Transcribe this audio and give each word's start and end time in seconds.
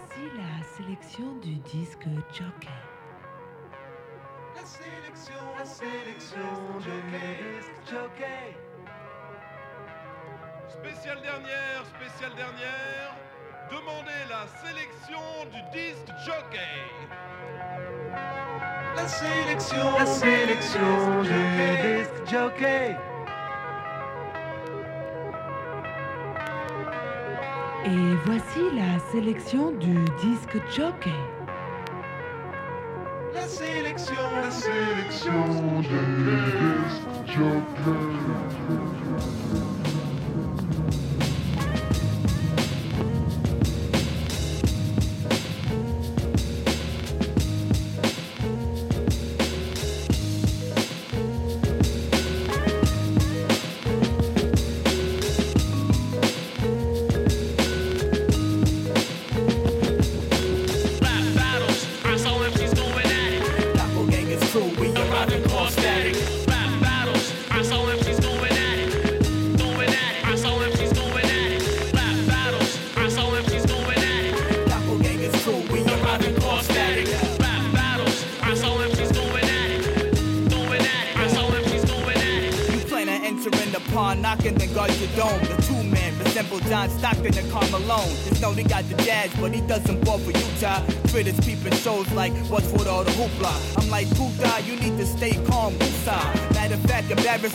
Voici 0.00 0.30
la 0.36 0.64
sélection 0.64 1.36
du 1.42 1.56
disque 1.56 2.06
Jockey. 2.32 2.68
La 4.56 4.64
sélection, 4.64 5.34
la 5.58 5.64
sélection 5.64 6.78
du 6.78 7.02
disque 7.10 7.90
Jockey. 7.90 8.56
Spéciale 10.68 11.20
dernière, 11.20 11.84
spéciale 11.86 12.34
dernière. 12.34 13.16
Demandez 13.70 14.24
la 14.28 14.46
sélection 14.66 15.20
du 15.52 15.78
disque 15.78 16.08
jockey. 16.24 16.58
La 18.96 19.06
sélection, 19.06 19.98
la 19.98 20.06
sélection 20.06 21.22
du 21.22 21.98
disque 21.98 22.30
Jockey. 22.30 22.96
Voici 28.24 28.60
la 28.76 28.98
sélection 29.10 29.72
du 29.72 29.94
disque 30.20 30.58
Jockey. 30.76 31.10
La 33.34 33.46
sélection, 33.46 34.14
la 34.42 34.50
sélection 34.50 35.80
du 35.80 35.88
disque 35.88 37.36
Rap 37.36 38.49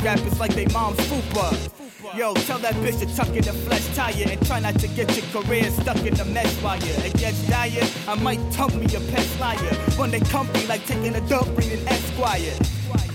rappers 0.05 0.39
like 0.39 0.53
they 0.53 0.67
mom's 0.67 0.99
fupa. 1.09 1.49
Yo, 2.15 2.33
tell 2.45 2.59
that 2.59 2.75
bitch 2.75 2.99
to 2.99 3.07
tuck 3.15 3.27
in 3.29 3.43
the 3.43 3.51
flesh 3.65 3.85
tire 3.95 4.29
and 4.29 4.45
try 4.45 4.59
not 4.59 4.79
to 4.79 4.87
get 4.89 5.09
your 5.17 5.25
career 5.33 5.69
stuck 5.71 5.97
in 6.05 6.13
the 6.13 6.25
mesh 6.25 6.61
wire. 6.61 6.79
It 7.03 7.17
gets 7.17 7.41
dire, 7.47 7.83
I 8.07 8.13
might 8.21 8.39
tump 8.51 8.75
me 8.75 8.85
a 8.85 8.99
pest 9.11 9.39
liar. 9.39 9.57
When 9.97 10.11
they 10.11 10.19
comfy 10.19 10.67
like 10.67 10.85
taking 10.85 11.15
a 11.15 11.21
dump, 11.27 11.57
reading 11.57 11.85
Esquire. 11.87 12.53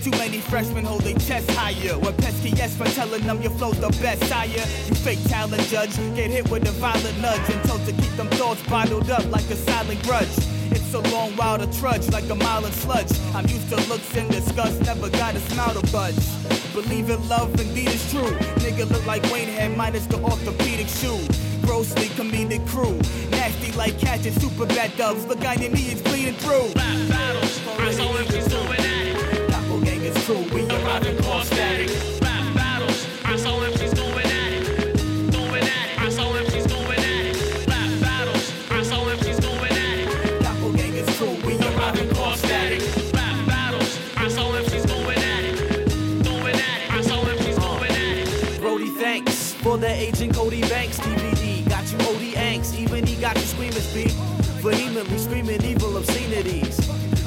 Too 0.03 0.11
many 0.13 0.39
freshmen 0.39 0.85
hold 0.85 1.03
their 1.03 1.15
chest 1.15 1.49
higher. 1.53 1.97
When 2.01 2.17
pesky 2.17 2.51
yes 2.51 2.77
for 2.77 2.87
telling 2.87 3.23
them 3.23 3.41
your 3.41 3.53
flow's 3.53 3.79
the 3.79 3.91
best 4.03 4.25
higher. 4.33 4.67
You 4.89 4.95
fake 5.07 5.23
talent 5.29 5.63
judge, 5.69 5.95
get 6.17 6.31
hit 6.31 6.51
with 6.51 6.69
a 6.69 6.73
violent 6.73 7.19
nudge 7.21 7.49
and 7.51 7.63
told 7.69 7.85
to 7.87 7.93
keep 7.93 8.17
them 8.17 8.29
thoughts 8.31 8.63
bottled 8.69 9.11
up 9.11 9.25
like 9.31 9.49
a 9.49 9.57
silent 9.57 10.03
grudge. 10.03 10.37
It's 10.73 10.93
a 10.95 11.01
long 11.15 11.37
while 11.37 11.59
to 11.59 11.71
trudge 11.79 12.09
like 12.11 12.29
a 12.31 12.35
mile 12.35 12.65
of 12.65 12.75
sludge. 12.75 13.13
I'm 13.35 13.47
used 13.47 13.69
to 13.69 13.77
looks 13.89 14.17
and 14.17 14.29
disgust, 14.31 14.81
never 14.81 15.09
got 15.11 15.37
a 15.37 15.41
smile 15.53 15.75
to 15.81 15.93
budge. 15.93 16.40
Believe 16.73 17.11
in 17.11 17.29
love, 17.29 17.51
indeed 17.61 17.89
it's 17.89 18.11
true. 18.11 18.31
Nigga 18.63 18.89
look 18.91 19.05
like 19.05 19.23
Wayne 19.33 19.49
head 19.49 19.77
minus 19.77 20.07
the 20.07 20.19
orthopedic 20.23 20.87
shoe. 20.87 21.19
Grossly 21.67 22.07
comedic 22.15 22.67
crew. 22.69 22.97
Nasty 23.31 23.73
like 23.73 23.99
catching 23.99 24.33
super 24.35 24.67
bad 24.67 24.97
doves. 24.97 25.27
Look 25.27 25.45
on 25.45 25.61
your 25.61 25.73
knees 25.73 26.01
bleeding 26.01 26.35
through. 26.35 26.69
Rap 26.77 27.09
battles, 27.09 27.61
I 27.67 27.91
saw 27.91 28.13
MCs 28.13 28.51
going 28.51 28.79
at 28.79 29.07
it. 29.07 29.51
Doppelgangaz 29.51 30.25
crew, 30.25 30.45
we 30.55 30.70
you 53.81 54.09
screaming. 54.09 54.41
Vehemently 54.61 55.19
screaming 55.19 55.65
evil 55.65 55.97
obscenities. 55.97 56.77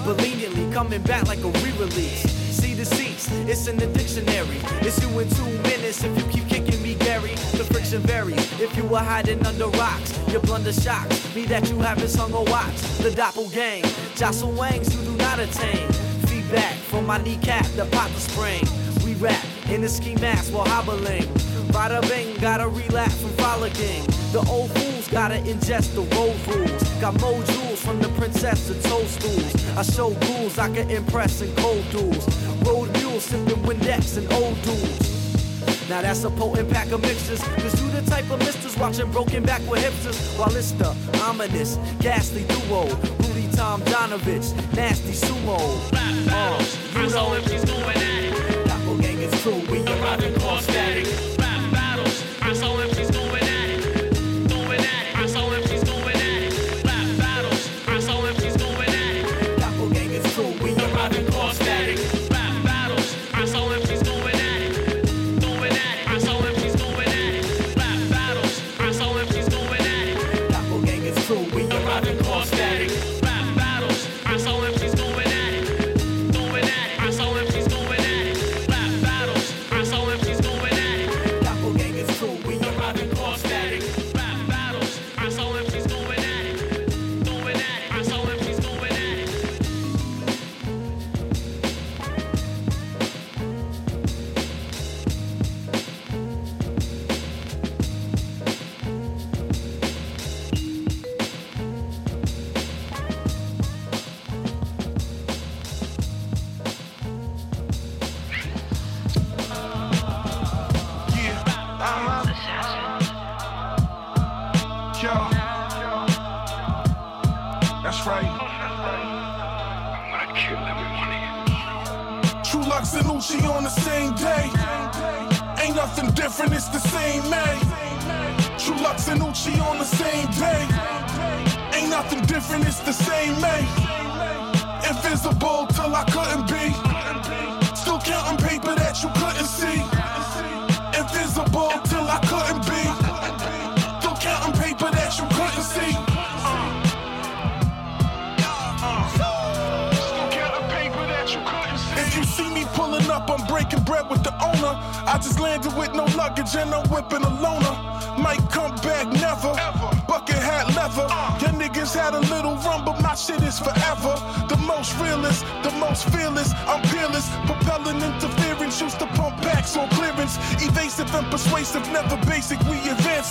But 0.06 0.18
leniently 0.18 0.72
coming 0.72 1.02
back 1.03 1.28
like 1.28 1.40
a 1.40 1.50
re 1.50 1.72
release. 1.72 2.22
See 2.53 2.74
the 2.74 2.86
seats, 2.86 3.30
it's 3.47 3.68
in 3.68 3.78
the 3.78 3.88
dictionary. 3.88 4.59
It's 4.81 5.02
you 5.02 5.19
in 5.19 5.30
two 5.30 5.50
minutes 5.63 6.03
if 6.03 6.16
you 6.18 6.31
keep 6.31 6.47
kicking 6.47 6.81
me, 6.81 6.96
Gary. 6.96 7.34
The 7.58 7.68
friction 7.72 8.02
varies. 8.02 8.62
If 8.62 8.75
you 8.78 8.84
were 8.84 9.00
hiding 9.00 9.46
under 9.46 9.68
rocks, 9.69 10.19
your 10.30 10.42
blunder 10.42 10.74
shocks 10.74 11.36
me 11.36 11.46
that 11.46 11.69
you 11.69 11.80
haven't 11.80 12.09
sung 12.09 12.34
or 12.34 12.46
watched. 12.46 12.84
The 13.00 13.09
doppelgang, 13.09 13.84
jostle 14.16 14.52
wangs 14.52 14.94
you 14.96 15.02
do 15.03 15.16
not 15.18 15.40
attain. 15.40 15.92
Feedback 16.28 16.75
from 16.75 17.08
my 17.08 17.18
kneecap, 17.24 17.66
the 17.75 17.86
pop 17.86 18.12
the 18.12 18.19
spring. 18.19 18.63
We 19.03 19.16
rap 19.16 19.44
in 19.69 19.81
the 19.81 19.90
ski 19.90 20.16
mask 20.16 20.53
while 20.53 20.66
hobbling. 20.66 21.28
Bada 21.72 22.01
bing, 22.09 22.35
gotta 22.40 22.68
relapse 22.68 23.22
from 23.22 23.31
frolicking. 23.31 24.03
The 24.31 24.46
old 24.50 24.72
fools 24.72 25.07
gotta 25.09 25.35
ingest 25.35 25.94
the 25.96 26.01
road 26.16 26.35
rules. 26.47 26.84
Got 27.00 27.19
more 27.22 27.44
jewels 27.44 27.81
from 27.81 28.00
the 28.01 28.09
princess 28.09 28.68
to 28.68 28.74
toadstools. 28.90 29.78
I 29.78 29.84
show 29.84 30.09
rules 30.28 30.57
I 30.57 30.74
can 30.74 30.90
impress 30.90 31.41
in 31.41 31.53
cold 31.56 31.85
duels. 31.91 32.28
Road 32.66 32.91
mules 32.97 33.24
sipping 33.24 33.62
Windex 33.63 34.18
and 34.18 34.31
old 34.34 34.62
duels. 34.63 35.13
Now 35.90 36.01
that's 36.01 36.24
a 36.24 36.29
potent 36.31 36.69
pack 36.72 36.91
of 36.91 37.01
mixtures. 37.01 37.41
Cause 37.41 37.81
you 37.81 37.90
the 37.91 38.01
type 38.09 38.30
of 38.31 38.40
misters 38.40 38.78
watching 38.78 39.12
broken 39.12 39.44
back 39.44 39.62
with 39.69 39.84
hipsters. 39.84 40.38
While 40.40 40.56
it's 40.56 40.72
the 40.72 40.95
ominous, 41.22 41.78
ghastly 42.00 42.44
duo. 42.45 42.88
Rudy 43.19 43.47
Tom 43.56 43.81
Donovich, 43.81 44.53
nasty 44.75 45.12
sumo. 45.12 45.57
Rap 45.91 46.25
battles, 46.25 46.78
I 46.95 47.07
saw 47.07 47.35
MCs 47.35 47.68
going 47.68 47.97
at 47.97 48.24
it. 48.24 48.68
Doppelgangaz 48.68 49.44
crew, 49.44 49.62
we 49.72 49.85
arriving 49.85 50.40
core 50.40 50.59
static. 50.59 51.33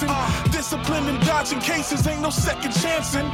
Advancing. 0.02 0.52
Discipline 0.52 1.08
and 1.08 1.20
dodging 1.26 1.60
cases. 1.60 2.06
Ain't 2.06 2.20
no 2.20 2.30
second 2.30 2.72
chancing. 2.72 3.26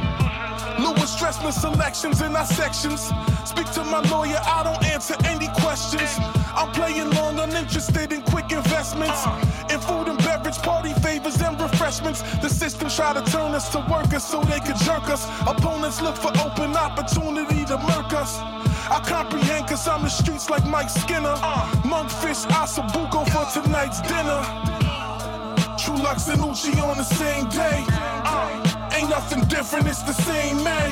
Louis 0.79 1.11
Dressner 1.15 1.51
selections 1.51 2.21
in 2.21 2.35
our 2.35 2.45
sections. 2.45 3.11
Speak 3.45 3.69
to 3.71 3.83
my 3.83 4.01
lawyer, 4.09 4.39
I 4.43 4.63
don't 4.63 4.83
answer 4.85 5.15
any 5.25 5.47
questions. 5.59 6.09
I'm 6.55 6.71
playing 6.71 7.09
long, 7.11 7.39
uninterested 7.39 8.13
in 8.13 8.21
quick 8.21 8.51
investments. 8.51 9.25
In 9.69 9.79
food 9.79 10.07
and 10.07 10.17
beverage, 10.19 10.57
party 10.59 10.93
favors 11.01 11.41
and 11.41 11.59
refreshments. 11.59 12.21
The 12.41 12.49
system 12.49 12.89
try 12.89 13.13
to 13.13 13.21
turn 13.31 13.53
us 13.53 13.69
to 13.73 13.85
workers 13.91 14.23
so 14.23 14.41
they 14.41 14.59
could 14.59 14.77
jerk 14.77 15.09
us. 15.09 15.27
Opponents 15.41 16.01
look 16.01 16.15
for 16.15 16.31
open 16.39 16.75
opportunity 16.75 17.65
to 17.65 17.77
murk 17.77 18.13
us. 18.13 18.39
I 18.89 19.01
comprehend 19.05 19.67
cause 19.67 19.87
I'm 19.87 20.03
the 20.03 20.09
streets 20.09 20.49
like 20.49 20.65
Mike 20.65 20.89
Skinner. 20.89 21.35
Monkfish, 21.83 22.45
osso 22.47 22.87
buco 22.89 23.25
for 23.29 23.61
tonight's 23.61 24.01
dinner. 24.01 24.88
Lux 26.09 26.27
and 26.27 26.41
Uchi 26.41 26.79
on 26.79 26.97
the 26.97 27.03
same 27.03 27.47
day. 27.49 27.85
Uh, 27.87 28.89
ain't 28.95 29.11
nothing 29.11 29.41
different, 29.41 29.85
it's 29.85 30.01
the 30.01 30.11
same 30.11 30.63
man. 30.63 30.91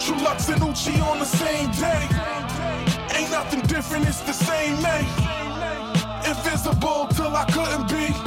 True 0.00 0.16
Lux 0.24 0.48
and 0.48 0.62
Uchi 0.62 0.98
on 1.02 1.18
the 1.18 1.26
same 1.26 1.70
day. 1.72 2.08
Ain't 3.14 3.30
nothing 3.30 3.60
different, 3.66 4.08
it's 4.08 4.20
the 4.20 4.32
same 4.32 4.80
man. 4.80 5.04
Invisible 6.24 7.08
till 7.08 7.36
I 7.36 7.44
couldn't 7.44 7.90
be. 7.90 8.25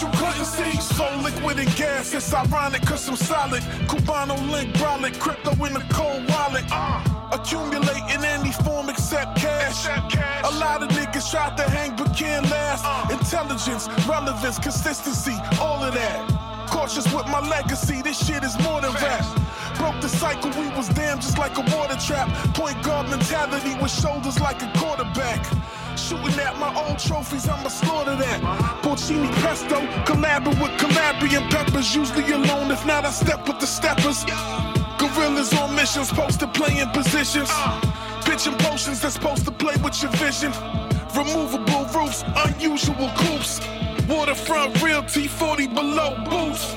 You 0.00 0.08
couldn't 0.16 0.44
see. 0.44 0.76
So 0.80 1.04
liquid 1.22 1.58
and 1.58 1.74
gas, 1.76 2.12
it's 2.14 2.32
ironic 2.32 2.82
cause 2.82 3.08
I'm 3.08 3.16
solid. 3.16 3.62
Cubano 3.88 4.36
link, 4.50 4.74
brolic, 4.74 5.18
crypto 5.18 5.52
in 5.64 5.76
a 5.76 5.84
cold 5.92 6.28
wallet. 6.30 6.64
Uh. 6.70 7.02
Accumulate 7.32 8.04
in 8.14 8.24
any 8.24 8.52
form 8.52 8.88
except 8.88 9.36
cash. 9.36 9.86
A 10.44 10.50
lot 10.58 10.82
of 10.82 10.88
niggas 10.90 11.30
try 11.30 11.54
to 11.56 11.62
hang 11.62 11.96
but 11.96 12.14
can't 12.16 12.48
last. 12.50 12.84
Uh. 12.84 13.16
Intelligence, 13.18 13.88
relevance, 14.06 14.58
consistency, 14.58 15.36
all 15.60 15.82
of 15.82 15.94
that. 15.94 16.68
Cautious 16.70 17.10
with 17.12 17.26
my 17.26 17.40
legacy, 17.48 18.02
this 18.02 18.24
shit 18.26 18.44
is 18.44 18.58
more 18.62 18.80
than 18.80 18.92
rap. 18.94 19.24
Broke 19.76 20.00
the 20.00 20.08
cycle, 20.08 20.50
we 20.60 20.68
was 20.76 20.88
damn 20.90 21.18
just 21.18 21.38
like 21.38 21.56
a 21.56 21.76
water 21.76 21.96
trap. 21.96 22.28
Point 22.54 22.82
guard 22.82 23.08
mentality 23.08 23.74
with 23.80 23.90
shoulders 23.90 24.38
like 24.40 24.60
a 24.62 24.70
quarterback. 24.78 25.44
Shooting 25.98 26.38
at 26.38 26.56
my 26.58 26.72
old 26.74 26.98
trophies, 27.00 27.48
I'ma 27.48 27.68
slaughter 27.68 28.14
that. 28.14 28.40
Porcini 28.82 29.30
pesto, 29.42 29.80
collabing 30.06 30.62
with 30.62 30.78
Calabrian 30.78 31.42
peppers. 31.50 31.94
Usually 31.94 32.30
alone, 32.30 32.70
if 32.70 32.86
not, 32.86 33.04
I 33.04 33.10
step 33.10 33.46
with 33.48 33.58
the 33.58 33.66
steppers. 33.66 34.24
Gorillas 34.96 35.52
on 35.54 35.74
missions, 35.74 36.10
posted 36.12 36.54
playing 36.54 36.88
positions. 36.90 37.50
Pitching 38.24 38.54
potions 38.58 39.00
that's 39.00 39.14
supposed 39.14 39.44
to 39.46 39.50
play 39.50 39.74
with 39.82 40.00
your 40.00 40.12
vision. 40.12 40.52
Removable 41.16 41.84
roofs, 41.92 42.22
unusual 42.46 43.10
coops. 43.16 43.60
Waterfront 44.08 44.80
realty, 44.80 45.26
40 45.26 45.66
below 45.66 46.16
boots. 46.30 46.74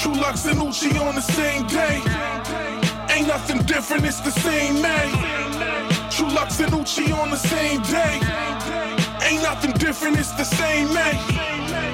True 0.00 0.14
Lux 0.14 0.46
and 0.46 0.62
Uchi 0.62 0.96
on 0.96 1.16
the 1.16 1.20
same 1.20 1.66
day. 1.66 2.00
Ain't 3.10 3.26
nothing 3.26 3.58
different, 3.64 4.06
it's 4.06 4.20
the 4.20 4.30
same 4.30 4.80
man. 4.80 5.99
Lux 6.34 6.60
and 6.60 6.72
Uchi 6.74 7.12
on 7.12 7.30
the 7.30 7.36
same 7.36 7.82
day. 7.82 8.20
Ain't 9.22 9.42
nothing 9.42 9.72
different, 9.72 10.18
it's 10.18 10.32
the 10.32 10.44
same 10.44 10.92
man. 10.94 11.89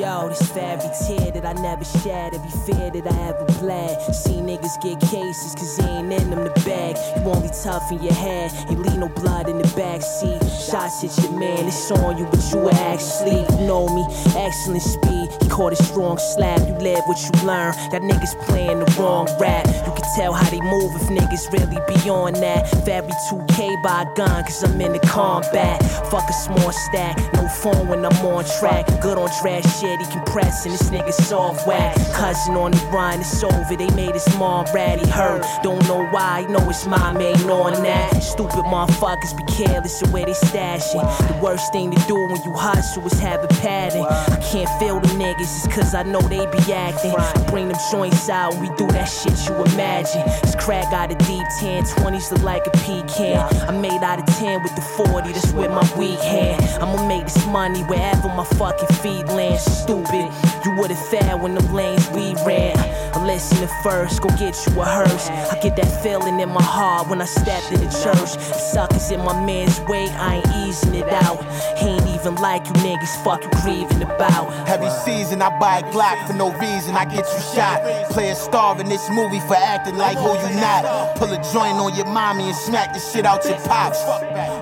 Yo, 0.00 0.28
this 0.30 0.56
every 0.56 0.90
tear 1.06 1.29
that 1.40 1.56
I 1.56 1.60
never 1.60 1.84
shed, 1.84 2.34
every 2.34 2.50
fear 2.50 2.90
that 2.90 3.06
I 3.06 3.28
ever 3.28 3.44
bled. 3.60 4.14
See 4.14 4.40
niggas 4.40 4.80
get 4.82 5.00
cases 5.00 5.54
cause 5.54 5.76
they 5.76 5.88
ain't 5.88 6.12
in 6.12 6.30
them 6.30 6.44
the 6.44 6.50
bag. 6.64 6.96
You 7.16 7.30
only 7.30 7.50
tough 7.62 7.90
in 7.90 8.02
your 8.02 8.12
head, 8.12 8.52
ain't 8.68 8.80
leave 8.80 8.98
no 8.98 9.08
blood 9.08 9.48
in 9.48 9.58
the 9.58 9.68
back 9.76 10.02
seat. 10.02 10.40
Shots 10.68 11.02
hit 11.02 11.16
your 11.24 11.38
man, 11.38 11.66
it's 11.66 11.90
on 11.90 12.18
you, 12.18 12.26
but 12.26 12.42
you 12.52 12.70
actually 12.70 13.42
know 13.66 13.88
me. 13.88 14.04
Excellent 14.36 14.82
speed, 14.82 15.28
he 15.42 15.48
caught 15.48 15.72
a 15.72 15.76
strong 15.76 16.18
slap. 16.18 16.60
You 16.66 16.74
live 16.74 17.02
what 17.06 17.18
you 17.22 17.46
learn. 17.46 17.72
That 17.92 18.02
niggas 18.02 18.38
playing 18.46 18.80
the 18.80 18.90
wrong 18.98 19.28
rap. 19.38 19.66
You 19.66 19.92
can 19.92 20.04
tell 20.16 20.32
how 20.32 20.48
they 20.50 20.60
move 20.60 20.90
if 20.96 21.08
niggas 21.08 21.52
really 21.52 21.80
be 21.88 22.10
on 22.10 22.34
that. 22.34 22.68
Very 22.84 23.08
2K 23.30 23.82
by 23.82 24.02
a 24.02 24.14
gun, 24.14 24.44
cause 24.44 24.62
I'm 24.62 24.80
in 24.80 24.92
the 24.92 25.00
combat. 25.00 25.82
Fuck 26.10 26.28
a 26.28 26.32
small 26.32 26.72
stack, 26.72 27.16
no 27.34 27.48
phone 27.48 27.88
when 27.88 28.04
I'm 28.04 28.26
on 28.26 28.44
track. 28.58 28.86
Good 29.00 29.16
on 29.16 29.30
trash 29.40 29.64
shit, 29.80 30.00
he 30.00 30.06
compressing, 30.12 30.72
this 30.72 31.29
soft 31.30 31.64
whack. 31.64 31.96
Cousin 32.12 32.56
on 32.56 32.72
the 32.72 32.86
run, 32.92 33.20
it's 33.20 33.44
over, 33.44 33.76
they 33.76 33.88
made 33.94 34.14
his 34.14 34.26
mom 34.36 34.66
ratty 34.74 35.08
hurt. 35.08 35.46
Don't 35.62 35.80
know 35.86 36.04
why, 36.06 36.44
know 36.48 36.68
it's 36.68 36.86
my 36.86 37.12
main 37.12 37.48
on 37.48 37.80
that. 37.84 38.20
Stupid 38.20 38.64
motherfuckers 38.66 39.36
be 39.36 39.44
careless 39.44 40.02
of 40.02 40.12
where 40.12 40.26
they 40.26 40.32
stashing. 40.32 41.06
The 41.28 41.38
worst 41.40 41.72
thing 41.72 41.92
to 41.92 42.00
do 42.08 42.16
when 42.26 42.42
you 42.42 42.52
hustle 42.52 43.06
is 43.06 43.20
have 43.20 43.44
a 43.44 43.48
pattern. 43.62 44.02
I 44.02 44.40
can't 44.50 44.68
feel 44.80 44.98
the 44.98 45.06
niggas, 45.22 45.42
it's 45.42 45.68
cause 45.68 45.94
I 45.94 46.02
know 46.02 46.20
they 46.20 46.46
be 46.46 46.72
acting. 46.72 47.14
I 47.16 47.46
bring 47.48 47.68
them 47.68 47.78
joints 47.92 48.28
out 48.28 48.54
and 48.54 48.62
we 48.62 48.74
do 48.74 48.88
that 48.88 49.04
shit 49.04 49.38
you 49.48 49.54
imagine. 49.72 50.26
This 50.42 50.56
crack 50.56 50.92
out 50.92 51.12
of 51.12 51.18
deep 51.28 51.46
10, 51.60 51.84
20s 51.84 52.32
look 52.32 52.42
like 52.42 52.66
a 52.66 52.70
pecan. 52.70 53.38
I 53.68 53.70
made 53.70 54.02
out 54.02 54.18
of 54.18 54.26
10 54.34 54.64
with 54.64 54.74
the 54.74 54.82
40, 54.82 55.32
that's 55.32 55.52
with 55.52 55.70
my 55.70 55.86
weak 55.96 56.18
hand. 56.18 56.60
I'ma 56.82 57.06
make 57.06 57.24
this 57.24 57.46
money 57.46 57.82
wherever 57.82 58.26
my 58.34 58.44
fucking 58.58 58.88
feet 58.96 59.26
land. 59.26 59.60
Stupid, 59.60 60.26
you 60.64 60.74
would've 60.76 60.98
when 61.40 61.54
them 61.54 61.72
lanes 61.72 62.08
we 62.10 62.34
ran. 62.44 62.76
Listen 63.22 63.58
to 63.58 63.68
first, 63.82 64.22
go 64.22 64.28
get 64.30 64.56
you 64.66 64.80
a 64.80 64.84
hearse. 64.84 65.28
I 65.28 65.58
get 65.60 65.76
that 65.76 66.02
feeling 66.02 66.40
in 66.40 66.48
my 66.48 66.62
heart 66.62 67.08
when 67.08 67.20
I 67.20 67.26
step 67.26 67.62
in 67.70 67.80
the 67.80 67.90
church. 68.02 68.32
The 68.34 68.54
suckers 68.54 69.10
in 69.10 69.20
my 69.20 69.44
man's 69.44 69.78
way, 69.80 70.08
I 70.08 70.36
ain't 70.36 70.68
easing 70.68 70.94
it 70.94 71.08
out. 71.12 71.44
He 71.76 71.88
ain't 71.88 72.06
even 72.08 72.36
like 72.36 72.66
you 72.66 72.72
niggas, 72.80 73.22
fuck 73.22 73.44
you 73.44 73.50
grieving 73.62 74.02
about. 74.02 74.50
Every 74.68 74.88
season 75.04 75.42
I 75.42 75.56
buy 75.58 75.78
a 75.80 75.82
Glock 75.92 76.26
for 76.26 76.32
no 76.32 76.50
reason, 76.58 76.96
I 76.96 77.04
get 77.04 77.26
you 77.28 77.40
shot. 77.54 77.82
Play 78.10 78.30
a 78.30 78.34
star 78.34 78.80
in 78.80 78.88
this 78.88 79.08
movie 79.10 79.40
for 79.40 79.54
acting 79.54 79.96
like 79.96 80.16
who 80.16 80.32
you 80.40 80.60
not. 80.60 81.16
Pull 81.16 81.32
a 81.32 81.36
joint 81.52 81.76
on 81.76 81.94
your 81.94 82.06
mommy 82.06 82.44
and 82.44 82.56
smack 82.56 82.94
the 82.94 83.00
shit 83.00 83.26
out 83.26 83.44
your 83.44 83.60
pops. 83.68 84.00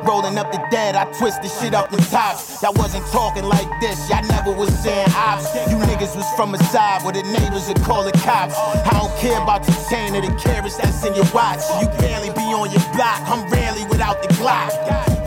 Rolling 0.07 0.37
up 0.37 0.51
the 0.51 0.61
dead, 0.71 0.97
I 0.97 1.05
twist 1.13 1.43
the 1.43 1.49
shit 1.49 1.75
up 1.75 1.93
in 1.93 2.01
tops. 2.11 2.63
Y'all 2.63 2.75
wasn't 2.75 3.07
talking 3.07 3.45
like 3.45 3.69
this, 3.81 4.11
y'all 4.11 4.27
never 4.27 4.51
was 4.51 4.77
saying 4.81 5.09
ops. 5.15 5.55
You 5.71 5.77
niggas 5.77 6.17
was 6.17 6.27
from 6.35 6.55
a 6.55 6.59
side 6.65 7.05
where 7.05 7.13
the 7.13 7.23
neighbors 7.23 7.69
would 7.69 7.81
call 7.83 8.05
the 8.05 8.13
cops. 8.13 8.48
I 8.51 8.91
don't 8.93 9.15
care 9.19 9.41
about 9.43 9.67
your 9.69 9.77
chain 9.89 10.17
or 10.17 10.23
the 10.23 10.35
carrots 10.41 10.77
that's 10.77 11.05
in 11.05 11.15
your 11.15 11.29
watch. 11.35 11.61
You 11.81 11.89
barely 11.99 12.31
be 12.31 12.47
on 12.57 12.71
your 12.71 12.85
block, 12.97 13.21
I'm 13.29 13.49
rarely 13.51 13.85
without 13.85 14.23
the 14.23 14.29
Glock. 14.41 14.73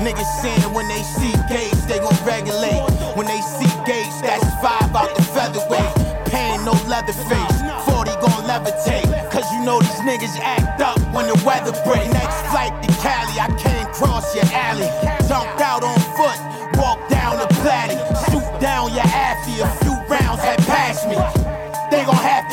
Niggas 0.01 0.41
saying 0.41 0.73
when 0.73 0.87
they 0.87 1.03
see 1.03 1.33
gates, 1.49 1.85
they 1.85 1.99
gon' 1.99 2.17
regulate. 2.25 2.81
When 3.15 3.27
they 3.27 3.41
see 3.41 3.69
gates, 3.85 4.21
that's 4.21 4.45
five 4.61 4.89
out 4.95 5.13
the 5.15 5.21
featherweight. 5.21 6.25
Pain, 6.25 6.65
no 6.65 6.73
leather 6.89 7.13
face. 7.13 7.57
40 7.85 8.09
gon' 8.17 8.43
levitate. 8.49 9.05
Cause 9.29 9.45
you 9.53 9.61
know 9.63 9.79
these 9.79 10.01
niggas 10.01 10.39
act 10.41 10.81
up 10.81 10.97
when 11.13 11.27
the 11.27 11.37
weather 11.45 11.71
break. 11.85 12.09
Next 12.11 12.41
flight 12.49 12.73
to 12.81 12.89
Cali, 12.97 13.37
I 13.39 13.47
can't 13.61 13.93
cross 13.93 14.33
your 14.33 14.45
alley. 14.49 14.89
Jumped 15.27 15.60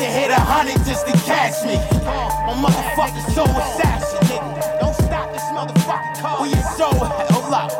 hundred 0.07 0.83
just 0.85 1.05
to 1.07 1.13
catch 1.25 1.65
me. 1.65 1.75
My 2.05 2.53
motherfucking 2.55 3.33
soul 3.33 3.47
assassin, 3.47 4.19
nigga. 4.27 4.79
Don't 4.79 4.95
stop 4.95 5.31
this 5.33 5.43
motherfucking 5.43 6.21
car. 6.21 6.41
Where 6.41 6.49
your 6.49 6.63
soul 6.77 7.05
at? 7.05 7.31
Hold 7.31 7.53
up. 7.53 7.71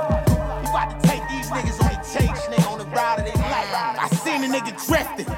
You 0.63 0.69
about 0.69 1.01
to 1.01 1.07
take 1.07 1.23
these 1.29 1.49
niggas 1.49 1.81
on 1.83 1.89
the 1.89 1.99
chase, 2.11 2.45
nigga, 2.47 2.71
on 2.71 2.79
the 2.79 2.85
ride 2.85 3.19
of 3.19 3.25
their 3.25 3.35
life. 3.35 3.97
I 3.99 4.09
seen 4.23 4.43
a 4.43 4.47
nigga 4.47 4.73
drifting. 4.85 5.33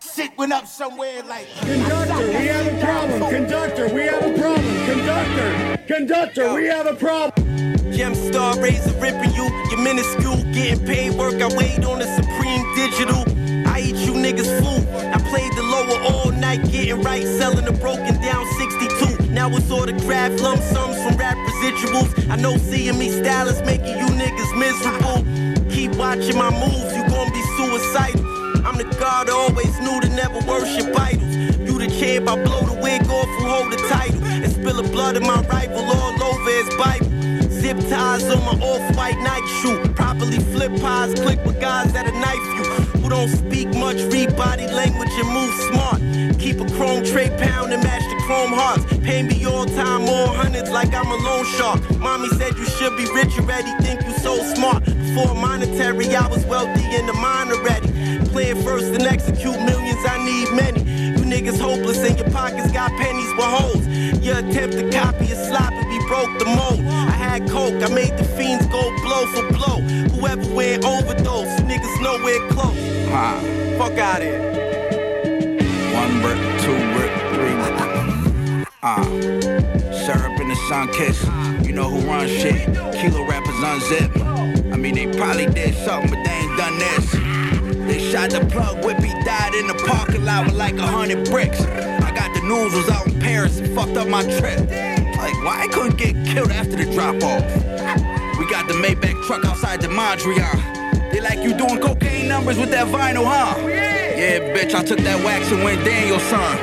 Shit 0.00 0.36
went 0.36 0.52
up 0.52 0.66
somewhere 0.66 1.22
like. 1.22 1.46
Conductor, 1.60 2.26
we 2.26 2.46
have 2.46 2.66
a 2.66 2.84
problem. 2.84 3.30
Conductor, 3.30 3.88
we 3.94 4.02
have 4.02 4.24
a 4.24 4.38
problem. 4.38 4.86
Conductor, 4.86 5.84
conductor, 5.86 6.54
we 6.54 6.66
have 6.66 6.86
a 6.86 6.94
problem. 6.94 7.46
Gemstar 7.90 8.60
razor 8.62 8.92
ripping 9.00 9.32
you, 9.34 9.44
you're 9.70 9.78
minuscule, 9.78 10.36
getting 10.52 10.84
paid 10.86 11.18
work. 11.18 11.34
I 11.34 11.48
wait 11.56 11.84
on 11.84 11.98
the 11.98 12.06
supreme 12.16 12.64
digital. 12.76 13.24
You 13.88 14.12
niggas 14.12 14.50
food. 14.60 14.86
I 14.94 15.18
played 15.30 15.52
the 15.56 15.62
lower 15.62 15.98
all 16.02 16.30
night, 16.32 16.62
getting 16.70 17.00
right, 17.02 17.24
selling 17.24 17.66
a 17.66 17.72
broken 17.72 18.20
down 18.20 18.46
62. 18.58 19.32
Now 19.32 19.48
it's 19.56 19.70
autographed 19.70 20.40
lump 20.40 20.60
sums 20.60 20.96
from 21.02 21.16
rap 21.16 21.36
residuals. 21.36 22.28
I 22.28 22.36
know 22.36 22.56
seeing 22.58 22.98
me 22.98 23.08
style 23.10 23.48
is 23.48 23.62
making 23.62 23.96
you 23.98 24.06
niggas 24.06 24.56
miserable. 24.58 25.24
Keep 25.70 25.96
watching 25.96 26.36
my 26.36 26.50
moves, 26.50 26.94
you 26.94 27.08
gon' 27.08 27.32
be 27.32 27.42
suicidal. 27.56 28.20
I'm 28.66 28.76
the 28.76 28.84
god 29.00 29.30
I 29.30 29.32
always 29.32 29.80
knew 29.80 30.00
to 30.00 30.08
never 30.10 30.40
worship 30.46 30.94
idols. 30.98 31.36
You 31.58 31.78
the 31.78 31.88
champ, 31.98 32.28
I 32.28 32.42
blow 32.42 32.60
the 32.60 32.74
wig 32.82 33.02
off 33.08 33.26
who 33.38 33.46
hold 33.46 33.72
the 33.72 33.78
title. 33.88 34.22
And 34.24 34.52
spill 34.52 34.82
the 34.82 34.88
blood 34.90 35.16
of 35.16 35.22
my 35.22 35.40
rival 35.46 35.84
all 35.84 36.22
over 36.22 36.50
his 36.50 36.68
Bible. 36.76 37.29
Zip 37.60 37.78
ties 37.90 38.24
on 38.24 38.40
my 38.40 38.64
off-white 38.64 39.18
night 39.18 39.46
shoe. 39.60 39.78
Properly 39.92 40.38
flip 40.38 40.72
pies, 40.80 41.12
click 41.12 41.44
with 41.44 41.60
guys 41.60 41.92
that'll 41.92 42.18
knife 42.18 42.46
you. 42.56 42.64
Who 43.00 43.10
don't 43.10 43.28
speak 43.28 43.68
much, 43.74 44.00
read 44.10 44.34
body 44.34 44.66
language 44.66 45.10
and 45.12 45.28
move 45.28 45.52
smart. 45.68 46.00
Keep 46.40 46.60
a 46.62 46.66
chrome 46.76 47.04
tray 47.04 47.28
pound 47.36 47.74
and 47.74 47.82
match 47.82 48.02
the 48.08 48.16
chrome 48.24 48.52
hearts. 48.54 48.84
Pay 49.04 49.24
me 49.24 49.44
all 49.44 49.66
time, 49.66 50.06
more 50.06 50.28
hundreds 50.28 50.70
like 50.70 50.94
I'm 50.94 51.06
a 51.06 51.16
loan 51.16 51.44
shark. 51.44 51.80
Mommy 51.98 52.28
said 52.38 52.56
you 52.56 52.64
should 52.64 52.96
be 52.96 53.04
rich 53.12 53.38
already, 53.38 53.70
think 53.84 54.06
you 54.06 54.12
so 54.12 54.42
smart. 54.54 54.82
Before 54.86 55.34
monetary, 55.34 56.16
I 56.16 56.26
was 56.28 56.46
wealthy 56.46 56.96
in 56.96 57.04
the 57.04 57.12
mind 57.12 57.52
already. 57.52 57.88
Plan 58.30 58.56
first 58.62 58.86
and 58.86 59.02
execute 59.02 59.60
millions, 59.60 60.02
I 60.06 60.16
need 60.24 60.48
many. 60.56 61.09
Niggas 61.30 61.60
hopeless 61.60 61.98
and 61.98 62.18
your 62.18 62.28
pockets 62.30 62.72
got 62.72 62.90
pennies 62.98 63.30
with 63.36 63.44
holes. 63.44 63.86
Your 64.20 64.38
attempt 64.38 64.76
to 64.76 64.90
copy 64.90 65.26
a 65.26 65.36
sloppy, 65.36 65.86
we 65.86 66.04
broke 66.08 66.36
the 66.40 66.44
mold. 66.44 66.80
I 66.80 67.12
had 67.12 67.48
coke, 67.48 67.80
I 67.84 67.88
made 67.94 68.18
the 68.18 68.24
fiends 68.24 68.66
go 68.66 68.82
blow 69.00 69.26
for 69.26 69.46
blow. 69.54 69.78
Whoever 70.10 70.52
went 70.52 70.84
overdose, 70.84 71.60
niggas 71.60 72.02
nowhere 72.02 72.40
close. 72.48 72.76
Huh. 73.10 73.38
Fuck 73.78 73.96
out 73.98 74.22
here. 74.22 74.42
One 75.94 76.20
brick, 76.20 76.40
two 76.62 76.76
brick, 76.98 77.14
three. 77.32 77.60
Ah, 78.82 79.04
syrup 79.92 80.40
in 80.40 80.48
the 80.48 80.56
sun 80.68 80.88
kiss. 80.94 81.22
You 81.64 81.74
know 81.74 81.88
who 81.90 82.00
runs 82.08 82.30
shit. 82.30 82.64
Kilo 82.94 83.24
rappers 83.28 83.54
unzip. 83.54 84.72
I 84.72 84.76
mean, 84.76 84.94
they 84.94 85.06
probably 85.16 85.46
did 85.46 85.74
something, 85.74 86.10
but 86.10 86.24
they 86.24 86.32
ain't 86.32 86.56
done 86.56 86.78
this. 86.78 87.19
They 87.90 87.98
shot 87.98 88.30
the 88.30 88.38
plug, 88.46 88.84
Whippy 88.84 89.10
died 89.24 89.52
in 89.52 89.66
the 89.66 89.74
parking 89.74 90.24
lot 90.24 90.46
with 90.46 90.54
like 90.54 90.78
a 90.78 90.86
hundred 90.86 91.28
bricks. 91.28 91.60
I 91.60 92.14
got 92.14 92.32
the 92.32 92.40
news, 92.40 92.72
was 92.72 92.88
out 92.88 93.08
in 93.08 93.18
Paris 93.18 93.58
and 93.58 93.74
fucked 93.74 93.96
up 93.96 94.06
my 94.06 94.22
trip. 94.22 94.60
Like, 95.18 95.34
why 95.42 95.62
I 95.64 95.68
couldn't 95.72 95.96
get 95.96 96.14
killed 96.24 96.52
after 96.52 96.76
the 96.76 96.84
drop 96.92 97.16
off? 97.16 97.42
We 98.38 98.48
got 98.48 98.68
the 98.68 98.74
Maybach 98.74 99.20
truck 99.26 99.44
outside 99.44 99.80
the 99.80 99.88
Mondrian. 99.88 101.10
They 101.10 101.20
like 101.20 101.40
you 101.40 101.52
doing 101.52 101.80
cocaine 101.80 102.28
numbers 102.28 102.58
with 102.58 102.70
that 102.70 102.86
vinyl, 102.86 103.24
huh? 103.24 103.56
Yeah, 103.66 104.38
bitch, 104.54 104.72
I 104.72 104.84
took 104.84 105.00
that 105.00 105.24
wax 105.24 105.50
and 105.50 105.64
went 105.64 105.84
Daniel, 105.84 106.20
son. 106.20 106.58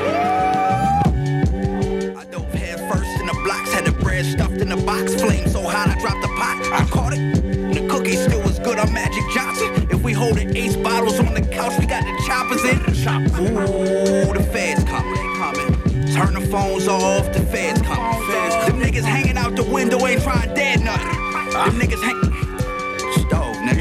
I 2.16 2.24
dove 2.32 2.54
head 2.54 2.80
first 2.90 3.20
in 3.20 3.28
the 3.28 3.38
blocks, 3.44 3.74
had 3.74 3.84
the 3.84 3.92
bread 3.92 4.26
stuffed 4.26 4.62
in 4.62 4.70
the 4.70 4.78
box. 4.78 5.14
Flame 5.16 5.50
so 5.50 5.62
hot, 5.62 5.90
I 5.90 6.00
dropped 6.00 6.22
the 6.22 6.30
pot. 6.30 6.56
I 6.72 6.86
caught 6.90 7.14
it. 7.18 7.47
Holding 10.18 10.58
ace 10.58 10.76
bottles 10.76 11.20
on 11.20 11.34
the 11.34 11.42
couch, 11.42 11.80
we 11.80 11.86
got 11.86 12.04
the 12.04 12.24
choppers 12.26 12.64
in. 12.66 12.80
Ooh, 13.40 14.34
the 14.34 14.44
feds 14.52 14.84
coming, 14.84 15.16
coming. 15.38 15.74
Turn 16.14 16.34
the 16.34 16.42
phones 16.52 16.88
off, 16.88 17.32
the 17.34 17.42
feds 17.42 17.82
coming. 17.84 18.28
Them 18.68 18.82
niggas 18.82 19.06
hanging 19.06 19.38
out 19.38 19.56
the 19.56 19.64
window 19.64 20.06
ain't 20.06 20.24
trying 20.24 20.54
dead 20.56 20.84
nothing. 20.84 21.08
Them 21.52 21.80
niggas 21.80 22.02
hang. 22.02 22.37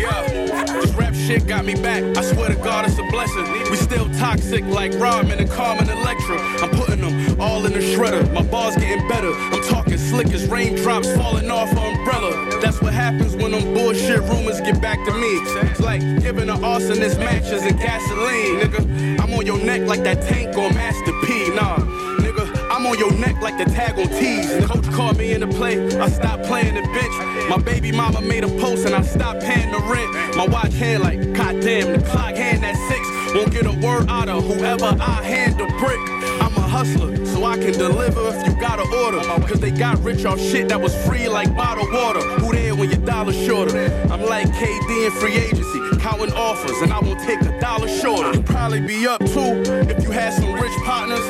Yeah, 0.07 0.65
this 0.65 0.93
rap 0.95 1.15
shit 1.15 1.47
got 1.47 1.65
me 1.65 1.75
back. 1.75 2.03
I 2.17 2.23
swear 2.23 2.49
to 2.49 2.57
God, 2.57 2.87
it's 2.87 2.99
a 2.99 3.03
blessing. 3.11 3.45
We 3.71 3.77
still 3.77 4.09
toxic 4.19 4.65
like 4.67 4.93
Rodman 4.95 5.39
and 5.39 5.51
Carmen 5.51 5.89
Electra. 5.89 6.39
I'm 6.63 6.71
putting 6.71 7.01
them 7.01 7.41
all 7.41 7.65
in 7.67 7.73
the 7.73 7.81
shredder. 7.81 8.33
My 8.33 8.43
bars 8.43 8.77
getting 8.77 9.07
better. 9.09 9.33
I'm 9.33 9.63
talking 9.65 9.99
slick 9.99 10.29
as 10.29 10.47
raindrops 10.47 11.13
falling 11.17 11.51
off 11.51 11.71
an 11.73 11.79
umbrella. 11.79 12.61
That's 12.61 12.81
what 12.81 12.93
happens 12.95 13.35
when 13.37 13.53
them 13.53 13.75
bullshit 13.75 14.21
rumors 14.23 14.61
get 14.61 14.81
back 14.81 15.05
to 15.07 15.13
me. 15.13 15.29
It's 15.71 15.81
like 15.81 16.01
giving 16.23 16.49
an 16.49 16.59
arsonist 16.59 17.19
matches 17.19 17.63
and 17.63 17.79
gasoline, 17.79 18.61
nigga. 18.61 19.21
I'm 19.21 19.33
on 19.35 19.45
your 19.47 19.59
neck 19.59 19.83
like 19.83 20.03
that 20.05 20.23
tank 20.23 20.57
on 20.57 20.75
Master 20.75 21.13
P. 21.25 21.51
Nah, 21.55 21.79
nigga. 22.19 22.66
I'm 22.77 22.85
on 22.85 22.99
your 22.99 23.13
neck 23.15 23.41
like 23.41 23.57
the 23.57 23.65
tag 23.65 23.99
on 23.99 24.07
tees. 24.09 24.55
The 24.55 24.67
coach 24.67 24.85
called 24.93 25.17
me 25.17 25.33
in 25.33 25.41
to 25.41 25.47
play. 25.47 25.81
I 25.99 26.11
stopped 26.11 26.45
playing 26.45 26.75
the 26.75 26.83
bench. 26.83 27.49
My 27.49 27.57
baby 27.57 27.91
mama 27.91 28.21
made 28.21 28.45
a 28.45 28.49
post 28.49 28.85
and 28.85 28.95
I 28.95 29.01
stopped 29.01 29.41
paying 29.41 29.73
the 29.73 29.79
rent. 29.79 30.37
My 30.37 30.47
watch 30.47 30.75
hand 30.75 31.03
like, 31.03 31.33
goddamn, 31.33 31.99
the 31.99 32.07
clock 32.07 32.35
hand 32.35 32.63
at 32.67 32.77
six. 32.87 33.35
Won't 33.35 33.53
get 33.53 33.65
a 33.65 33.73
word 33.81 34.11
out 34.11 34.29
of 34.29 34.45
whoever 34.45 34.95
I 35.01 35.23
hand 35.23 35.55
the 35.55 35.65
brick. 35.81 35.99
I'm 36.43 36.55
a 36.55 36.69
hustler, 36.69 37.25
so 37.25 37.45
I 37.45 37.57
can 37.57 37.73
deliver 37.73 38.29
if 38.29 38.47
you 38.47 38.61
got 38.61 38.79
an 38.79 38.93
order. 38.93 39.23
Cause 39.47 39.59
they 39.59 39.71
got 39.71 39.99
rich 40.03 40.27
off 40.27 40.39
shit 40.39 40.69
that 40.69 40.79
was 40.79 40.95
free 41.07 41.31
like 41.31 41.57
bottled 41.57 41.91
water. 41.91 42.21
Who 42.41 42.53
there 42.53 42.75
when 42.75 42.91
your 42.91 43.01
dollar 43.01 43.33
shorter? 43.33 43.87
I'm 44.11 44.21
like 44.21 44.49
KD 44.49 45.07
in 45.07 45.13
free 45.13 45.37
agency, 45.37 45.81
counting 46.07 46.33
offers, 46.35 46.81
and 46.83 46.93
I 46.93 47.01
won't 47.01 47.19
take 47.21 47.41
a 47.41 47.61
dollar 47.61 47.89
shorter. 47.89 48.33
You'd 48.33 48.47
probably 48.47 48.81
be 48.81 49.09
up 49.09 49.19
too 49.27 49.63
if 49.91 50.05
you 50.05 50.13
had 50.13 50.33
some 50.33 50.53
rich 50.55 50.73
partners. 50.85 51.27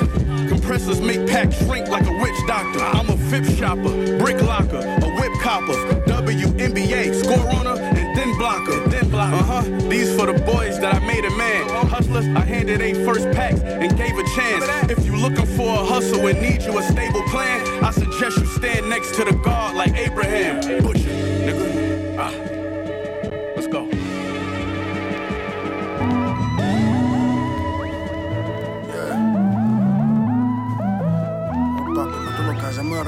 Compressors 0.51 1.01
make 1.01 1.27
packs 1.27 1.57
shrink 1.65 1.89
like 1.89 2.07
a 2.07 2.13
witch 2.21 2.37
doctor. 2.47 2.81
I'm 2.81 3.09
a 3.09 3.17
flip 3.29 3.45
shopper, 3.57 4.19
brick 4.19 4.43
locker, 4.43 4.77
a 4.77 5.09
whip 5.19 5.33
copper, 5.41 5.73
WNBA, 6.07 7.15
score 7.15 7.49
on 7.57 7.65
her, 7.65 7.83
and 7.83 8.19
then 8.19 8.37
blocker, 8.37 8.87
then 8.89 9.09
blocker. 9.09 9.37
Uh 9.37 9.63
huh. 9.63 9.89
These 9.89 10.15
for 10.15 10.27
the 10.27 10.39
boys 10.45 10.79
that 10.81 10.95
I 10.95 11.07
made 11.07 11.25
a 11.25 11.35
man. 11.39 11.69
Hustlers, 11.87 12.27
I 12.27 12.41
handed 12.41 12.83
a 12.83 12.93
first 13.07 13.31
packs 13.33 13.61
and 13.61 13.97
gave 13.97 14.19
a 14.19 14.25
chance. 14.37 14.91
If 14.91 15.07
you're 15.07 15.17
looking 15.17 15.47
for 15.57 15.69
a 15.69 15.85
hustle 15.85 16.27
and 16.27 16.39
need 16.43 16.63
you 16.63 16.77
a 16.79 16.83
stable 16.83 17.23
plan, 17.31 17.83
I 17.83 17.93
suggest 17.93 18.37
you 18.37 18.47
stand 18.47 18.91
next 18.91 19.15
to 19.15 19.25
the 19.25 19.33
guard 19.33 19.75
like 19.75 19.97
Abraham. 19.97 20.61
Butcher, 20.83 21.09
nigga. 21.09 22.19
Ah. 22.19 22.66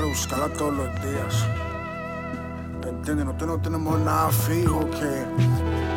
Rebuscarla 0.09 0.49
todos 0.55 0.75
los 0.75 1.03
días. 1.03 1.47
¿Entiendes? 2.87 3.27
Nosotros 3.27 3.49
no 3.51 3.59
tenemos 3.59 4.01
nada 4.01 4.31
fijo 4.31 4.81
que, 4.91 5.27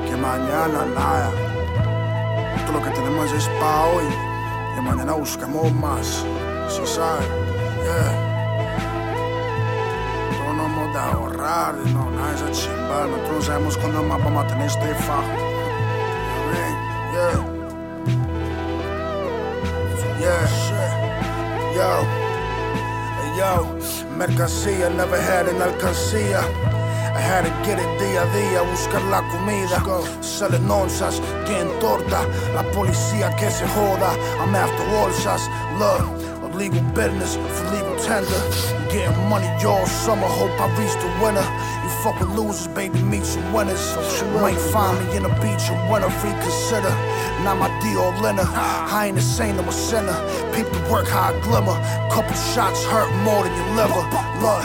que 0.09 0.17
mañana 0.17 0.85
nada. 0.93 1.31
Nosotros 2.51 2.75
lo 2.75 2.83
que 2.83 2.89
tenemos 2.91 3.31
es 3.31 3.47
para 3.59 3.83
hoy. 3.85 4.03
Y 4.77 4.81
mañana 4.81 5.13
buscamos 5.13 5.71
más. 5.73 6.25
¿Sí 6.67 6.81
sabes? 6.85 7.25
Yeah. 7.83 8.11
Nosotros 10.29 10.55
no 10.57 10.65
hemos 10.65 10.93
de 10.93 10.99
ahorrar 10.99 11.75
no, 11.93 12.11
nada 12.11 12.29
de 12.31 12.35
esa 12.35 12.51
chimba. 12.51 13.07
Nosotros 13.07 13.31
no 13.31 13.41
sabemos 13.41 13.77
cuándo 13.77 14.03
más 14.03 14.23
vamos 14.23 14.43
a 14.43 14.47
tener 14.47 14.67
este 14.67 14.95
fajo. 14.95 15.35
Yeah. 17.13 17.39
Yeah. 20.19 20.47
Shit. 20.47 21.75
Yo. 21.75 22.20
Hey, 23.41 23.47
yo, 23.55 23.75
mercancía, 24.17 24.89
never 24.89 25.19
had 25.19 25.47
an 25.47 25.61
alcancía. 25.61 26.41
I 27.15 27.19
had 27.19 27.43
to 27.43 27.49
get 27.65 27.79
it 27.79 27.99
día 27.99 28.21
a 28.21 28.25
día, 28.35 28.61
buscar 28.69 29.01
la 29.09 29.21
comida. 29.29 29.81
Selling 30.21 30.69
onzas, 30.69 31.19
getting 31.47 31.71
torta. 31.79 32.21
La 32.53 32.63
policía 32.71 33.35
que 33.37 33.49
se 33.49 33.65
joda. 33.67 34.15
I'm 34.39 34.55
after 34.55 34.85
bolsas. 34.91 35.41
Look, 35.79 36.05
a 36.29 36.30
legal 36.55 36.81
business 36.93 37.35
for 37.35 37.63
legal 37.71 37.95
tender. 37.97 38.41
Getting 38.91 39.29
money 39.29 39.47
all 39.65 39.85
summer, 39.85 40.27
hope 40.27 40.51
I 40.59 40.67
reach 40.77 40.93
the 41.03 41.09
winner. 41.23 41.45
You 41.83 41.89
fucking 42.03 42.35
losers, 42.35 42.67
baby, 42.69 43.01
meet 43.03 43.23
some 43.23 43.53
winners. 43.53 43.81
You 44.19 44.27
might 44.41 44.57
find 44.73 44.97
me 44.99 45.17
in 45.17 45.25
a 45.25 45.33
beach 45.41 45.65
and 45.71 45.81
winter, 45.91 46.09
reconsider. 46.23 46.93
Now 47.43 47.55
my 47.55 47.69
D 47.81 47.95
all 47.97 48.25
in. 48.25 48.39
I 48.39 49.07
ain't 49.07 49.17
a 49.17 49.21
saint, 49.21 49.59
I'm 49.59 49.67
a 49.67 49.71
sinner. 49.71 50.17
People 50.53 50.79
work 50.91 51.07
hard, 51.07 51.41
glimmer. 51.43 51.77
Couple 52.11 52.35
shots 52.53 52.83
hurt 52.85 53.11
more 53.23 53.43
than 53.43 53.53
your 53.55 53.71
liver. 53.75 54.03
Look, 54.43 54.63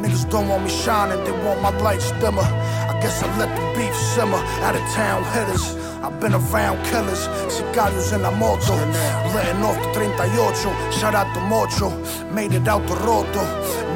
niggas 0.00 0.28
don't 0.30 0.48
want 0.48 0.64
me 0.64 0.70
shining, 0.70 1.22
they 1.24 1.32
want 1.44 1.60
my 1.60 1.70
light 1.80 2.00
dimmer. 2.20 2.42
I 2.42 3.00
Guess 3.00 3.22
I 3.22 3.38
let 3.38 3.48
the 3.56 3.80
beef 3.80 3.96
simmer 3.96 4.36
out 4.60 4.76
of 4.76 4.82
town 4.92 5.24
hitters. 5.32 5.79
I've 6.02 6.18
been 6.18 6.32
around 6.34 6.82
killers, 6.86 7.28
sicarios 7.48 8.12
en 8.12 8.22
la 8.22 8.30
moto. 8.30 8.74
Letting 9.34 9.62
off 9.62 9.76
the 9.76 9.92
38, 9.92 10.92
shout 10.92 11.14
out 11.14 11.32
to 11.34 11.40
Mocho. 11.40 11.90
Made 12.32 12.54
it 12.54 12.66
out 12.66 12.86
the 12.86 12.96
roto. 12.96 13.44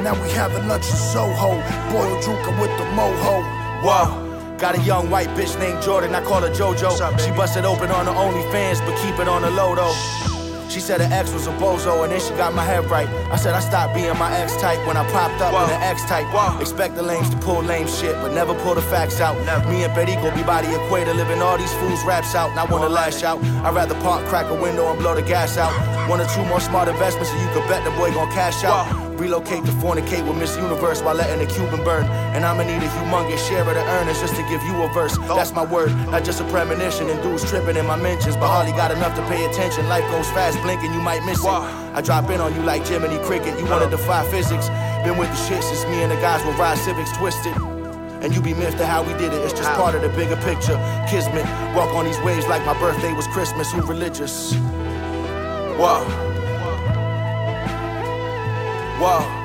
Now 0.03 0.13
we 0.21 0.29
having 0.29 0.67
lunch 0.67 0.87
in 0.87 0.95
Soho. 0.95 1.57
Boiled 1.91 2.23
juca 2.23 2.61
with 2.61 2.71
the 2.77 2.85
moho. 2.93 3.41
Whoa. 3.83 4.57
Got 4.59 4.77
a 4.77 4.81
young 4.81 5.09
white 5.09 5.29
bitch 5.29 5.59
named 5.59 5.81
Jordan, 5.81 6.13
I 6.15 6.23
call 6.23 6.41
her 6.41 6.49
JoJo. 6.49 7.19
she 7.19 7.31
busted 7.31 7.65
open 7.65 7.89
on 7.89 8.05
her 8.05 8.13
OnlyFans, 8.13 8.79
but 8.85 8.95
keep 9.01 9.19
it 9.19 9.27
on 9.27 9.41
the 9.41 9.49
low 9.49 9.75
though. 9.75 10.34
She 10.75 10.81
said 10.81 10.99
her 10.99 11.07
ex 11.09 11.31
was 11.31 11.47
a 11.47 11.51
bozo, 11.51 12.03
and 12.03 12.11
then 12.11 12.19
she 12.19 12.31
got 12.31 12.53
my 12.53 12.61
head 12.61 12.83
right. 12.91 13.07
I 13.31 13.37
said 13.37 13.53
I 13.53 13.61
stopped 13.61 13.95
being 13.95 14.11
my 14.17 14.29
ex 14.35 14.57
type 14.57 14.85
when 14.85 14.97
I 14.97 15.09
popped 15.09 15.39
up 15.39 15.53
in 15.53 15.69
the 15.69 15.79
X 15.85 16.03
type. 16.03 16.27
Expect 16.59 16.95
the 16.95 17.01
lames 17.01 17.29
to 17.29 17.37
pull 17.37 17.63
lame 17.63 17.87
shit, 17.87 18.13
but 18.15 18.33
never 18.33 18.53
pull 18.55 18.75
the 18.75 18.81
facts 18.81 19.21
out. 19.21 19.37
Me 19.69 19.85
and 19.85 19.93
Perico 19.93 20.35
be 20.35 20.43
by 20.43 20.63
the 20.63 20.75
equator, 20.75 21.13
living 21.13 21.41
all 21.41 21.57
these 21.57 21.73
fools' 21.75 22.03
raps 22.03 22.35
out, 22.35 22.51
I 22.57 22.69
wanna 22.69 22.89
lash 22.89 23.23
out. 23.23 23.41
I'd 23.63 23.73
rather 23.73 23.95
park, 24.01 24.25
crack 24.25 24.51
a 24.51 24.53
window, 24.53 24.91
and 24.91 24.99
blow 24.99 25.15
the 25.15 25.21
gas 25.21 25.57
out. 25.57 25.71
One 26.09 26.19
or 26.19 26.27
two 26.27 26.43
more 26.43 26.59
smart 26.59 26.89
investments, 26.89 27.31
and 27.31 27.39
you 27.39 27.47
could 27.53 27.65
bet 27.69 27.85
the 27.85 27.91
boy 27.91 28.11
gon' 28.11 28.29
cash 28.33 28.65
out. 28.65 29.04
Relocate 29.17 29.63
to 29.63 29.71
fornicate 29.71 30.27
with 30.27 30.37
Miss 30.37 30.57
Universe 30.57 31.01
while 31.01 31.15
letting 31.15 31.39
the 31.39 31.51
Cuban 31.51 31.83
burn. 31.83 32.05
And 32.35 32.43
I'ma 32.43 32.63
need 32.63 32.83
a 32.83 32.89
humongous 32.99 33.47
share 33.47 33.61
of 33.61 33.73
the 33.73 33.83
earnings 33.95 34.19
just 34.19 34.35
to 34.35 34.43
give 34.49 34.61
you 34.63 34.83
a 34.83 34.91
verse. 34.93 35.17
That's 35.17 35.53
my 35.53 35.63
word, 35.63 35.95
not 36.11 36.23
just 36.25 36.41
a 36.41 36.43
premonition. 36.45 37.09
And 37.09 37.21
dudes 37.23 37.49
tripping 37.49 37.77
in 37.77 37.85
my 37.85 37.95
mentions, 37.95 38.35
but 38.35 38.47
hardly 38.47 38.73
got 38.73 38.91
enough 38.91 39.15
to 39.15 39.21
pay 39.27 39.45
attention. 39.45 39.87
Life 39.87 40.03
goes 40.11 40.29
fast, 40.31 40.61
blinking, 40.61 40.93
you 40.93 40.99
might 40.99 41.25
miss 41.25 41.39
it. 41.39 41.47
I 41.47 42.01
drop 42.01 42.29
in 42.29 42.41
on 42.41 42.53
you 42.53 42.61
like 42.63 42.85
Jiminy 42.85 43.17
Cricket. 43.23 43.57
You 43.57 43.65
wanna 43.65 43.89
defy 43.89 44.29
physics. 44.29 44.67
Been 45.05 45.17
with 45.17 45.29
the 45.29 45.35
shit 45.47 45.63
since 45.63 45.85
me 45.85 46.03
and 46.03 46.11
the 46.11 46.17
guys 46.17 46.45
with 46.45 46.57
Ride 46.57 46.77
Civics 46.77 47.11
twisted. 47.17 47.55
And 48.21 48.35
you 48.35 48.41
be 48.41 48.53
miffed 48.53 48.81
at 48.81 48.89
how 48.89 49.03
we 49.03 49.13
did 49.13 49.31
it. 49.31 49.41
It's 49.45 49.53
just 49.53 49.71
part 49.73 49.95
of 49.95 50.01
the 50.01 50.09
bigger 50.09 50.35
picture. 50.37 50.75
Kismet, 51.07 51.45
walk 51.75 51.93
on 51.95 52.05
these 52.05 52.19
waves 52.19 52.47
like 52.47 52.65
my 52.65 52.77
birthday 52.79 53.13
was 53.13 53.27
Christmas. 53.27 53.71
Who 53.71 53.81
religious? 53.81 54.53
Whoa. 55.77 56.34
Whoa. 59.05 59.44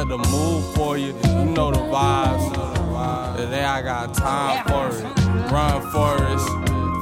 Set 0.00 0.08
the 0.08 0.16
mood 0.16 0.64
for 0.74 0.96
you. 0.96 1.08
You 1.08 1.44
know 1.44 1.70
the 1.70 1.84
vibes. 1.92 3.36
Today 3.36 3.64
I 3.64 3.82
got 3.82 4.14
time 4.14 4.64
for 4.64 4.88
it. 4.96 5.04
Run 5.52 5.82
Forrest. 5.92 6.48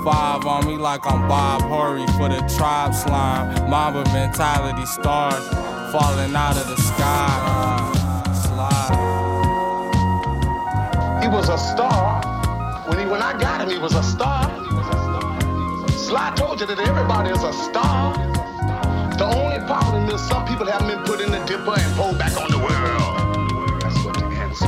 Five 0.04 0.44
on 0.44 0.66
me 0.66 0.76
like 0.76 1.06
I'm 1.06 1.28
Bob 1.28 1.62
Horry 1.62 2.04
for 2.18 2.28
the 2.28 2.40
tribe 2.56 2.92
slime. 2.92 3.70
Mamba 3.70 4.02
mentality 4.12 4.84
stars 4.84 5.46
falling 5.92 6.34
out 6.34 6.56
of 6.56 6.66
the 6.66 6.76
sky. 6.76 7.92
Slide. 8.34 8.94
He 11.22 11.28
was 11.28 11.48
a 11.50 11.56
star. 11.56 12.20
When 12.88 12.98
he 12.98 13.06
when 13.06 13.22
I 13.22 13.38
got 13.38 13.60
him, 13.60 13.70
he 13.70 13.78
was 13.78 13.94
a 13.94 14.02
star. 14.02 14.50
Sly 15.90 16.34
told 16.34 16.58
you 16.58 16.66
that 16.66 16.80
everybody 16.80 17.30
is 17.30 17.44
a 17.44 17.52
star. 17.52 18.16
The 19.18 19.24
only 19.24 19.64
problem 19.66 20.08
is 20.10 20.20
some 20.26 20.47
people 20.58 20.72
haven't 20.72 20.88
been 20.88 21.04
put 21.04 21.20
in 21.20 21.30
the 21.30 21.38
dipper 21.46 21.78
and 21.78 21.94
pulled 21.94 22.18
back 22.18 22.36
on 22.36 22.50
the 22.50 22.58
world. 22.58 23.07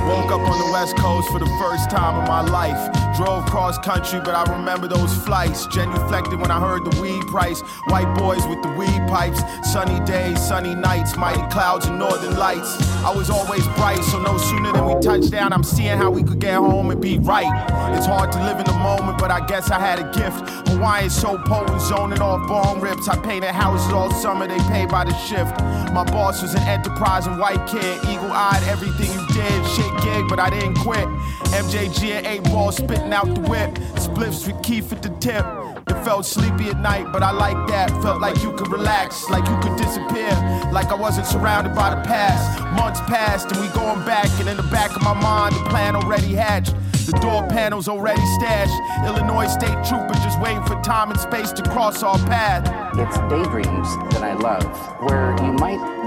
Woke 0.06 0.32
up 0.32 0.40
on 0.40 0.58
the 0.58 0.72
west 0.72 0.96
coast 0.96 1.28
for 1.30 1.38
the 1.38 1.50
first 1.58 1.90
time 1.90 2.18
in 2.20 2.24
my 2.26 2.40
life. 2.40 3.16
Drove 3.16 3.44
cross 3.46 3.78
country, 3.78 4.20
but 4.20 4.34
I 4.34 4.50
remember 4.56 4.88
those 4.88 5.12
flights. 5.24 5.66
Genuflected 5.66 6.40
when 6.40 6.50
I 6.50 6.58
heard 6.58 6.84
the 6.84 7.00
weed 7.00 7.20
price. 7.26 7.60
White 7.88 8.12
boys 8.16 8.46
with 8.46 8.62
the 8.62 8.72
weed 8.72 9.08
pipes. 9.08 9.40
Sunny 9.70 10.00
days, 10.06 10.40
sunny 10.40 10.74
nights, 10.74 11.16
mighty 11.16 11.42
clouds 11.50 11.86
and 11.86 11.98
northern 11.98 12.36
lights. 12.36 12.76
I 13.04 13.14
was 13.14 13.30
always 13.30 13.66
bright, 13.76 14.02
so 14.04 14.20
no 14.20 14.36
sooner 14.38 14.72
than 14.72 14.86
we 14.86 15.00
touched 15.00 15.30
down, 15.30 15.52
I'm 15.52 15.62
seeing 15.62 15.96
how 15.96 16.10
we 16.10 16.22
could 16.22 16.38
get 16.38 16.54
home 16.54 16.90
and 16.90 17.00
be 17.00 17.18
right. 17.18 17.50
It's 17.96 18.06
hard 18.06 18.32
to 18.32 18.42
live 18.44 18.58
in 18.58 18.64
the 18.64 18.72
moment, 18.72 19.18
but 19.18 19.30
I 19.30 19.44
guess 19.46 19.70
I 19.70 19.78
had 19.78 19.98
a 19.98 20.10
gift. 20.12 20.68
Hawaiian 20.68 21.10
so 21.10 21.38
potent, 21.38 21.80
zoning 21.82 22.20
off 22.20 22.46
bong 22.48 22.80
rips. 22.80 23.08
I 23.08 23.16
painted 23.18 23.50
houses 23.50 23.92
all 23.92 24.10
summer, 24.10 24.46
they 24.46 24.58
pay 24.68 24.86
by 24.86 25.04
the 25.04 25.14
shift. 25.18 25.60
My 25.92 26.04
boss 26.04 26.42
was 26.42 26.54
an 26.54 26.62
enterprising 26.62 27.38
white 27.38 27.66
kid, 27.66 27.98
eagle 28.04 28.32
eyed, 28.32 28.62
everything 28.64 29.19
you 29.44 29.64
shit 29.64 30.03
gig, 30.03 30.24
but 30.29 30.38
I 30.38 30.50
didn't 30.50 30.74
quit. 30.74 31.07
MJG 31.50 32.12
and 32.12 32.26
8 32.26 32.44
ball 32.44 32.72
spitting 32.72 33.12
out 33.12 33.26
the 33.35 33.40
whip, 33.42 33.74
spliffs 33.96 34.46
with 34.46 34.62
Keith 34.62 34.92
at 34.92 35.03
the 35.03 35.11
tip. 35.20 35.44
It 35.88 36.05
felt 36.05 36.24
sleepy 36.24 36.68
at 36.68 36.79
night, 36.81 37.12
but 37.12 37.22
I 37.22 37.31
like 37.33 37.66
that. 37.68 37.90
Felt 38.03 38.20
like 38.20 38.42
you 38.42 38.53
could 38.53 38.68
relax, 38.68 39.29
like 39.31 39.46
you 39.48 39.59
could 39.59 39.76
disappear, 39.76 40.31
like 40.72 40.87
I 40.87 40.94
wasn't 40.94 41.26
surrounded 41.26 41.74
by 41.74 41.90
the 41.94 42.00
past. 42.03 42.61
Months 42.74 43.00
passed, 43.00 43.50
and 43.50 43.61
we 43.61 43.68
going 43.68 44.05
back, 44.05 44.29
and 44.38 44.48
in 44.48 44.57
the 44.57 44.68
back 44.70 44.94
of 44.94 45.03
my 45.03 45.14
mind, 45.14 45.55
the 45.55 45.68
plan 45.70 45.96
already 45.96 46.35
hatched. 46.35 46.74
The 47.07 47.18
door 47.18 47.44
panels 47.48 47.88
already 47.88 48.24
stashed. 48.38 48.76
Illinois 49.05 49.48
state 49.48 49.76
trooper 49.85 50.14
just 50.22 50.40
waiting 50.40 50.62
for 50.62 50.81
time 50.83 51.11
and 51.11 51.18
space 51.18 51.50
to 51.53 51.62
cross 51.70 52.05
our 52.05 52.18
path. 52.26 52.62
It's 52.96 53.18
daydreams 53.29 53.88
that 54.12 54.22
I 54.22 54.35
love, 54.35 54.64
where 55.03 55.35
you 55.42 55.53
might 55.55 55.99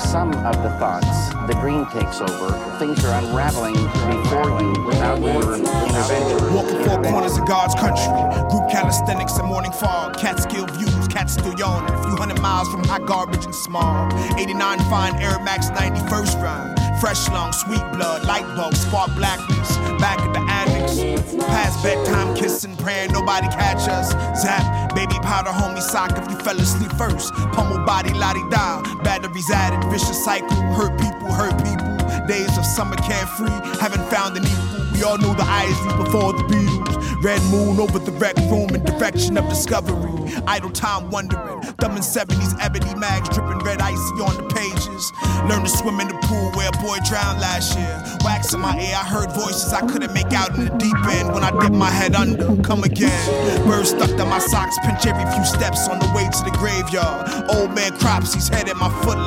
some 0.00 0.32
of 0.44 0.62
the 0.62 0.70
thoughts. 0.78 1.30
The 1.46 1.54
dream 1.60 1.86
takes 1.86 2.20
over. 2.20 2.52
Things 2.78 3.04
are 3.04 3.22
unraveling 3.22 3.74
before 3.74 4.60
you 4.60 4.84
without 4.84 5.20
your 5.20 5.56
intervention. 5.56 6.54
Walking 6.54 6.84
four 6.84 7.02
corners 7.02 7.36
of 7.36 7.46
God's 7.46 7.74
country. 7.74 8.12
Group 8.50 8.70
calisthenics 8.70 9.36
and 9.36 9.48
morning 9.48 9.72
fog. 9.72 10.16
Catskill 10.16 10.66
views, 10.66 11.08
cats 11.08 11.34
still 11.34 11.54
yawning. 11.54 11.92
A 11.94 12.02
few 12.02 12.16
hundred 12.16 12.40
miles 12.40 12.68
from 12.68 12.84
hot 12.84 13.06
garbage 13.06 13.44
and 13.44 13.54
smog. 13.54 14.12
89 14.38 14.78
fine 14.90 15.16
Air 15.16 15.38
Max 15.42 15.70
91st 15.70 16.42
rhyme. 16.42 16.77
Fresh 17.00 17.28
lung, 17.30 17.52
sweet 17.52 17.84
blood, 17.92 18.24
light 18.24 18.46
bulb, 18.56 18.74
spark 18.74 19.14
blackness. 19.14 19.76
Back 20.00 20.18
at 20.18 20.32
the 20.32 20.40
annex. 20.40 21.34
Past 21.46 21.82
bedtime 21.82 22.34
kissing, 22.34 22.76
praying 22.76 23.12
nobody 23.12 23.46
catch 23.48 23.88
us. 23.88 24.10
Zap, 24.40 24.94
baby 24.94 25.14
powder, 25.22 25.50
homie 25.50 25.80
sock 25.80 26.10
if 26.18 26.28
you 26.28 26.36
fell 26.38 26.58
asleep 26.58 26.92
first. 26.98 27.32
Pummel 27.52 27.84
body, 27.86 28.12
lottie 28.14 28.42
da. 28.50 28.82
Batteries 29.02 29.50
added, 29.50 29.88
vicious 29.90 30.24
cycle. 30.24 30.56
Hurt 30.74 30.98
people, 31.00 31.32
hurt 31.32 31.56
people. 31.64 32.26
Days 32.26 32.58
of 32.58 32.64
summer 32.64 32.96
carefree, 32.96 33.48
haven't 33.78 34.04
found 34.10 34.36
an 34.36 34.44
equal. 34.44 34.77
We 34.98 35.04
all 35.04 35.16
know 35.16 35.32
the 35.32 35.44
Isleys 35.44 35.96
before 35.96 36.32
the 36.32 36.42
Beatles. 36.50 37.22
Red 37.22 37.40
moon 37.52 37.78
over 37.78 38.00
the 38.00 38.10
rec 38.18 38.34
room 38.50 38.74
in 38.74 38.82
direction 38.82 39.38
of 39.38 39.48
discovery. 39.48 40.10
Idle 40.48 40.70
time 40.70 41.08
wondering. 41.10 41.62
Thumbing 41.78 42.02
70s 42.02 42.58
ebony 42.58 42.92
mags 42.96 43.28
dripping 43.28 43.60
red 43.60 43.80
icy 43.80 44.18
on 44.18 44.34
the 44.34 44.42
pages. 44.50 45.12
Learn 45.48 45.62
to 45.62 45.68
swim 45.70 46.00
in 46.00 46.08
the 46.08 46.18
pool 46.26 46.50
where 46.58 46.68
a 46.68 46.72
boy 46.82 46.98
drowned 47.06 47.38
last 47.40 47.78
year. 47.78 48.18
Wax 48.24 48.52
in 48.52 48.58
my 48.58 48.74
ear, 48.74 48.96
I 48.98 49.06
heard 49.06 49.30
voices 49.30 49.72
I 49.72 49.86
couldn't 49.86 50.12
make 50.12 50.32
out 50.32 50.58
in 50.58 50.64
the 50.64 50.74
deep 50.82 50.98
end. 51.06 51.32
When 51.32 51.44
I 51.44 51.52
dip 51.60 51.70
my 51.70 51.90
head 51.90 52.16
under, 52.16 52.60
come 52.62 52.82
again. 52.82 53.22
Birds 53.68 53.90
stuck 53.90 54.10
to 54.10 54.24
my 54.24 54.40
socks, 54.40 54.76
pinch 54.82 55.06
every 55.06 55.30
few 55.30 55.44
steps 55.44 55.86
on 55.86 56.00
the 56.00 56.10
way 56.10 56.26
to 56.26 56.42
the 56.42 56.56
graveyard. 56.58 57.54
Old 57.54 57.72
man 57.72 57.96
crops, 57.98 58.34
he's 58.34 58.48
head 58.48 58.68
in 58.68 58.76
my 58.78 58.90
foot 59.04 59.18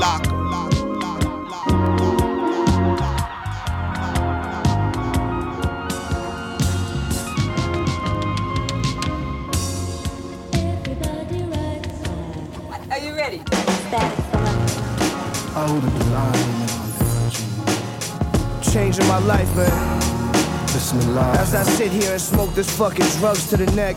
Oh, 15.74 15.80
the 15.80 15.90
line. 16.12 16.36
Changing 18.62 19.08
my 19.08 19.20
life, 19.20 19.56
man. 19.56 20.00
Bismillah. 20.68 21.38
As 21.40 21.56
I 21.56 21.64
sit 21.64 21.94
here 21.94 22.12
and 22.12 22.22
smoke 22.22 22.54
this 22.54 22.70
fucking 22.78 23.06
drugs 23.20 23.50
to 23.52 23.58
the 23.58 23.72
neck. 23.74 23.96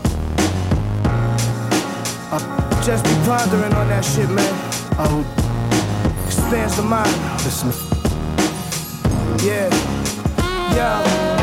I 2.31 2.37
just 2.85 3.03
be 3.03 3.11
pondering 3.25 3.73
on 3.73 3.89
that 3.89 4.05
shit, 4.05 4.29
man. 4.29 4.53
Oh, 4.99 5.25
Expands 6.25 6.77
the 6.77 6.83
mind. 6.83 7.11
Yeah. 9.43 9.69
Yeah. 10.75 11.34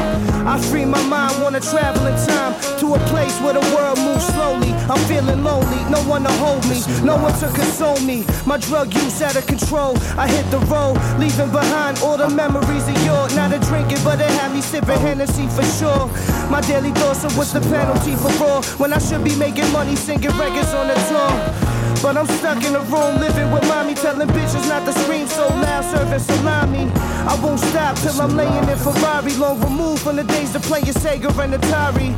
I 0.47 0.61
free 0.61 0.85
my 0.85 1.03
mind, 1.07 1.41
wanna 1.43 1.61
travel 1.61 2.07
in 2.07 2.17
time 2.27 2.55
to 2.81 2.95
a 2.95 2.99
place 3.07 3.39
where 3.41 3.55
the 3.55 3.65
world 3.75 3.99
moves 3.99 4.27
slowly. 4.27 4.73
I'm 4.91 4.99
feeling 5.07 5.45
lonely, 5.45 5.79
no 5.91 6.01
one 6.09 6.25
to 6.25 6.33
hold 6.33 6.67
me, 6.69 6.83
no 7.05 7.17
one 7.17 7.33
to 7.41 7.47
console 7.55 8.01
me. 8.01 8.25
My 8.45 8.59
drug 8.59 8.93
use 8.93 9.23
out 9.23 9.37
of 9.37 9.47
control. 9.47 9.97
I 10.19 10.27
hit 10.27 10.51
the 10.51 10.59
road, 10.67 10.99
leaving 11.19 11.51
behind 11.51 11.99
all 12.01 12.17
the 12.17 12.29
memories 12.29 12.89
of 12.89 12.99
yore. 13.05 13.29
Not 13.37 13.53
a 13.53 13.59
drinking, 13.61 14.03
but 14.03 14.21
it 14.21 14.31
had 14.41 14.53
me 14.53 14.61
sipping 14.61 14.99
Hennessy 14.99 15.47
for 15.49 15.65
sure. 15.79 16.07
My 16.51 16.61
daily 16.63 16.91
thoughts 16.91 17.25
of 17.25 17.37
what's 17.37 17.53
the 17.53 17.61
penalty 17.61 18.17
for 18.17 18.33
raw 18.43 18.63
when 18.79 18.93
I 18.93 18.99
should 18.99 19.23
be 19.23 19.37
making 19.37 19.71
money 19.73 19.97
singing 19.97 20.37
records 20.37 20.75
on 20.75 20.89
the 20.89 20.95
tour. 21.09 21.62
But 22.01 22.17
I'm 22.17 22.27
stuck 22.39 22.63
in 22.65 22.75
a 22.75 22.81
room 22.81 23.19
living 23.21 23.51
with 23.51 23.67
mommy, 23.69 23.95
telling 23.95 24.29
bitches 24.29 24.69
not 24.69 24.87
to 24.87 24.93
scream 25.01 25.27
so 25.27 25.49
loud, 25.49 25.85
serving 25.85 26.21
salami. 26.21 26.91
I 27.27 27.39
won't 27.43 27.61
stop 27.61 27.97
till 27.99 28.21
I'm 28.21 28.37
laying 28.37 28.69
in 28.69 28.79
Ferrari, 28.79 29.35
long 29.37 29.61
removed 29.61 30.03
from 30.03 30.17
the 30.17 30.25
days 30.25 30.55
of 30.55 30.63
playing 30.63 30.87
Sega 30.87 31.31
and 31.43 31.55
Atari. 31.55 32.15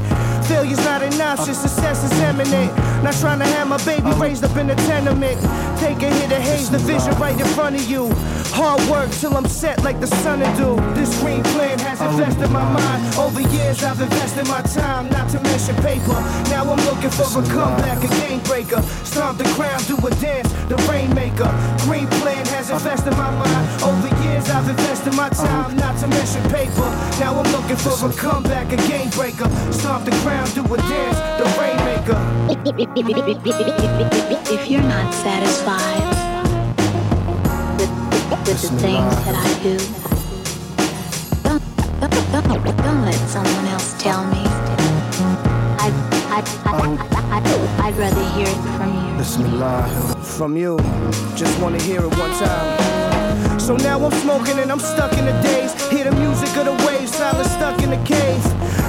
Failure's 0.46 0.84
not 0.84 1.02
an 1.02 1.20
option, 1.20 1.54
success 1.54 2.04
is 2.04 2.20
imminent. 2.20 2.93
Not 3.04 3.12
trying 3.20 3.38
to 3.40 3.44
have 3.44 3.68
my 3.68 3.76
baby 3.84 4.00
uh-huh. 4.00 4.22
raised 4.22 4.44
up 4.44 4.56
in 4.56 4.70
a 4.70 4.74
tenement. 4.74 5.38
Take 5.78 6.00
a 6.00 6.08
hit 6.08 6.32
of 6.32 6.40
haze, 6.40 6.70
the 6.70 6.78
vision 6.78 7.12
uh-huh. 7.12 7.22
right 7.22 7.38
in 7.38 7.46
front 7.48 7.76
of 7.76 7.84
you. 7.84 8.08
Hard 8.56 8.80
work 8.88 9.10
till 9.10 9.36
I'm 9.36 9.44
set 9.44 9.84
like 9.84 10.00
the 10.00 10.06
sun 10.06 10.38
to 10.38 10.48
do. 10.56 10.80
This 10.94 11.12
green 11.20 11.42
plan 11.52 11.78
has 11.80 12.00
uh-huh. 12.00 12.16
invested 12.16 12.48
my 12.48 12.64
mind. 12.64 13.14
Over 13.18 13.42
years 13.52 13.84
I've 13.84 14.00
invested 14.00 14.48
my 14.48 14.62
time, 14.62 15.10
not 15.10 15.28
to 15.32 15.40
mention 15.42 15.76
paper. 15.84 16.16
Now 16.48 16.64
I'm 16.64 16.80
looking 16.88 17.10
for 17.10 17.28
a 17.28 17.44
comeback, 17.44 18.00
a 18.02 18.08
game 18.24 18.40
breaker. 18.48 18.80
Stomp 19.04 19.36
the 19.36 19.44
crown, 19.52 19.82
do 19.84 20.00
a 20.00 20.10
dance, 20.16 20.48
the 20.72 20.76
rainmaker. 20.88 21.52
Green 21.84 22.08
plan 22.24 22.46
has 22.56 22.70
invested 22.70 23.12
my 23.20 23.28
mind. 23.36 23.82
Over 23.84 24.13
years 24.44 24.56
I've 24.56 24.68
invested 24.68 25.14
my 25.14 25.28
time, 25.28 25.76
not 25.76 25.98
to 26.00 26.06
mention 26.06 26.42
paper. 26.50 26.88
Now 27.20 27.40
I'm 27.40 27.52
looking 27.52 27.76
for 27.76 28.08
a 28.08 28.12
comeback, 28.12 28.72
a 28.72 28.76
game 28.88 29.10
breaker. 29.10 29.48
Stomp 29.72 30.04
the 30.04 30.10
crown, 30.22 30.48
do 30.50 30.62
a 30.62 30.76
dance, 30.76 31.18
the 31.38 31.44
rainmaker. 31.60 32.18
If 34.52 34.70
you're 34.70 34.82
not 34.82 35.14
satisfied 35.14 36.02
with, 37.78 37.90
with 38.30 38.44
the 38.44 38.54
things 38.80 39.14
that 39.24 39.34
I 39.34 39.50
do, 39.62 39.76
don't, 41.42 41.62
don't, 42.00 42.54
don't, 42.64 42.76
don't 42.76 43.04
let 43.04 43.28
someone 43.28 43.66
else 43.66 43.94
tell 44.02 44.24
me. 44.26 44.44
I, 45.78 45.90
I, 46.30 46.42
I, 46.64 46.76
I, 47.30 47.86
I'd 47.86 47.96
rather 47.96 48.24
hear 48.30 48.48
it 48.48 48.60
from 48.76 48.90
you. 48.94 49.18
Bismillah. 49.18 50.16
From 50.22 50.56
you, 50.56 50.78
just 51.36 51.60
wanna 51.60 51.80
hear 51.82 52.00
it 52.00 52.18
one 52.18 52.32
time. 52.32 52.93
So 53.64 53.76
now 53.76 53.98
I'm 54.04 54.12
smoking 54.20 54.58
and 54.58 54.70
I'm 54.70 54.78
stuck 54.78 55.14
in 55.14 55.24
the 55.24 55.32
days. 55.40 55.72
Hear 55.88 56.04
the 56.04 56.12
music 56.16 56.54
of 56.58 56.66
the 56.66 56.76
waves, 56.86 57.14
silent 57.14 57.48
stuck 57.48 57.82
in 57.82 57.88
the 57.88 58.02
cave. 58.04 58.42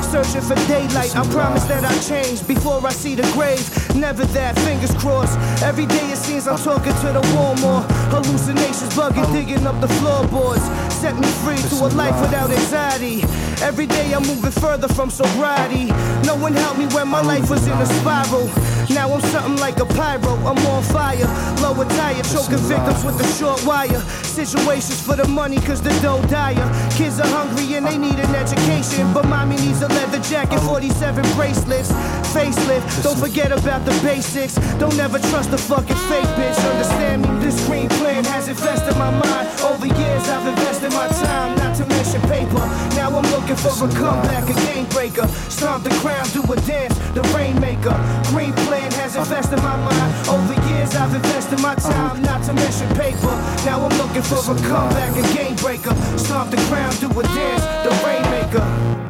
Searching 0.03 0.41
for 0.41 0.55
daylight, 0.67 1.15
I 1.15 1.23
promise 1.31 1.63
that 1.71 1.85
I'll 1.85 2.03
change 2.03 2.45
before 2.45 2.85
I 2.85 2.91
see 2.91 3.15
the 3.15 3.23
grave. 3.31 3.63
Never 3.95 4.25
that, 4.35 4.59
fingers 4.59 4.93
crossed. 4.95 5.39
Every 5.63 5.85
day 5.85 6.11
it 6.11 6.17
seems 6.17 6.45
I'm 6.45 6.57
talking 6.57 6.91
to 6.91 7.07
the 7.15 7.23
wall 7.33 7.55
more. 7.63 7.83
Hallucinations 8.11 8.93
bugging, 8.93 9.31
digging 9.31 9.65
up 9.65 9.79
the 9.79 9.88
floorboards. 9.88 10.63
Set 10.93 11.15
me 11.15 11.27
free 11.47 11.63
to 11.71 11.85
a 11.85 11.89
life 11.95 12.19
without 12.19 12.51
anxiety. 12.51 13.23
Every 13.63 13.85
day 13.88 14.11
I'm 14.13 14.23
moving 14.23 14.51
further 14.51 14.89
from 14.89 15.09
sobriety. 15.09 15.85
No 16.27 16.35
one 16.35 16.51
helped 16.51 16.79
me 16.79 16.88
when 16.88 17.07
my 17.07 17.21
life 17.21 17.49
was 17.49 17.65
in 17.65 17.77
a 17.79 17.85
spiral. 17.85 18.51
Now 18.89 19.12
I'm 19.12 19.21
something 19.21 19.58
like 19.58 19.80
a 19.80 19.86
pyro, 19.86 20.36
I'm 20.45 20.58
on 20.67 20.84
fire. 20.84 21.28
Lower 21.62 21.86
tire, 21.86 22.21
choking 22.24 22.56
uh, 22.56 22.69
victims 22.69 23.04
with 23.04 23.19
a 23.19 23.28
short 23.38 23.63
wire. 23.65 24.00
Situations 24.24 25.02
for 25.02 25.15
the 25.15 25.28
money, 25.28 25.58
cause 25.58 25.82
the 25.82 25.89
dough 26.02 26.21
dire. 26.28 26.67
Kids 26.91 27.19
are 27.19 27.28
hungry 27.28 27.76
and 27.76 27.86
they 27.86 27.98
need 27.98 28.19
an 28.19 28.36
education. 28.36 29.12
But 29.13 29.28
mommy 29.28 29.56
needs 29.58 29.82
a 29.82 29.88
leather 29.88 30.19
jacket, 30.19 30.60
47 30.60 31.24
bracelets. 31.36 31.91
Facelift, 32.36 33.02
don't 33.02 33.17
forget 33.17 33.54
about 33.54 33.86
the 33.86 33.95
basics. 34.04 34.56
Don't 34.78 35.00
ever 35.00 35.19
trust 35.19 35.52
a 35.52 35.58
fucking 35.58 35.95
fake 36.12 36.28
bitch, 36.36 36.60
understand 36.69 37.21
me? 37.21 37.30
This 37.39 37.65
green 37.65 37.88
plan 37.88 38.26
has 38.26 38.50
invested 38.50 38.93
my 38.98 39.10
mind. 39.10 39.48
Over 39.63 39.88
years 39.88 40.28
I've 40.28 40.45
invested 40.45 40.91
my 40.91 41.08
time, 41.08 41.56
not 41.56 41.78
to 41.78 41.86
mention 41.88 42.19
paper. 42.28 42.60
Now 43.00 43.08
I'm 43.15 43.24
looking 43.32 43.56
for 43.56 43.71
a 43.71 43.88
comeback, 43.95 44.50
a 44.50 44.54
game 44.67 44.86
breaker. 44.88 45.26
Stomp 45.48 45.86
the 45.86 45.91
crown, 46.04 46.28
do 46.36 46.43
a 46.52 46.58
dance, 46.67 46.98
the 47.15 47.24
rainmaker. 47.32 47.95
Green 48.36 48.52
plan 48.67 48.91
has 49.00 49.15
invested 49.15 49.60
my 49.63 49.78
mind. 49.88 50.28
Over 50.28 50.60
years 50.76 50.93
I've 50.93 51.15
invested 51.15 51.62
my 51.62 51.76
time, 51.76 52.21
not 52.21 52.43
to 52.48 52.54
mention 52.54 52.89
paper. 53.00 53.32
Now 53.63 53.80
I'm 53.80 53.95
looking 53.98 54.24
for 54.24 54.43
a 54.43 54.56
comeback, 54.67 55.15
a 55.15 55.24
game 55.34 55.56
breaker. 55.56 55.95
Stomp 56.19 56.52
the 56.52 56.58
crown, 56.67 56.91
do 57.00 57.08
a 57.17 57.24
dance, 57.24 57.63
the 57.88 57.91
rainmaker. 58.04 59.05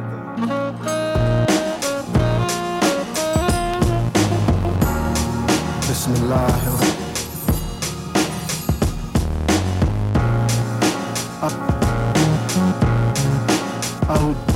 Bismillah. 6.06 6.46
Up. 11.42 11.52
Out. 14.08 14.55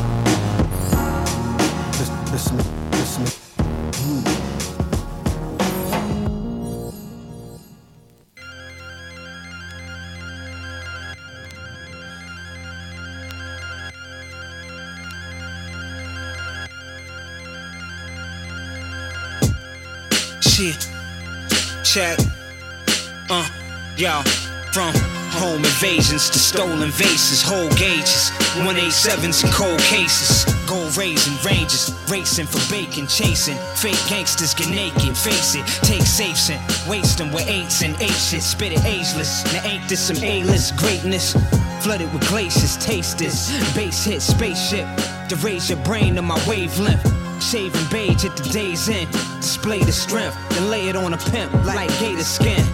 Check. 21.90 22.20
Uh, 23.28 23.48
yo, 23.96 24.22
from 24.72 24.94
home 25.34 25.56
invasions 25.56 26.30
to 26.30 26.38
stolen 26.38 26.88
vases, 26.92 27.42
whole 27.42 27.68
gauges, 27.70 28.30
187s 28.62 29.42
and 29.42 29.52
cold 29.52 29.80
cases, 29.80 30.44
gold 30.68 30.96
raising 30.96 31.34
ranges, 31.44 31.92
racing 32.08 32.46
for 32.46 32.62
bacon, 32.70 33.08
chasing 33.08 33.56
fake 33.74 33.98
gangsters 34.08 34.54
get 34.54 34.70
naked, 34.70 35.18
face 35.18 35.56
it, 35.56 35.66
take 35.82 36.02
safes 36.02 36.50
and 36.50 36.60
waste 36.88 37.18
them 37.18 37.32
with 37.32 37.48
eights 37.48 37.82
and 37.82 38.00
eight 38.00 38.10
shit, 38.10 38.42
spit 38.42 38.70
it 38.70 38.84
ageless. 38.84 39.42
Now 39.52 39.64
ain't 39.64 39.88
this 39.88 39.98
some 39.98 40.22
A-list 40.22 40.76
greatness? 40.76 41.32
Flooded 41.82 42.14
with 42.14 42.28
glaciers, 42.28 42.76
taste 42.76 43.18
this, 43.18 43.50
bass 43.74 44.04
hit 44.04 44.22
spaceship 44.22 44.86
to 45.28 45.34
raise 45.42 45.68
your 45.68 45.82
brain 45.82 46.14
to 46.14 46.22
my 46.22 46.40
wavelength. 46.46 47.29
Shaving 47.40 47.86
beige 47.90 48.24
at 48.24 48.36
the 48.36 48.48
day's 48.50 48.88
end, 48.88 49.10
display 49.40 49.82
the 49.82 49.92
strength, 49.92 50.36
then 50.50 50.70
lay 50.70 50.88
it 50.88 50.94
on 50.94 51.14
a 51.14 51.16
pimp 51.16 51.52
like 51.64 51.88
gator 51.98 52.22
skin. 52.22 52.64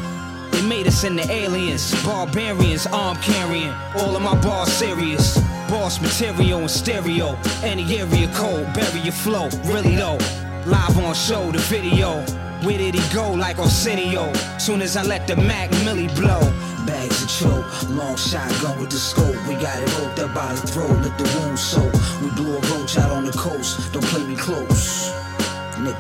They 0.50 0.60
made 0.62 0.86
us 0.86 1.04
into 1.04 1.22
aliens, 1.30 1.94
barbarians, 2.04 2.86
arm 2.86 3.16
carrying. 3.18 3.72
All 3.96 4.16
of 4.16 4.22
my 4.22 4.34
bars 4.42 4.72
serious. 4.72 5.38
Boss 5.70 6.00
material 6.00 6.60
and 6.60 6.70
stereo. 6.70 7.38
Any 7.62 7.84
area 7.98 8.28
code, 8.34 8.72
bury 8.74 9.00
your 9.00 9.12
flow. 9.12 9.48
Really 9.64 9.96
though, 9.96 10.18
live 10.66 10.98
on 10.98 11.14
show, 11.14 11.50
the 11.52 11.58
video. 11.58 12.20
Where 12.62 12.78
did 12.78 12.94
he 12.94 13.14
go 13.14 13.32
like 13.32 13.58
Arsenio? 13.58 14.32
Soon 14.58 14.82
as 14.82 14.96
I 14.96 15.02
let 15.04 15.26
the 15.26 15.36
Mac 15.36 15.70
Millie 15.84 16.08
blow. 16.08 16.40
Bags 16.86 17.22
of 17.22 17.28
choke, 17.28 17.90
long 17.90 18.16
shotgun 18.16 18.78
with 18.80 18.90
the 18.90 18.96
scope. 18.96 19.34
We 19.48 19.54
got 19.54 19.82
it 19.82 19.98
roped 19.98 20.20
up 20.20 20.32
by 20.32 20.54
the 20.54 20.66
throat, 20.68 20.96
let 21.02 21.18
the 21.18 21.24
wound 21.34 21.58
soak. 21.58 21.92
We 22.22 22.30
blew 22.30 22.56
a 22.56 22.60
roach 22.70 22.96
out 22.96 23.10
on 23.10 23.24
the 23.24 23.32
coast. 23.32 23.92
Don't 23.92 24.04
play 24.04 24.22
me 24.24 24.36
close. 24.36 25.10
Nick, 25.80 25.96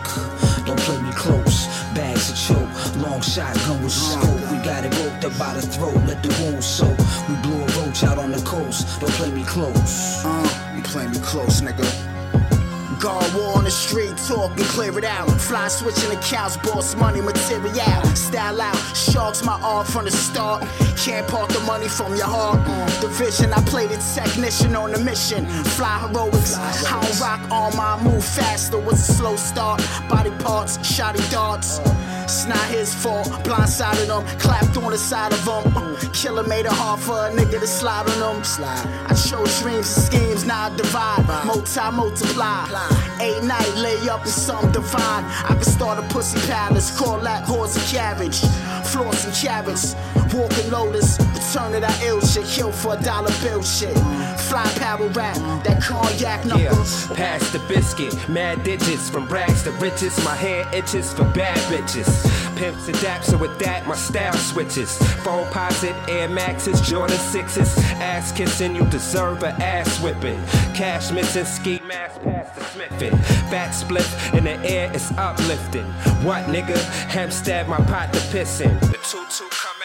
don't 0.64 0.78
play 0.80 1.02
me 1.02 1.12
close. 1.12 1.66
Bags 1.92 2.30
of 2.30 2.36
choke, 2.36 2.96
long 3.02 3.20
shotgun 3.20 3.82
with 3.82 3.94
the 3.94 4.00
scope. 4.14 4.40
We 4.52 4.58
got 4.64 4.84
it 4.84 4.94
roped 4.98 5.24
up 5.24 5.36
by 5.38 5.54
the 5.54 5.62
throat, 5.62 5.96
let 6.06 6.22
the 6.22 6.30
wound 6.40 6.62
soak. 6.62 6.96
We 7.28 7.34
blew 7.42 7.60
a 7.60 7.66
roach 7.78 8.04
out 8.04 8.18
on 8.18 8.30
the 8.30 8.42
coast. 8.42 9.00
Don't 9.00 9.12
play 9.12 9.30
me 9.32 9.44
close. 9.44 10.24
Uh, 10.24 10.74
you 10.76 10.82
play 10.82 11.06
me 11.08 11.18
close, 11.18 11.60
nigga. 11.62 12.15
Guard 12.98 13.34
war 13.34 13.58
on 13.58 13.64
the 13.64 13.70
street, 13.70 14.16
talk 14.16 14.50
and 14.52 14.66
clear 14.66 14.96
it 14.98 15.04
out. 15.04 15.28
Fly 15.40 15.68
switching 15.68 16.08
the 16.08 16.16
cows, 16.16 16.56
boss 16.56 16.94
money 16.96 17.20
material. 17.20 18.02
Style 18.14 18.60
out, 18.60 18.76
sharks 18.96 19.44
my 19.44 19.60
art 19.62 19.86
from 19.86 20.06
the 20.06 20.10
start. 20.10 20.62
Can't 20.96 21.26
part 21.28 21.50
the 21.50 21.60
money 21.60 21.88
from 21.88 22.14
your 22.14 22.26
heart. 22.26 22.58
The 23.00 23.08
vision, 23.08 23.52
I 23.52 23.60
played 23.64 23.90
a 23.90 23.98
technician 23.98 24.74
on 24.74 24.94
a 24.94 24.98
mission. 24.98 25.46
Fly 25.76 25.98
heroics, 26.00 26.54
I 26.56 27.00
don't 27.02 27.20
rock 27.20 27.40
on 27.50 27.76
my 27.76 28.02
move 28.02 28.24
faster. 28.24 28.78
Was 28.78 29.08
a 29.08 29.12
slow 29.12 29.36
start, 29.36 29.82
body 30.08 30.30
parts, 30.42 30.84
shoddy 30.86 31.20
darts. 31.30 31.80
It's 32.26 32.44
not 32.44 32.58
his 32.70 32.92
fault, 32.92 33.28
blindsided 33.44 34.10
him, 34.10 34.26
clapped 34.40 34.76
on 34.76 34.90
the 34.90 34.98
side 34.98 35.32
of 35.32 35.46
him. 35.46 36.12
Killer 36.12 36.42
made 36.42 36.66
it 36.66 36.72
hard 36.72 36.98
for 36.98 37.12
a 37.12 37.30
nigga 37.30 37.60
to 37.60 37.66
slide 37.68 38.10
on 38.10 38.18
him. 38.18 38.42
I 39.06 39.14
chose 39.14 39.62
dreams 39.62 39.86
and 39.96 40.04
schemes, 40.06 40.44
now 40.44 40.64
I 40.64 40.76
divide, 40.76 41.24
multi 41.46 41.80
multiply. 41.92 42.66
Eight 43.20 43.44
night, 43.44 43.72
lay 43.76 44.08
up 44.08 44.22
in 44.22 44.32
some 44.32 44.72
divine. 44.72 45.22
I 45.22 45.54
can 45.54 45.62
start 45.62 46.00
a 46.00 46.08
pussy 46.12 46.40
palace, 46.48 46.90
call 46.98 47.20
that 47.20 47.44
horse 47.44 47.76
a 47.76 47.94
carriage. 47.94 48.40
Floors 48.90 49.24
and 49.24 49.32
carrots, 49.32 49.94
walking 50.34 50.70
lotus, 50.70 51.18
return 51.18 51.72
to 51.72 51.80
that 51.80 52.02
ill 52.02 52.20
shit, 52.20 52.46
kill 52.46 52.72
for 52.72 52.94
a 52.94 53.02
dollar 53.02 53.32
bill 53.42 53.62
shit. 53.62 53.96
Fly 54.48 54.64
power 54.78 55.08
rap, 55.08 55.36
that 55.64 55.82
cognac 55.82 56.44
Yeah, 56.44 56.70
pass 57.14 57.50
the 57.50 57.62
biscuit, 57.68 58.14
mad 58.28 58.62
digits 58.62 59.10
from 59.10 59.26
rags 59.28 59.62
to 59.64 59.72
riches. 59.72 60.16
My 60.24 60.34
hair 60.34 60.66
itches 60.72 61.12
for 61.12 61.24
bad 61.24 61.58
bitches. 61.70 62.08
Pimps 62.56 62.88
and 62.88 62.96
daps, 62.98 63.24
so 63.24 63.36
with 63.36 63.58
that, 63.58 63.86
my 63.86 63.94
style 63.94 64.32
switches. 64.32 64.96
Phone 65.22 65.46
posit, 65.52 65.94
Air 66.08 66.28
Maxes, 66.28 66.80
Jordan 66.80 67.18
6s. 67.18 67.76
Ass 68.00 68.32
kissing, 68.32 68.74
you 68.74 68.84
deserve 68.86 69.42
a 69.42 69.48
ass 69.62 70.00
whipping. 70.00 70.42
Cash 70.74 71.10
missing, 71.10 71.44
ski 71.44 71.82
mask 71.86 72.22
past 72.22 72.54
the 72.54 72.64
smithing. 72.64 73.16
Fat 73.50 73.72
split 73.72 74.06
in 74.32 74.44
the 74.44 74.56
air, 74.64 74.90
it's 74.94 75.10
uplifting. 75.12 75.84
What 76.24 76.44
nigga? 76.46 76.78
Hemp 77.08 77.32
stab 77.32 77.68
my 77.68 77.76
pot 77.76 78.12
to 78.14 78.20
pissing. 78.32 78.80
The 78.80 78.98
tutu 79.04 79.16
come 79.16 79.26
out, 79.26 79.26
the 79.26 79.44
cuckoo 79.44 79.48
come 79.50 79.75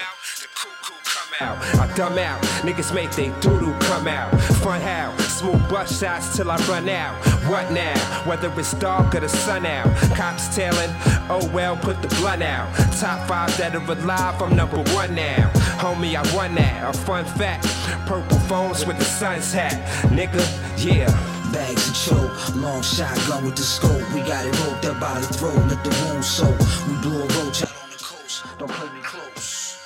out. 1.42 1.58
I 1.84 1.86
dumb 1.96 2.18
out, 2.18 2.40
niggas 2.66 2.94
make 2.94 3.12
they 3.12 3.30
doodle 3.42 3.74
come 3.82 4.08
out. 4.08 4.30
Fun 4.64 4.82
how, 4.82 5.16
smooth 5.18 5.64
bust 5.70 6.00
shots 6.00 6.36
till 6.36 6.50
I 6.52 6.58
run 6.68 6.88
out. 6.90 7.16
What 7.50 7.72
now? 7.72 7.98
Whether 8.28 8.52
it's 8.60 8.74
dark 8.76 9.16
or 9.16 9.22
the 9.22 9.30
sun 9.30 9.66
out. 9.66 9.90
Cops 10.16 10.56
tailing, 10.56 10.94
oh 11.30 11.50
well, 11.54 11.76
put 11.76 12.02
the 12.02 12.10
blunt 12.20 12.44
out. 12.44 12.68
Top 13.00 13.28
five 13.28 13.56
that 13.58 13.76
are 13.76 13.92
alive, 13.92 14.42
I'm 14.42 14.56
number 14.56 14.82
one 14.94 15.16
now. 15.16 15.50
Homie, 15.82 16.16
I 16.16 16.24
won 16.36 16.56
that. 16.56 16.94
A 16.94 16.98
fun 16.98 17.26
fact. 17.26 17.66
Purple 18.08 18.40
phones 18.50 18.86
with 18.86 18.98
the 18.98 19.06
sun's 19.06 19.52
hat. 19.52 19.78
Nigga, 20.18 20.44
yeah. 20.78 21.10
Bags 21.52 21.90
of 21.90 21.96
choke, 21.96 22.56
long 22.56 22.82
shotgun 22.82 23.44
with 23.46 23.56
the 23.56 23.64
scope. 23.64 24.02
We 24.14 24.22
got 24.22 24.46
it 24.46 24.58
roped 24.62 24.86
up 24.86 25.00
by 25.00 25.20
the 25.20 25.28
throat, 25.38 25.58
let 25.68 25.84
the 25.84 25.90
wound 26.02 26.24
soak. 26.24 26.58
We 26.88 26.94
blew 27.02 27.20
a 27.20 27.28
roach 27.36 27.64
out 27.64 27.76
on 27.84 27.90
the 27.92 27.98
coast. 27.98 28.46
Don't 28.58 28.72
play 28.72 28.90
me 28.96 29.02
close. 29.04 29.78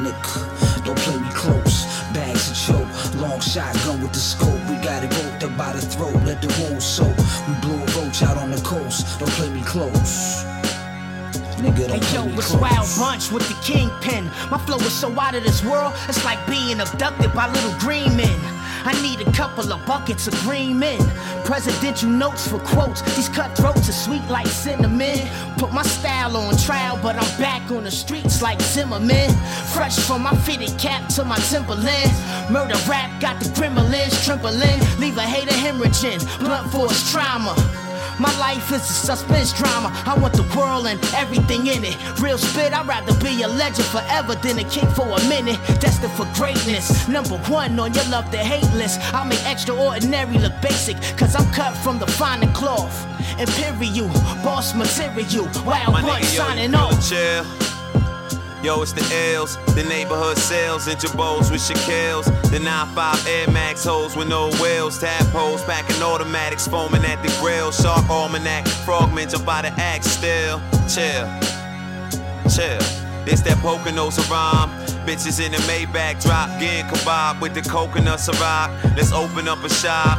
Nick, 0.00 0.16
shotgun 3.54 4.02
with 4.02 4.12
the 4.12 4.18
scope. 4.18 4.58
We 4.68 4.74
got 4.82 5.04
it 5.04 5.14
roped 5.14 5.44
up 5.44 5.56
by 5.56 5.72
the 5.74 5.80
throat, 5.80 6.14
let 6.24 6.42
the 6.42 6.50
wound 6.58 6.82
soak. 6.82 7.16
We 7.46 7.54
blew 7.62 7.78
a 7.78 7.86
roach 7.94 8.20
out 8.24 8.36
on 8.36 8.50
the 8.50 8.60
coast. 8.62 9.20
Don't 9.20 9.30
play 9.30 9.48
me 9.48 9.62
close. 9.62 10.42
Nigga, 11.62 11.86
Hey 11.86 12.02
yo, 12.12 12.26
it's 12.34 12.48
close. 12.48 12.60
Wild 12.60 12.88
Bunch 12.98 13.30
with 13.30 13.46
the 13.46 13.54
kingpin. 13.62 14.24
My 14.50 14.58
flow 14.58 14.78
is 14.78 14.92
so 14.92 15.08
out 15.20 15.36
of 15.36 15.44
this 15.44 15.62
world, 15.64 15.92
it's 16.08 16.24
like 16.24 16.44
being 16.48 16.80
abducted 16.80 17.32
by 17.32 17.46
little 17.52 17.78
green 17.78 18.16
men. 18.16 18.53
I 18.84 18.92
need 19.00 19.26
a 19.26 19.32
couple 19.32 19.72
of 19.72 19.86
buckets 19.86 20.26
of 20.28 20.34
green 20.42 20.78
men. 20.78 21.00
Presidential 21.44 22.10
notes 22.10 22.46
for 22.46 22.58
quotes. 22.58 23.00
These 23.16 23.30
cutthroats 23.30 23.88
are 23.88 23.92
sweet 23.92 24.24
like 24.28 24.46
cinnamon. 24.46 25.18
Put 25.56 25.72
my 25.72 25.82
style 25.82 26.36
on 26.36 26.56
trial, 26.58 26.98
but 27.02 27.16
I'm 27.16 27.38
back 27.40 27.70
on 27.70 27.84
the 27.84 27.90
streets 27.90 28.42
like 28.42 28.60
Zimmerman. 28.60 29.30
Fresh 29.72 29.98
from 30.00 30.22
my 30.22 30.36
fitted 30.36 30.78
cap 30.78 31.08
to 31.14 31.24
my 31.24 31.38
Timberland. 31.50 32.12
Murder 32.50 32.78
rap 32.86 33.20
got 33.20 33.40
the 33.40 33.48
gremlins 33.50 34.22
trembling. 34.24 34.80
Leave 35.00 35.16
a 35.16 35.22
hater 35.22 35.54
hemorrhaging. 35.54 36.20
Blunt 36.40 36.70
force 36.70 37.10
trauma. 37.10 37.83
My 38.18 38.32
life 38.38 38.70
is 38.72 38.82
a 38.82 38.92
suspense 38.92 39.52
drama. 39.52 39.90
I 40.06 40.16
want 40.18 40.34
the 40.34 40.44
world 40.56 40.86
and 40.86 41.02
everything 41.14 41.66
in 41.66 41.84
it. 41.84 41.96
Real 42.20 42.38
spit, 42.38 42.72
I'd 42.72 42.86
rather 42.86 43.12
be 43.24 43.42
a 43.42 43.48
legend 43.48 43.86
forever 43.88 44.34
than 44.36 44.58
a 44.58 44.64
king 44.64 44.88
for 44.90 45.08
a 45.08 45.28
minute. 45.28 45.58
Destined 45.80 46.12
for 46.12 46.26
greatness. 46.34 47.08
Number 47.08 47.36
one 47.50 47.78
on 47.78 47.92
your 47.92 48.04
love 48.10 48.30
to 48.30 48.38
hate 48.38 48.70
list. 48.74 49.00
I 49.12 49.24
make 49.24 49.44
extraordinary 49.46 50.38
look 50.38 50.54
basic, 50.62 50.96
cause 51.18 51.34
I'm 51.34 51.50
cut 51.52 51.76
from 51.78 51.98
the 51.98 52.06
finer 52.06 52.50
cloth. 52.52 52.94
Imperial, 53.40 54.08
boss 54.44 54.74
material. 54.74 55.46
Wild 55.66 55.92
My 55.92 56.02
bunch 56.02 56.24
nigga, 56.24 56.34
yo, 56.36 56.42
signing 56.44 56.74
off. 56.74 57.08
chill. 57.08 57.73
Yo, 58.64 58.80
it's 58.80 58.94
the 58.94 59.04
L's, 59.34 59.58
the 59.74 59.84
neighborhood 59.84 60.38
sales, 60.38 60.86
Jabos 60.86 61.50
with 61.52 61.60
Shaquille's. 61.60 62.24
The 62.50 62.58
9-5 62.58 63.28
Air 63.28 63.50
Max 63.50 63.84
hoes 63.84 64.16
with 64.16 64.26
no 64.28 64.48
wheels, 64.52 64.98
tadpoles, 64.98 65.62
packing 65.64 66.02
automatics, 66.02 66.66
foaming 66.66 67.04
at 67.04 67.22
the 67.22 67.28
grill, 67.42 67.72
shark 67.72 68.08
almanac, 68.08 68.66
frogmen 68.86 69.28
jump 69.28 69.44
by 69.44 69.60
the 69.60 69.68
axe 69.68 70.06
still. 70.06 70.62
Chill, 70.88 71.28
chill. 72.48 72.80
This 73.26 73.42
that 73.42 73.58
Poconos 73.60 74.16
rhyme. 74.30 74.70
Bitches 75.04 75.44
in 75.44 75.52
the 75.52 75.58
Maybach 75.68 76.22
drop, 76.22 76.48
getting 76.58 76.86
kebab 76.86 77.42
with 77.42 77.52
the 77.52 77.60
coconut 77.60 78.18
Ciroc. 78.18 78.96
Let's 78.96 79.12
open 79.12 79.46
up 79.46 79.62
a 79.62 79.68
shop. 79.68 80.18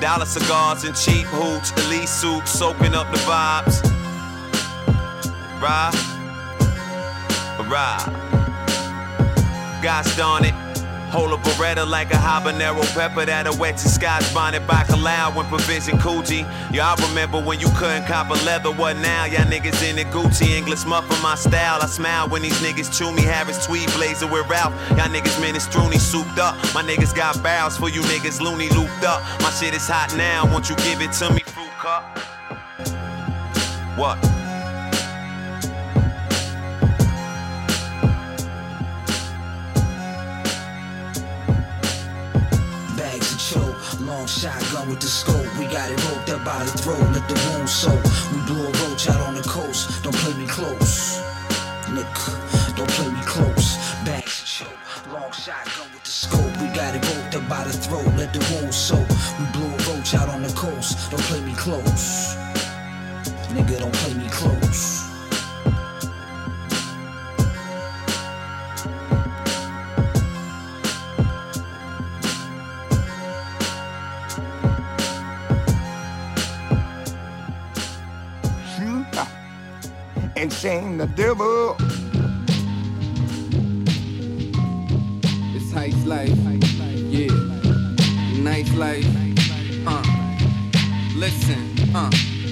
Dollar 0.00 0.26
cigars 0.26 0.82
and 0.82 0.96
cheap 0.96 1.26
hoops, 1.26 1.70
elite 1.86 2.08
suits, 2.08 2.50
soaking 2.50 2.92
up 2.92 3.08
the 3.12 3.18
vibes. 3.18 3.84
Right? 5.62 6.13
Right. 7.68 8.04
Gosh 9.82 10.16
darn 10.16 10.44
it. 10.44 10.54
Hold 11.14 11.32
a 11.32 11.36
Beretta 11.36 11.88
like 11.88 12.10
a 12.10 12.16
habanero 12.16 12.82
pepper 12.92 13.24
that'll 13.24 13.56
wet 13.56 13.74
your 13.74 13.92
skies 13.92 14.34
bonded 14.34 14.66
by 14.66 14.82
Kalao 14.82 15.36
when 15.36 15.46
provision 15.46 15.96
Coochie. 15.96 16.42
Y'all 16.74 16.96
remember 17.08 17.40
when 17.40 17.60
you 17.60 17.68
couldn't 17.76 18.04
cop 18.06 18.30
a 18.30 18.44
leather, 18.44 18.72
what 18.72 18.96
now? 18.96 19.24
Y'all 19.24 19.44
niggas 19.44 19.80
in 19.88 19.94
the 19.94 20.04
Gucci 20.06 20.50
English 20.58 20.84
muffin 20.84 21.16
my 21.22 21.36
style. 21.36 21.78
I 21.80 21.86
smile 21.86 22.28
when 22.28 22.42
these 22.42 22.60
niggas 22.60 22.90
chew 22.98 23.12
me. 23.12 23.22
Harris 23.22 23.64
tweed 23.64 23.92
blazer 23.92 24.26
with 24.26 24.48
Ralph. 24.48 24.74
Y'all 24.98 25.06
niggas 25.06 25.38
minestrone 25.40 26.00
souped 26.00 26.40
up. 26.40 26.56
My 26.74 26.82
niggas 26.82 27.14
got 27.14 27.40
barrels 27.44 27.76
for 27.76 27.88
you 27.88 28.00
niggas 28.02 28.40
loony 28.40 28.68
looped 28.70 29.04
up. 29.04 29.22
My 29.40 29.50
shit 29.50 29.72
is 29.72 29.86
hot 29.86 30.12
now. 30.16 30.50
Won't 30.50 30.68
you 30.68 30.74
give 30.76 31.00
it 31.00 31.12
to 31.12 31.32
me, 31.32 31.40
fruit 31.46 31.70
cup? 31.78 32.18
What? 33.96 34.33
Shotgun 44.44 44.90
with 44.90 45.00
the 45.00 45.06
scope. 45.06 45.46
We 45.58 45.64
got 45.72 45.90
it 45.90 45.98
roped 46.04 46.28
up 46.28 46.44
by 46.44 46.64
the 46.64 46.70
throat, 46.82 47.00
let 47.16 47.26
the 47.28 47.36
wound 47.48 47.68
soak. 47.68 48.04
We 48.32 48.38
blew 48.44 48.66
a 48.68 48.72
roach 48.82 49.08
out 49.08 49.20
on 49.26 49.34
the 49.34 49.42
coast. 49.42 50.02
Don't 50.04 50.14
play 50.16 50.34
me 50.34 50.46
close, 50.46 51.18
Nick. 51.88 52.14
Don't 52.76 52.90
play 52.90 53.08
me 53.08 53.22
close. 53.24 53.78
Of 54.04 54.44
choke, 54.44 55.12
long 55.12 55.32
shotgun 55.32 55.88
with 55.94 56.04
the 56.04 56.10
scope. 56.10 56.52
We 56.60 56.68
got 56.76 56.94
it 56.94 57.02
roped 57.08 57.34
up 57.36 57.48
by 57.48 57.64
the 57.64 57.72
throat, 57.72 58.06
let 58.18 58.34
the 58.34 58.40
wound 58.52 58.74
soak. 58.74 59.13
And 80.44 80.52
shame 80.52 80.98
the 80.98 81.06
devil. 81.06 81.74
It's 85.56 85.72
heist 85.72 86.04
life. 86.04 86.36
Yeah. 87.08 87.32
Nice 88.42 88.70
life. 88.74 89.06
Uh. 89.86 90.02
Listen. 91.16 91.96
Uh. 91.96 92.10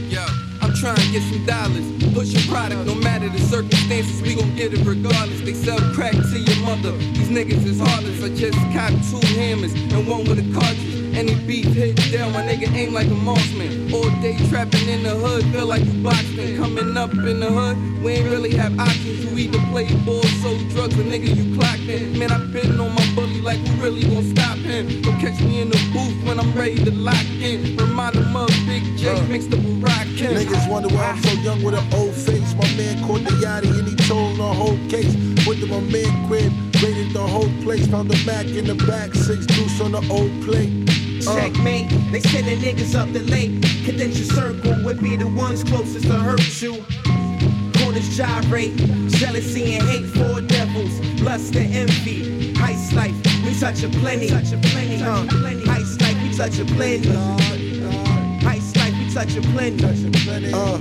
Yo. 0.08 0.24
I'm 0.62 0.72
trying 0.72 0.96
to 0.96 1.12
get 1.12 1.22
some 1.24 1.44
dollars. 1.44 1.84
Pushing 2.14 2.48
product, 2.50 2.86
no 2.86 2.94
matter 2.94 3.28
the 3.28 3.40
circumstances, 3.40 4.22
we 4.22 4.36
gon' 4.36 4.56
get 4.56 4.72
it 4.72 4.86
regardless. 4.86 5.42
They 5.42 5.52
sell 5.52 5.78
crack 5.92 6.12
to 6.12 6.38
your 6.38 6.64
mother. 6.64 6.96
These 6.96 7.28
niggas 7.28 7.66
is 7.66 7.78
heartless. 7.78 8.24
I 8.24 8.30
just 8.34 8.56
caught 8.72 8.92
two 9.10 9.20
hammers 9.36 9.74
and 9.74 10.08
one 10.08 10.24
with 10.24 10.38
a 10.38 10.58
cartridge. 10.58 11.01
Any 11.14 11.34
beef 11.46 11.66
hit 11.66 11.96
down, 12.10 12.32
my 12.32 12.42
nigga 12.42 12.72
aim 12.74 12.94
like 12.94 13.06
a 13.06 13.14
marksman. 13.14 13.92
All 13.92 14.10
day 14.22 14.36
trapping 14.48 14.88
in 14.88 15.02
the 15.02 15.10
hood, 15.10 15.44
feel 15.52 15.66
like 15.66 15.84
you 15.84 16.02
boxing. 16.02 16.56
Coming 16.56 16.96
up 16.96 17.12
in 17.12 17.40
the 17.40 17.50
hood, 17.50 18.02
we 18.02 18.12
ain't 18.12 18.30
really 18.30 18.54
have 18.56 18.78
options. 18.78 19.24
You 19.24 19.36
either 19.38 19.60
play 19.70 19.86
ball, 20.04 20.22
sold 20.42 20.68
drugs, 20.70 20.98
or 20.98 21.04
nigga 21.04 21.36
you 21.36 21.56
clocked 21.56 21.80
in. 21.80 22.18
Man, 22.18 22.32
I 22.32 22.38
been 22.46 22.80
on 22.80 22.94
my 22.94 23.06
bully 23.14 23.40
like 23.40 23.58
who 23.58 23.82
really 23.82 24.02
gon' 24.02 24.24
stop 24.34 24.56
him? 24.58 25.02
Don't 25.02 25.20
catch 25.20 25.40
me 25.40 25.60
in 25.60 25.68
the 25.68 25.78
booth 25.92 26.26
when 26.26 26.40
I'm 26.40 26.52
ready 26.54 26.82
to 26.84 26.90
lock 26.90 27.24
in. 27.40 27.76
Remind 27.76 28.14
them 28.14 28.34
of 28.34 28.48
Big 28.66 28.82
J 28.96 29.10
uh. 29.10 29.22
mixed 29.24 29.52
up 29.52 29.58
with 29.58 29.82
Rakim. 29.82 30.34
Niggas 30.34 30.68
wonder 30.68 30.88
why 30.94 31.10
I'm 31.10 31.22
so 31.22 31.32
young 31.42 31.62
with 31.62 31.74
an 31.74 31.94
old 31.94 32.14
face. 32.14 32.54
My 32.54 32.68
man 32.76 33.04
caught 33.06 33.24
the 33.24 33.34
yachty 33.44 33.78
and 33.78 33.88
he 33.88 33.96
told 34.08 34.38
the 34.38 34.42
whole 34.42 34.78
case. 34.88 35.14
Went 35.46 35.60
to 35.60 35.66
my 35.66 35.80
man 35.80 36.28
crib, 36.28 36.52
raided 36.82 37.12
the 37.12 37.26
whole 37.26 37.50
place. 37.62 37.86
Found 37.88 38.10
the 38.10 38.18
Mac 38.24 38.46
in 38.46 38.64
the 38.66 38.74
back, 38.86 39.12
six 39.14 39.44
deuce 39.46 39.80
on 39.80 39.92
the 39.92 40.02
old 40.10 40.32
plate. 40.44 40.70
Checkmate, 41.24 41.88
they 42.10 42.20
sending 42.20 42.58
niggas 42.58 42.98
up 42.98 43.12
the 43.12 43.20
lake. 43.20 43.50
Cadential 43.84 44.26
circle 44.34 44.84
would 44.84 45.00
be 45.00 45.14
the 45.14 45.28
ones 45.28 45.62
closest 45.62 46.06
to 46.06 46.14
hurt 46.14 46.40
you. 46.60 46.84
Corners 47.78 48.16
gyrate, 48.16 48.74
jealousy 49.08 49.74
and 49.74 49.88
hate 49.88 50.06
for 50.06 50.40
devils, 50.40 50.98
lust 51.20 51.54
and 51.54 51.72
envy. 51.72 52.54
Heist 52.54 52.92
life, 52.92 53.14
we 53.44 53.58
touch 53.58 53.82
a 53.84 53.88
plenty. 54.00 54.30
Uh, 54.32 54.40
heist 54.40 56.00
life, 56.00 56.22
we 56.22 56.36
touch 56.36 56.58
a 56.58 56.64
plenty. 56.74 57.08
Heist 58.42 58.76
life, 58.76 58.94
we 58.98 59.14
touch 59.14 59.34
a 59.36 59.42
plenty. 59.52 60.52
Uh, 60.52 60.78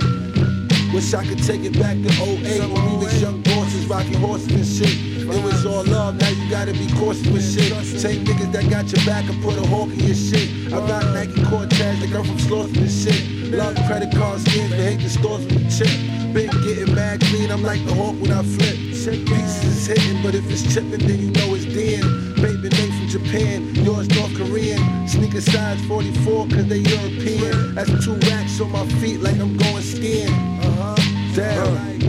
wish 0.92 1.14
I 1.14 1.24
could 1.24 1.42
take 1.42 1.62
it 1.62 1.78
back 1.78 1.96
to 2.02 2.08
08 2.08 2.60
when 2.72 2.84
we 2.90 3.04
was 3.04 3.22
young 3.22 3.42
bosses 3.42 3.86
rocking 3.86 4.14
horses 4.14 4.50
and 4.52 4.66
shit. 4.66 5.21
It 5.22 5.44
was 5.44 5.64
all 5.64 5.84
love, 5.84 6.16
now 6.20 6.28
you 6.28 6.50
gotta 6.50 6.72
be 6.72 6.88
cautious 6.98 7.26
with 7.28 7.42
shit. 7.42 7.72
Same 8.00 8.24
niggas 8.24 8.52
that 8.52 8.68
got 8.68 8.90
your 8.90 9.04
back 9.06 9.28
and 9.30 9.42
put 9.42 9.56
a 9.56 9.66
hawk 9.66 9.90
in 9.90 10.00
your 10.00 10.14
shit. 10.14 10.72
I 10.72 10.78
rock 10.78 11.04
Nike 11.14 11.44
Cortez, 11.44 12.00
they 12.00 12.08
come 12.08 12.24
from 12.26 12.38
Slaughter 12.38 12.78
and 12.78 12.90
shit. 12.90 13.52
Love 13.52 13.76
credit 13.86 14.14
card 14.14 14.40
schemes, 14.40 14.70
but 14.70 14.80
hate 14.80 15.00
the 15.00 15.10
stores 15.10 15.44
with 15.44 15.62
the 15.62 15.70
chip. 15.70 15.92
Been 16.32 16.50
getting 16.64 16.94
mad 16.94 17.20
clean, 17.20 17.50
I'm 17.50 17.62
like 17.62 17.84
the 17.84 17.94
hawk 17.94 18.16
when 18.20 18.32
I 18.32 18.42
flip. 18.42 18.92
Pieces 19.02 19.64
is 19.64 19.86
hitting, 19.86 20.22
but 20.22 20.34
if 20.34 20.48
it's 20.48 20.62
chipping, 20.72 21.04
then 21.06 21.18
you 21.18 21.30
know 21.32 21.54
it's 21.54 21.64
Den. 21.64 22.34
Baby 22.36 22.70
made 22.70 22.94
from 22.94 23.08
Japan, 23.08 23.74
yours 23.74 24.08
North 24.10 24.34
Korean. 24.36 25.08
Sneaker 25.08 25.40
size 25.40 25.84
44, 25.86 26.46
cause 26.48 26.68
they 26.68 26.78
European. 26.78 27.74
That's 27.74 27.90
two 28.04 28.14
racks 28.30 28.60
on 28.60 28.70
my 28.70 28.86
feet 29.00 29.20
like 29.20 29.38
I'm 29.40 29.56
going 29.56 29.82
skiing. 29.82 30.28
Uh-huh. 30.30 30.94
Damn. 31.34 32.01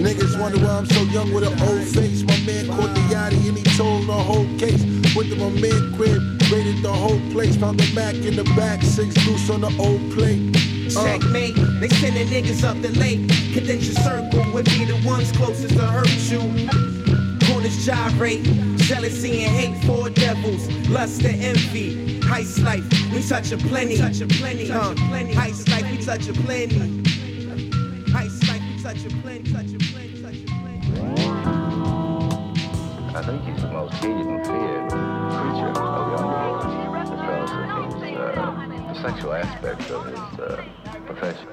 Niggas 0.00 0.40
wonder 0.40 0.58
why 0.64 0.78
I'm 0.78 0.86
so 0.86 1.02
young 1.02 1.30
with 1.34 1.44
an 1.44 1.60
old 1.60 1.84
face. 1.84 2.22
My 2.22 2.38
man 2.46 2.68
caught 2.68 2.94
the 2.94 3.02
yachty 3.12 3.48
and 3.48 3.58
he 3.58 3.64
told 3.76 4.06
the 4.06 4.12
whole 4.12 4.46
case. 4.56 4.82
Went 5.14 5.28
to 5.28 5.36
my 5.36 5.50
man 5.60 5.94
crib, 5.94 6.22
raided 6.50 6.82
the 6.82 6.90
whole 6.90 7.20
place. 7.32 7.54
Found 7.56 7.78
the 7.78 7.94
Mac 7.94 8.14
in 8.14 8.34
the 8.34 8.44
back, 8.56 8.80
six 8.82 9.14
loose 9.26 9.50
on 9.50 9.60
the 9.60 9.72
old 9.78 10.00
plate. 10.12 10.56
Uh, 10.96 11.04
Checkmate, 11.04 11.54
they 11.80 11.88
sending 11.88 12.28
niggas 12.28 12.64
up 12.64 12.80
the 12.80 12.88
lake. 12.98 13.20
Cadential 13.52 13.94
circle 14.02 14.50
would 14.54 14.64
be 14.64 14.86
the 14.86 14.98
ones 15.06 15.32
closest 15.32 15.74
to 15.74 15.86
hurt 15.86 16.08
you. 16.32 16.40
Corners 17.46 17.84
gyrate, 17.84 18.42
jealousy 18.78 19.44
and 19.44 19.54
hate 19.54 19.84
for 19.84 20.08
devils, 20.08 20.66
lust 20.88 21.22
and 21.24 21.42
envy. 21.42 22.20
Heist 22.20 22.64
life, 22.64 22.84
we 23.12 23.22
touch 23.22 23.52
a 23.52 23.58
plenty. 23.58 23.98
Touch 23.98 24.22
a 24.22 24.26
plenty. 24.26 24.72
Uh, 24.72 24.94
heist 24.94 25.68
life, 25.68 25.90
we 25.90 26.02
touch 26.02 26.26
a 26.26 26.32
plenty. 26.32 27.02
Heist 28.14 28.48
life, 28.48 28.62
we 28.62 28.82
touch 28.82 29.04
a 29.04 29.10
plenty. 29.20 29.52
Touch 29.52 29.66
a 29.66 29.68
plenty. 29.68 29.79
I 33.20 33.22
think 33.22 33.44
he's 33.44 33.60
the 33.60 33.68
most 33.68 33.92
hated 33.96 34.16
and 34.16 34.46
feared 34.46 34.90
creature 34.90 35.68
of 35.68 35.74
the 35.74 36.16
underworld 36.16 36.62
because 37.10 37.50
of 37.50 38.00
his, 38.00 38.16
uh, 38.16 38.24
the 38.88 39.02
sexual 39.02 39.34
aspect 39.34 39.90
of 39.90 40.06
his 40.06 40.40
uh, 40.40 40.64
profession. 41.04 41.48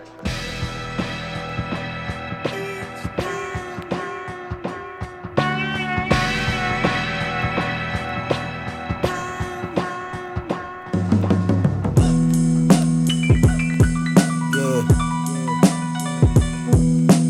Yeah. 14.55 14.87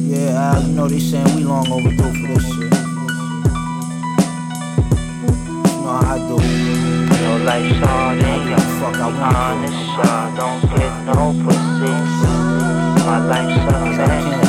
Yeah, 0.06 0.54
I, 0.54 0.60
you 0.60 0.73
know 0.73 0.88
they 0.88 1.00
saying 1.00 1.36
we 1.36 1.43
long 1.43 1.71
overdue 1.71 2.13
for 2.13 2.28
this 2.36 2.56
shit. 2.56 2.67
I 6.18 6.26
do. 6.28 6.38
Feel 7.14 7.38
like 7.46 7.70
Sade, 7.78 8.58
fuck 8.82 8.98
I 8.98 9.06
want. 9.06 9.38
honest, 9.38 9.78
I 10.02 10.34
don't 10.34 10.62
get 10.74 10.94
no 11.06 11.30
pussy. 11.46 11.94
My 13.06 13.18
life's 13.22 13.62
a 13.62 13.78
um 13.78 13.94
fantasy. 13.94 14.48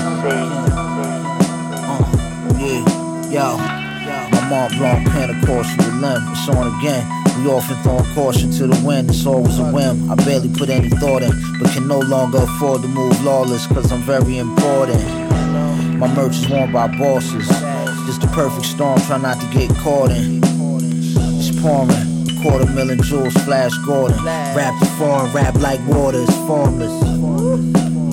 Yeah, 2.65 2.81
yo. 3.29 3.47
My 4.33 4.41
Mont 4.49 4.73
Blanc 4.79 5.09
pen, 5.11 5.29
of 5.29 5.47
course, 5.47 5.69
you 5.77 5.91
limb. 6.01 6.23
It's 6.33 6.49
on 6.49 6.67
again. 6.79 7.05
We 7.37 7.51
often 7.51 7.77
throwing 7.83 8.15
caution 8.15 8.51
to 8.53 8.67
the 8.67 8.87
wind, 8.87 9.11
it's 9.11 9.27
always 9.27 9.59
a 9.59 9.71
whim. 9.71 10.11
I 10.11 10.15
barely 10.15 10.49
put 10.49 10.71
any 10.71 10.89
thought 10.89 11.23
in, 11.23 11.33
but 11.61 11.71
can 11.73 11.87
no 11.87 11.99
longer 12.01 12.39
afford 12.39 12.81
to 12.83 12.89
move 12.89 13.23
lawless, 13.23 13.67
cause 13.67 13.93
I'm 13.93 14.01
very 14.01 14.39
important. 14.39 15.05
My 15.99 16.09
merch 16.15 16.37
is 16.37 16.49
worn 16.49 16.73
by 16.73 16.89
bosses. 16.99 17.47
This 18.07 18.17
the 18.17 18.29
perfect 18.33 18.65
storm, 18.65 18.99
try 19.03 19.19
not 19.19 19.39
to 19.41 19.47
get 19.53 19.71
caught 19.77 20.11
in. 20.11 20.58
Pouring. 21.61 22.19
Quarter 22.43 22.71
million 22.73 23.03
jewels, 23.03 23.35
Flash 23.45 23.77
Gordon. 23.79 24.17
Rap 24.25 24.79
the 24.79 24.87
foreign, 24.99 25.33
rap 25.33 25.55
like 25.57 25.81
water, 25.89 26.23
it's 26.23 26.35
formless. 26.47 26.93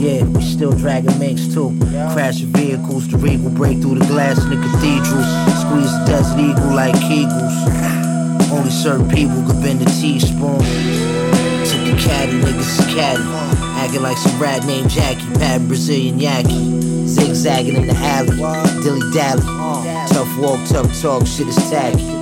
Yeah, 0.01 0.23
we 0.23 0.41
still 0.41 0.71
dragging 0.71 1.17
minks 1.19 1.53
too. 1.53 1.77
Crashing 2.13 2.47
vehicles, 2.47 3.07
the 3.07 3.17
regal 3.17 3.51
break 3.51 3.81
through 3.81 3.99
the 3.99 4.05
glass 4.05 4.43
in 4.43 4.49
the 4.49 4.55
cathedrals. 4.55 5.29
Squeeze 5.61 5.91
the 5.93 6.05
desert 6.07 6.39
eagle 6.39 6.75
like 6.75 6.95
Kegels. 6.95 8.51
Only 8.51 8.71
certain 8.71 9.09
people 9.09 9.43
could 9.45 9.61
bend 9.61 9.81
a 9.81 9.85
teaspoon. 9.85 10.59
Took 11.69 11.83
the 11.85 11.95
caddy, 12.01 12.39
niggas 12.41 12.79
is 12.79 12.95
caddy. 12.95 13.23
Acting 13.77 14.01
like 14.01 14.17
some 14.17 14.41
rat 14.41 14.65
named 14.65 14.89
Jackie, 14.89 15.25
patting 15.35 15.67
Brazilian 15.67 16.19
Yaki. 16.19 17.07
Zigzagging 17.07 17.75
in 17.75 17.87
the 17.87 17.95
alley, 17.95 18.37
dilly 18.81 19.11
dally. 19.13 19.41
Tough 20.09 20.37
walk, 20.39 20.59
tough 20.67 20.99
talk, 20.99 21.27
shit 21.27 21.47
is 21.47 21.55
tacky. 21.69 22.14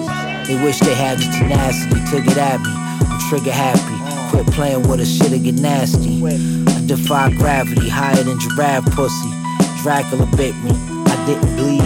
They 0.48 0.56
wish 0.64 0.80
they 0.80 0.94
had 0.94 1.18
the 1.20 1.26
tenacity 1.38 2.00
to 2.12 2.22
get 2.22 2.38
at 2.38 2.60
me. 2.62 2.72
I'm 2.72 3.20
trigger 3.30 3.52
happy. 3.52 3.98
Quit 4.30 4.48
playing 4.54 4.88
with 4.88 5.00
a 5.00 5.06
shit'll 5.06 5.40
get 5.40 5.56
nasty. 5.56 6.24
I 6.26 6.86
defy 6.86 7.32
gravity, 7.36 7.88
higher 7.88 8.24
than 8.24 8.40
giraffe 8.40 8.86
pussy. 8.92 9.30
Dracula 9.82 10.26
bit 10.36 10.56
me, 10.64 10.72
I 11.06 11.26
didn't 11.26 11.56
bleed. 11.56 11.84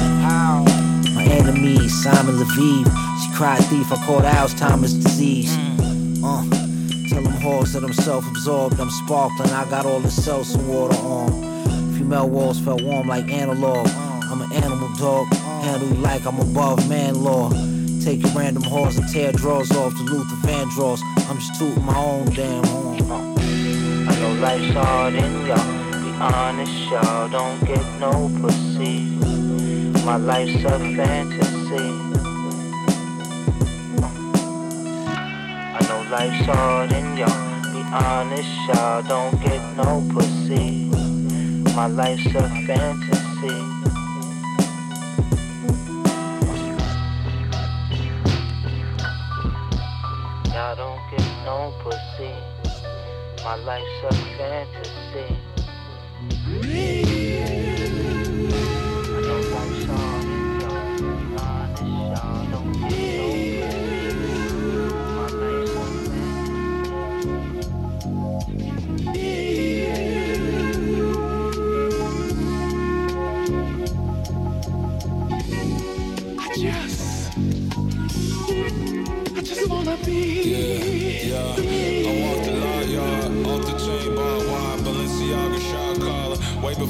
My 1.13 1.23
enemy, 1.23 1.87
Simon 1.87 2.35
Leviev. 2.35 2.85
She 3.21 3.33
cried 3.35 3.59
thief, 3.65 3.91
I 3.91 3.97
caught 4.05 4.23
Alzheimer's 4.23 4.93
disease. 4.93 5.55
Uh, 6.23 6.43
tell 7.09 7.23
them 7.23 7.33
whores 7.41 7.73
that 7.73 7.83
I'm 7.83 7.93
self-absorbed, 7.93 8.79
I'm 8.79 8.89
sparkling, 8.89 9.49
I 9.51 9.69
got 9.69 9.85
all 9.85 9.99
the 9.99 10.11
seltzer 10.11 10.59
water 10.59 10.95
on. 10.97 11.29
Female 11.93 12.29
walls 12.29 12.59
felt 12.59 12.81
warm 12.81 13.07
like 13.07 13.29
analog. 13.29 13.87
I'm 14.29 14.41
an 14.41 14.51
animal 14.53 14.89
dog, 14.95 15.27
handle 15.33 15.87
you 15.89 15.95
like 15.95 16.25
I'm 16.25 16.39
above 16.39 16.87
man 16.87 17.23
law. 17.23 17.49
Take 18.07 18.23
your 18.23 18.31
random 18.31 18.63
whores 18.63 18.97
and 18.97 19.09
tear 19.09 19.33
drawers 19.33 19.69
off 19.71 19.93
the 19.97 20.03
Luther 20.03 20.47
Vandross. 20.47 21.01
I'm 21.29 21.39
just 21.39 21.59
tooting 21.59 21.83
my 21.83 21.97
own 21.97 22.23
damn 22.27 22.63
horn. 22.63 23.01
I 24.07 24.17
know 24.21 24.31
life's 24.39 24.73
hard 24.73 25.13
and 25.13 25.45
y'all. 25.45 26.01
Be 26.01 26.11
honest, 26.17 26.71
y'all 26.89 27.27
don't 27.27 27.59
get 27.65 27.85
no 27.99 28.31
pussy. 28.39 29.01
My 30.05 30.15
life's 30.15 30.63
a 30.63 30.79
fantasy. 30.95 31.83
I 35.75 35.79
know 35.89 36.09
life's 36.09 36.45
hard 36.45 36.93
and 36.93 37.17
y'all. 37.17 37.73
Be 37.73 37.81
honest, 37.91 38.49
y'all 38.69 39.03
don't 39.03 39.37
get 39.43 39.61
no 39.75 40.01
pussy. 40.13 40.85
My 41.75 41.87
life's 41.87 42.25
a 42.27 42.47
fantasy. 42.65 43.76
No 51.47 51.73
pussy. 51.81 52.33
My 53.41 53.55
life's 53.55 54.03
a 54.03 54.13
fantasy. 54.37 55.37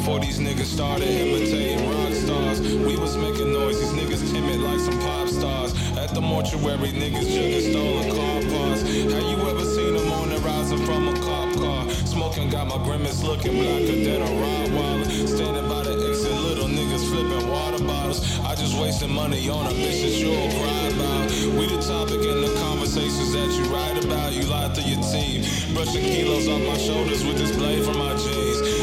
Before 0.07 0.21
these 0.21 0.39
niggas 0.39 0.71
started 0.71 1.09
imitating 1.09 1.83
rock 1.91 2.13
stars. 2.13 2.61
We 2.61 2.95
was 2.95 3.17
making 3.17 3.51
noise, 3.51 3.77
these 3.77 3.91
niggas 3.91 4.31
timid 4.31 4.61
like 4.61 4.79
some 4.79 4.97
pop 5.01 5.27
stars. 5.27 5.73
At 5.97 6.13
the 6.15 6.21
mortuary, 6.21 6.91
niggas 6.95 7.27
jugging 7.27 7.71
stolen 7.71 8.15
car 8.15 8.39
parts. 8.47 8.83
Have 8.83 9.27
you 9.31 9.37
ever 9.51 9.65
seen 9.65 9.95
them 9.95 10.09
on 10.13 10.29
the 10.29 10.37
rising 10.47 10.85
from 10.85 11.09
a 11.09 11.13
cop 11.19 11.53
car? 11.55 11.89
Smoking 12.07 12.49
got 12.49 12.67
my 12.67 12.77
grimace 12.85 13.21
looking 13.21 13.51
blacker 13.51 13.99
than 14.07 14.21
a 14.21 14.31
Rottweiler. 14.43 15.27
Standing 15.27 15.67
by 15.67 15.83
the 15.83 15.95
exit, 16.07 16.31
little 16.31 16.69
niggas 16.69 17.03
flipping 17.11 17.49
water 17.49 17.83
bottles. 17.83 18.39
I 18.45 18.55
just 18.55 18.79
wasting 18.79 19.11
money 19.11 19.49
on 19.49 19.65
a 19.65 19.71
bitch 19.71 20.03
that 20.03 20.15
you'll 20.15 20.51
cry 20.55 20.83
about. 20.95 21.31
We 21.59 21.67
the 21.67 21.81
topic 21.83 22.23
in 22.23 22.39
the 22.47 22.55
conversations 22.63 23.33
that 23.33 23.51
you 23.59 23.65
write 23.75 24.01
about. 24.05 24.31
You 24.31 24.43
lie 24.43 24.71
to 24.73 24.81
your 24.83 25.03
team. 25.11 25.43
Brushing 25.73 26.01
kilos 26.01 26.47
off 26.47 26.61
my 26.61 26.77
shoulders 26.77 27.25
with 27.25 27.37
this 27.37 27.53
blade 27.57 27.83
from 27.83 27.97
my 27.97 28.15
jeans. 28.15 28.76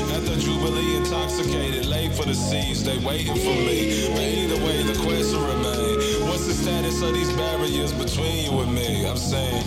The 0.65 0.71
Jubilee, 0.71 0.97
intoxicated, 0.97 1.85
late 1.85 2.15
for 2.15 2.25
the 2.25 2.35
seas. 2.35 2.85
They 2.85 2.97
waiting 2.97 3.37
for 3.37 3.55
me. 3.55 4.09
But 4.15 4.23
either 4.23 4.57
way, 4.65 4.83
the 4.83 4.99
question 5.05 5.39
remain. 5.45 6.27
What's 6.27 6.47
the 6.47 6.55
status 6.55 7.03
of 7.03 7.13
these 7.13 7.31
barriers 7.35 7.93
between 7.93 8.47
you 8.47 8.61
and 8.61 8.75
me? 8.75 9.07
I'm 9.07 9.19
saying. 9.19 9.63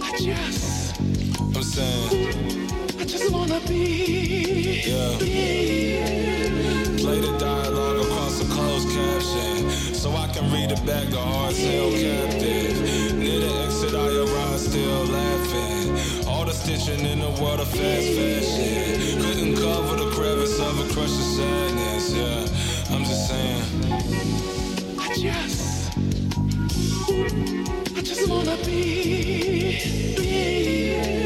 I 0.00 0.16
just, 0.16 1.00
I'm 1.00 1.62
saying. 1.62 2.70
I 3.00 3.04
just 3.04 3.32
wanna 3.32 3.58
be. 3.66 4.84
Yeah. 4.86 5.18
Play 7.02 7.20
the 7.20 7.36
dialogue 7.38 8.06
across 8.06 8.40
a 8.40 8.44
closed 8.54 8.88
caption 8.90 9.70
so 9.92 10.12
I 10.12 10.28
can 10.28 10.52
read 10.52 10.70
it 10.70 10.86
back 10.86 11.10
to 11.10 11.18
hearts 11.18 11.58
held 11.58 11.94
captive. 11.94 13.16
Near 13.18 13.40
the 13.40 13.52
exit, 13.64 13.94
I 13.94 14.06
arrive 14.18 14.60
still 14.60 15.04
laughing. 15.06 16.25
Stitching 16.66 17.06
in 17.06 17.20
the 17.20 17.30
world 17.40 17.60
of 17.60 17.68
fast 17.68 18.08
fashion 18.08 19.22
couldn't 19.22 19.54
cover 19.54 20.04
the 20.04 20.10
crevice 20.10 20.58
of 20.58 20.80
a 20.80 20.92
crush 20.92 21.12
of 21.12 21.28
sadness. 21.38 22.12
Yeah, 22.12 22.92
I'm 22.92 23.04
just 23.04 23.28
saying. 23.28 23.62
I 24.98 25.14
just, 25.14 25.96
I 27.96 28.02
just 28.02 28.28
wanna 28.28 28.56
be. 28.64 29.78
I 30.18 31.25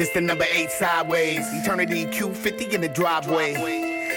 This 0.00 0.08
the 0.14 0.20
number 0.22 0.46
eight 0.50 0.70
sideways. 0.70 1.46
Eternity 1.52 2.06
Q50 2.06 2.72
in 2.72 2.80
the 2.80 2.88
driveway. 2.88 3.52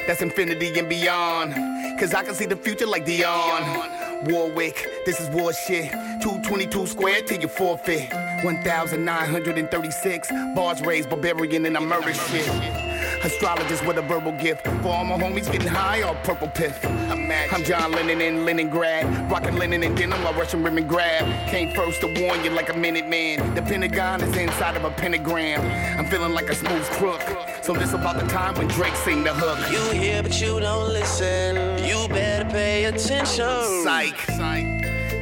That's 0.07 0.21
infinity 0.21 0.79
and 0.79 0.87
beyond. 0.87 1.53
Cause 1.99 2.13
I 2.13 2.23
can 2.23 2.35
see 2.35 2.45
the 2.45 2.55
future 2.55 2.85
like 2.85 3.05
Dionne. 3.05 4.23
Warwick, 4.31 4.87
this 5.05 5.19
is 5.19 5.27
war 5.31 5.51
shit. 5.51 5.91
222 6.21 6.87
squared 6.87 7.27
till 7.27 7.41
you 7.41 7.49
forfeit. 7.49 8.09
1,936 8.45 10.31
bars 10.55 10.79
raised, 10.83 11.09
barbarian, 11.09 11.65
and 11.65 11.75
I 11.75 11.81
murder 11.81 12.13
shit. 12.13 12.82
Astrologist 13.23 13.85
with 13.85 13.97
a 13.97 14.01
verbal 14.01 14.33
gift. 14.33 14.67
For 14.67 14.89
all 14.89 15.05
my 15.05 15.17
homies 15.17 15.49
getting 15.49 15.69
high 15.69 16.03
or 16.03 16.13
purple 16.23 16.49
piff. 16.49 16.85
I'm 16.85 17.63
John 17.63 17.91
Lennon 17.93 18.19
in 18.19 18.45
Leningrad. 18.45 19.31
Rockin' 19.31 19.55
linen 19.55 19.81
and 19.83 19.95
denim 19.95 20.21
while 20.23 20.33
Russian 20.33 20.61
women 20.61 20.87
grab. 20.87 21.25
Came 21.49 21.73
first 21.73 22.01
to 22.01 22.07
warn 22.07 22.43
you 22.43 22.49
like 22.49 22.69
a 22.69 22.77
minute 22.77 23.07
man. 23.07 23.55
The 23.55 23.61
Pentagon 23.61 24.21
is 24.21 24.35
inside 24.35 24.75
of 24.75 24.83
a 24.83 24.91
pentagram. 24.91 25.61
I'm 25.97 26.05
feeling 26.07 26.33
like 26.33 26.49
a 26.49 26.55
smooth 26.55 26.83
crook. 26.91 27.21
So 27.61 27.73
this 27.73 27.93
about 27.93 28.19
the 28.19 28.27
time 28.27 28.55
when 28.55 28.67
Drake 28.67 28.95
sing 28.97 29.23
the 29.23 29.33
hook. 29.33 29.57
You 29.71 29.97
hear 29.97 30.21
but 30.21 30.41
you 30.41 30.59
don't 30.59 30.89
listen. 30.89 31.55
You 31.85 32.07
better 32.09 32.49
pay 32.49 32.85
attention. 32.85 33.83
Psych. 33.83 34.27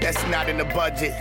That's 0.02 0.26
not 0.30 0.49
in 0.49 0.58
the 0.58 0.66
budget. 0.66 1.14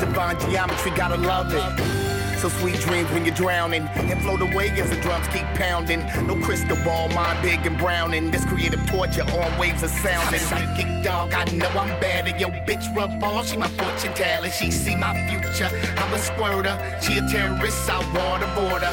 Divine 0.00 0.38
geometry, 0.40 0.90
gotta 0.90 1.16
love 1.16 1.52
it. 1.54 2.05
So 2.46 2.60
sweet 2.60 2.78
dreams 2.78 3.10
when 3.10 3.24
you're 3.24 3.34
drowning 3.34 3.88
and 3.96 4.22
float 4.22 4.40
away 4.40 4.68
as 4.78 4.88
the 4.88 4.94
drums 5.00 5.26
keep 5.34 5.42
pounding. 5.58 5.98
No 6.28 6.36
crystal 6.36 6.76
ball, 6.84 7.08
mind 7.08 7.42
big 7.42 7.66
and 7.66 7.76
browning. 7.76 8.30
This 8.30 8.44
creative 8.44 8.86
torture 8.86 9.24
on 9.24 9.58
waves 9.58 9.82
of 9.82 9.90
sounding. 9.90 10.38
Psychic 10.38 11.02
dog, 11.02 11.34
I 11.34 11.42
know 11.46 11.66
I'm 11.66 11.98
bad 11.98 12.28
and 12.28 12.40
yo 12.40 12.50
bitch 12.50 12.94
rub 12.94 13.18
ball. 13.18 13.42
She 13.42 13.56
my 13.56 13.66
fortune 13.66 14.14
teller, 14.14 14.48
she 14.48 14.70
see 14.70 14.94
my 14.94 15.12
future. 15.26 15.68
I'm 15.96 16.14
a 16.14 16.18
squirter, 16.18 16.78
she 17.02 17.18
a 17.18 17.22
terrorist. 17.26 17.90
I 17.90 17.98
want 18.14 18.44
a 18.44 18.46
border. 18.54 18.92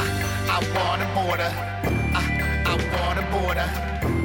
I, 0.00 0.04
I 0.48 0.58
want 0.74 1.02
a 1.02 1.08
border. 1.12 1.52
I, 2.16 2.24
I 2.64 2.74
want 2.96 3.18
a 3.18 3.24
border. 3.36 3.68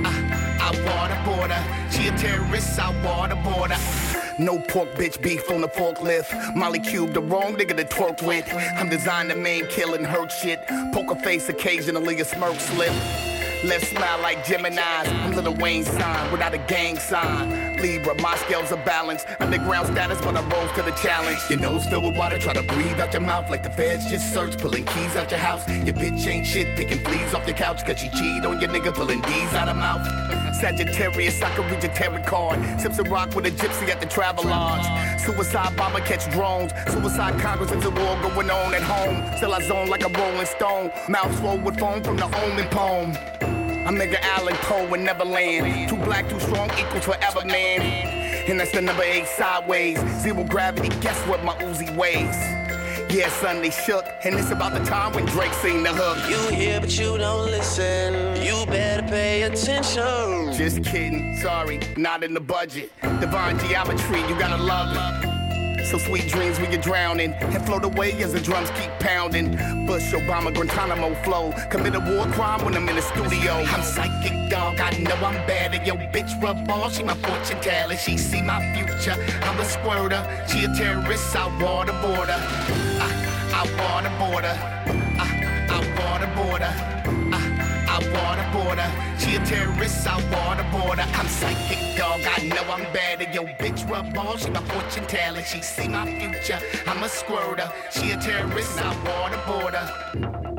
I, 0.07 0.13
I 0.61 0.71
want 0.87 1.11
a 1.11 1.19
border. 1.29 1.61
She 1.91 2.07
a 2.07 2.17
terrorist. 2.17 2.79
I 2.79 2.91
want 3.03 3.33
a 3.33 3.35
border. 3.35 3.75
No 4.39 4.57
pork 4.57 4.89
bitch 4.95 5.21
beef 5.21 5.49
on 5.51 5.61
the 5.61 5.67
forklift. 5.67 6.55
Molly 6.55 6.79
Cube, 6.79 7.13
the 7.13 7.21
wrong 7.21 7.55
nigga 7.55 7.77
to 7.77 7.85
twerk 7.85 8.25
with. 8.25 8.51
I'm 8.77 8.89
designed 8.89 9.29
to 9.29 9.35
main 9.35 9.67
killing 9.67 10.03
hurt 10.03 10.31
shit. 10.31 10.65
Poker 10.91 11.15
face, 11.15 11.49
occasionally 11.49 12.19
a 12.19 12.25
smirk 12.25 12.59
slip. 12.59 12.93
Let's 13.63 13.87
smile 13.87 14.19
like 14.21 14.43
Gemini's. 14.45 14.79
I'm 14.79 15.31
Lil 15.35 15.53
Wayne 15.55 15.85
sign 15.85 16.31
without 16.31 16.53
a 16.53 16.57
gang 16.57 16.97
sign. 16.97 17.72
Libra, 17.83 18.15
my 18.21 18.37
scales 18.37 18.71
are 18.71 18.83
balanced. 18.85 19.27
Underground 19.41 19.87
status, 19.87 20.17
but 20.21 20.37
I 20.37 20.41
rose 20.47 20.71
to 20.77 20.83
the 20.83 20.95
challenge. 21.03 21.39
Your 21.49 21.59
nose 21.59 21.85
filled 21.85 22.05
with 22.05 22.15
water, 22.15 22.39
try 22.39 22.53
to 22.53 22.63
breathe 22.63 22.97
out 22.97 23.11
your 23.11 23.21
mouth 23.21 23.49
like 23.49 23.61
the 23.61 23.69
feds 23.69 24.09
just 24.09 24.33
search. 24.33 24.57
Pulling 24.57 24.85
keys 24.85 25.17
out 25.17 25.29
your 25.29 25.41
house. 25.41 25.67
Your 25.67 25.93
bitch 25.93 26.25
ain't 26.25 26.47
shit, 26.47 26.77
picking 26.77 26.99
fleas 26.99 27.33
off 27.33 27.45
your 27.45 27.57
couch. 27.57 27.85
Cause 27.85 27.99
she 27.99 28.07
cheat 28.07 28.45
on 28.45 28.61
your 28.61 28.69
nigga, 28.69 28.93
pulling 28.93 29.19
D's 29.21 29.53
out 29.53 29.67
of 29.67 29.75
mouth. 29.75 30.01
Sagittarius, 30.55 31.41
I 31.41 31.53
can 31.55 31.69
read 31.69 31.83
your 31.83 31.91
tarot 31.93 32.23
card. 32.23 32.57
Sips 32.79 32.99
a 32.99 33.03
rock 33.03 33.35
with 33.35 33.47
a 33.47 33.51
gypsy 33.51 33.89
at 33.89 33.99
the 33.99 34.07
travel 34.07 34.45
lodge. 34.45 34.87
Suicide 35.19 35.75
bomber 35.75 35.99
catch 35.99 36.31
drones. 36.31 36.71
Suicide 36.87 37.37
Congress 37.41 37.71
is 37.73 37.83
a 37.83 37.89
war 37.89 38.15
going 38.21 38.49
on 38.49 38.73
at 38.73 38.83
home. 38.83 39.35
Still 39.35 39.53
I 39.53 39.61
zone 39.61 39.89
like 39.89 40.05
a 40.05 40.09
rolling 40.17 40.45
stone. 40.45 40.89
Mouth 41.09 41.37
swole 41.37 41.59
with 41.59 41.77
foam 41.77 42.01
from 42.01 42.15
the 42.15 42.27
omen 42.27 42.67
poem. 42.69 43.52
I'm 43.85 43.97
nigga 43.97 44.17
Allan 44.21 44.55
Poe 44.61 44.93
in 44.93 45.03
Neverland. 45.03 45.89
Too 45.89 45.97
black, 45.97 46.29
too 46.29 46.39
strong 46.39 46.69
equals 46.79 47.03
forever, 47.03 47.43
man. 47.45 47.81
And 48.47 48.57
that's 48.57 48.71
the 48.71 48.81
number 48.81 49.03
eight 49.03 49.27
sideways. 49.27 49.99
Zero 50.21 50.45
gravity, 50.45 50.87
guess 51.01 51.19
what 51.27 51.43
my 51.43 51.53
Uzi 51.55 51.93
weighs? 51.97 52.37
Yeah, 53.13 53.27
son, 53.27 53.61
they 53.61 53.71
shook. 53.71 54.05
And 54.23 54.35
it's 54.35 54.51
about 54.51 54.73
the 54.73 54.85
time 54.85 55.11
when 55.11 55.25
Drake 55.25 55.51
sing 55.55 55.83
the 55.83 55.91
hook. 55.91 56.17
You 56.29 56.55
hear 56.55 56.79
but 56.79 56.97
you 56.97 57.17
don't 57.17 57.51
listen. 57.51 58.41
You 58.41 58.65
better 58.67 59.05
pay 59.05 59.43
attention. 59.43 60.53
Just 60.53 60.81
kidding, 60.85 61.37
sorry, 61.41 61.81
not 61.97 62.23
in 62.23 62.33
the 62.33 62.39
budget. 62.39 62.89
Divine 63.19 63.59
geometry, 63.59 64.21
you 64.21 64.39
gotta 64.39 64.63
love 64.63 65.25
it. 65.25 65.32
So 65.83 65.97
sweet 65.97 66.27
dreams 66.27 66.59
when 66.59 66.71
you're 66.71 66.81
drowning 66.81 67.33
and 67.33 67.65
float 67.65 67.83
away 67.83 68.13
as 68.23 68.33
the 68.33 68.39
drums 68.39 68.69
keep 68.71 68.89
pounding. 68.99 69.51
Bush, 69.85 70.13
Obama, 70.13 70.53
Guantanamo 70.53 71.13
flow. 71.23 71.53
Commit 71.69 71.95
a 71.95 71.99
war 71.99 72.25
crime 72.33 72.63
when 72.63 72.73
I'm 72.75 72.87
in 72.87 72.95
the 72.95 73.01
studio. 73.01 73.53
I'm 73.53 73.83
psychic 73.83 74.49
dog, 74.49 74.79
I 74.79 74.91
know 74.97 75.15
I'm 75.15 75.35
bad. 75.45 75.75
And 75.75 75.85
yo, 75.85 75.95
bitch 75.95 76.41
rub 76.41 76.65
ball, 76.65 76.89
she 76.89 77.03
my 77.03 77.15
fortune 77.15 77.59
teller. 77.61 77.97
She 77.97 78.17
see 78.17 78.41
my 78.41 78.59
future. 78.73 79.15
I'm 79.41 79.59
a 79.59 79.65
squirter, 79.65 80.23
she 80.47 80.63
a 80.63 80.67
terrorist. 80.73 81.35
I 81.35 81.47
a 81.89 81.93
border. 82.01 82.39
Ah, 82.39 83.03
I, 83.03 83.11
ah, 83.51 83.61
I 83.61 83.93
want 83.93 84.07
a 84.07 84.13
border. 84.19 84.55
I, 85.19 85.27
I 85.69 86.33
border. 86.35 87.02
I, 87.93 87.99
want 87.99 88.39
a 88.41 88.47
border. 88.57 88.89
She 89.19 89.35
a 89.35 89.45
terrorist, 89.45 90.07
I 90.07 90.15
want 90.33 90.59
a 90.59 90.63
border. 90.75 91.05
I'm 91.13 91.27
psychic 91.27 91.95
dog, 91.95 92.21
I 92.25 92.47
know 92.47 92.63
I'm. 92.73 92.83
And 93.23 93.33
yo, 93.33 93.43
bitch 93.43 93.87
rub 93.89 94.13
ball, 94.13 94.35
she 94.37 94.49
my 94.49 94.61
fortune 94.61 95.05
teller. 95.05 95.43
She 95.43 95.61
see 95.61 95.87
my 95.87 96.05
future. 96.19 96.59
I'm 96.87 97.03
a 97.03 97.07
squirter. 97.07 97.71
She 97.91 98.11
a 98.11 98.17
terrorist, 98.17 98.81
I 98.81 98.89
want 99.05 99.35
a 99.35 100.41
border. 100.41 100.52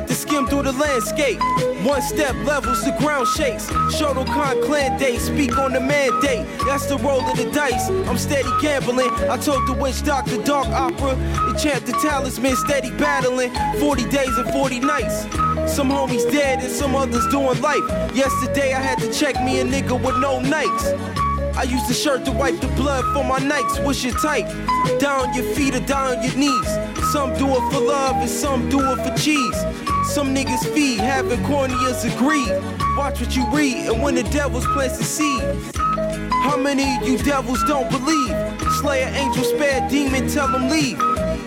Had 0.00 0.08
to 0.08 0.14
skim 0.14 0.46
through 0.46 0.62
the 0.62 0.72
landscape. 0.72 1.38
One 1.84 2.02
step 2.02 2.34
levels, 2.44 2.84
the 2.84 2.92
ground 2.98 3.28
shakes. 3.28 3.66
Shotokan 3.94 4.64
clan 4.64 4.98
day, 4.98 5.18
speak 5.18 5.56
on 5.58 5.72
the 5.72 5.80
mandate. 5.80 6.46
That's 6.66 6.86
the 6.86 6.96
roll 6.98 7.20
of 7.20 7.36
the 7.36 7.50
dice. 7.50 7.88
I'm 8.08 8.18
steady 8.18 8.48
gambling. 8.60 9.10
I 9.28 9.36
told 9.36 9.68
the 9.68 9.74
witch 9.74 10.02
doctor, 10.02 10.42
dark 10.42 10.68
opera. 10.68 11.12
Enchant 11.48 11.86
the 11.86 11.92
talisman, 12.02 12.56
steady 12.56 12.90
battling. 12.96 13.52
40 13.78 14.08
days 14.08 14.36
and 14.36 14.50
40 14.52 14.80
nights. 14.80 15.22
Some 15.72 15.90
homies 15.90 16.28
dead 16.32 16.60
and 16.60 16.72
some 16.72 16.96
others 16.96 17.26
doing 17.28 17.60
life. 17.60 17.86
Yesterday 18.14 18.74
I 18.74 18.80
had 18.80 18.98
to 18.98 19.12
check 19.12 19.36
me 19.44 19.60
a 19.60 19.64
nigga 19.64 19.94
with 20.02 20.16
no 20.18 20.40
nights. 20.40 20.92
I 21.56 21.64
used 21.64 21.90
a 21.90 21.94
shirt 21.94 22.24
to 22.24 22.32
wipe 22.32 22.58
the 22.60 22.68
blood 22.68 23.04
for 23.12 23.22
my 23.22 23.38
nights. 23.38 23.78
What's 23.80 24.02
your 24.02 24.14
type? 24.14 24.46
Down 24.98 25.34
your 25.34 25.44
feet 25.54 25.74
or 25.74 25.80
down 25.80 26.22
your 26.22 26.34
knees. 26.34 26.89
Some 27.12 27.36
do 27.36 27.48
it 27.48 27.72
for 27.72 27.80
love 27.80 28.16
and 28.16 28.30
some 28.30 28.68
do 28.68 28.78
it 28.78 28.96
for 29.04 29.12
cheese. 29.18 29.60
Some 30.04 30.32
niggas 30.32 30.64
feed, 30.72 31.00
having 31.00 31.40
corneas 31.40 32.04
of 32.04 32.16
greed. 32.16 32.48
Watch 32.96 33.20
what 33.20 33.34
you 33.34 33.44
read, 33.50 33.90
and 33.90 34.00
when 34.00 34.14
the 34.14 34.22
devil's 34.22 34.64
plants 34.66 34.98
the 34.98 35.02
seed. 35.02 35.42
How 35.74 36.56
many 36.56 37.04
you 37.04 37.18
devils 37.18 37.64
don't 37.64 37.90
believe? 37.90 38.30
Slay 38.78 39.02
an 39.02 39.12
angel, 39.16 39.42
spare 39.42 39.88
demon, 39.90 40.28
tell 40.28 40.46
them 40.46 40.68
leave. 40.68 40.98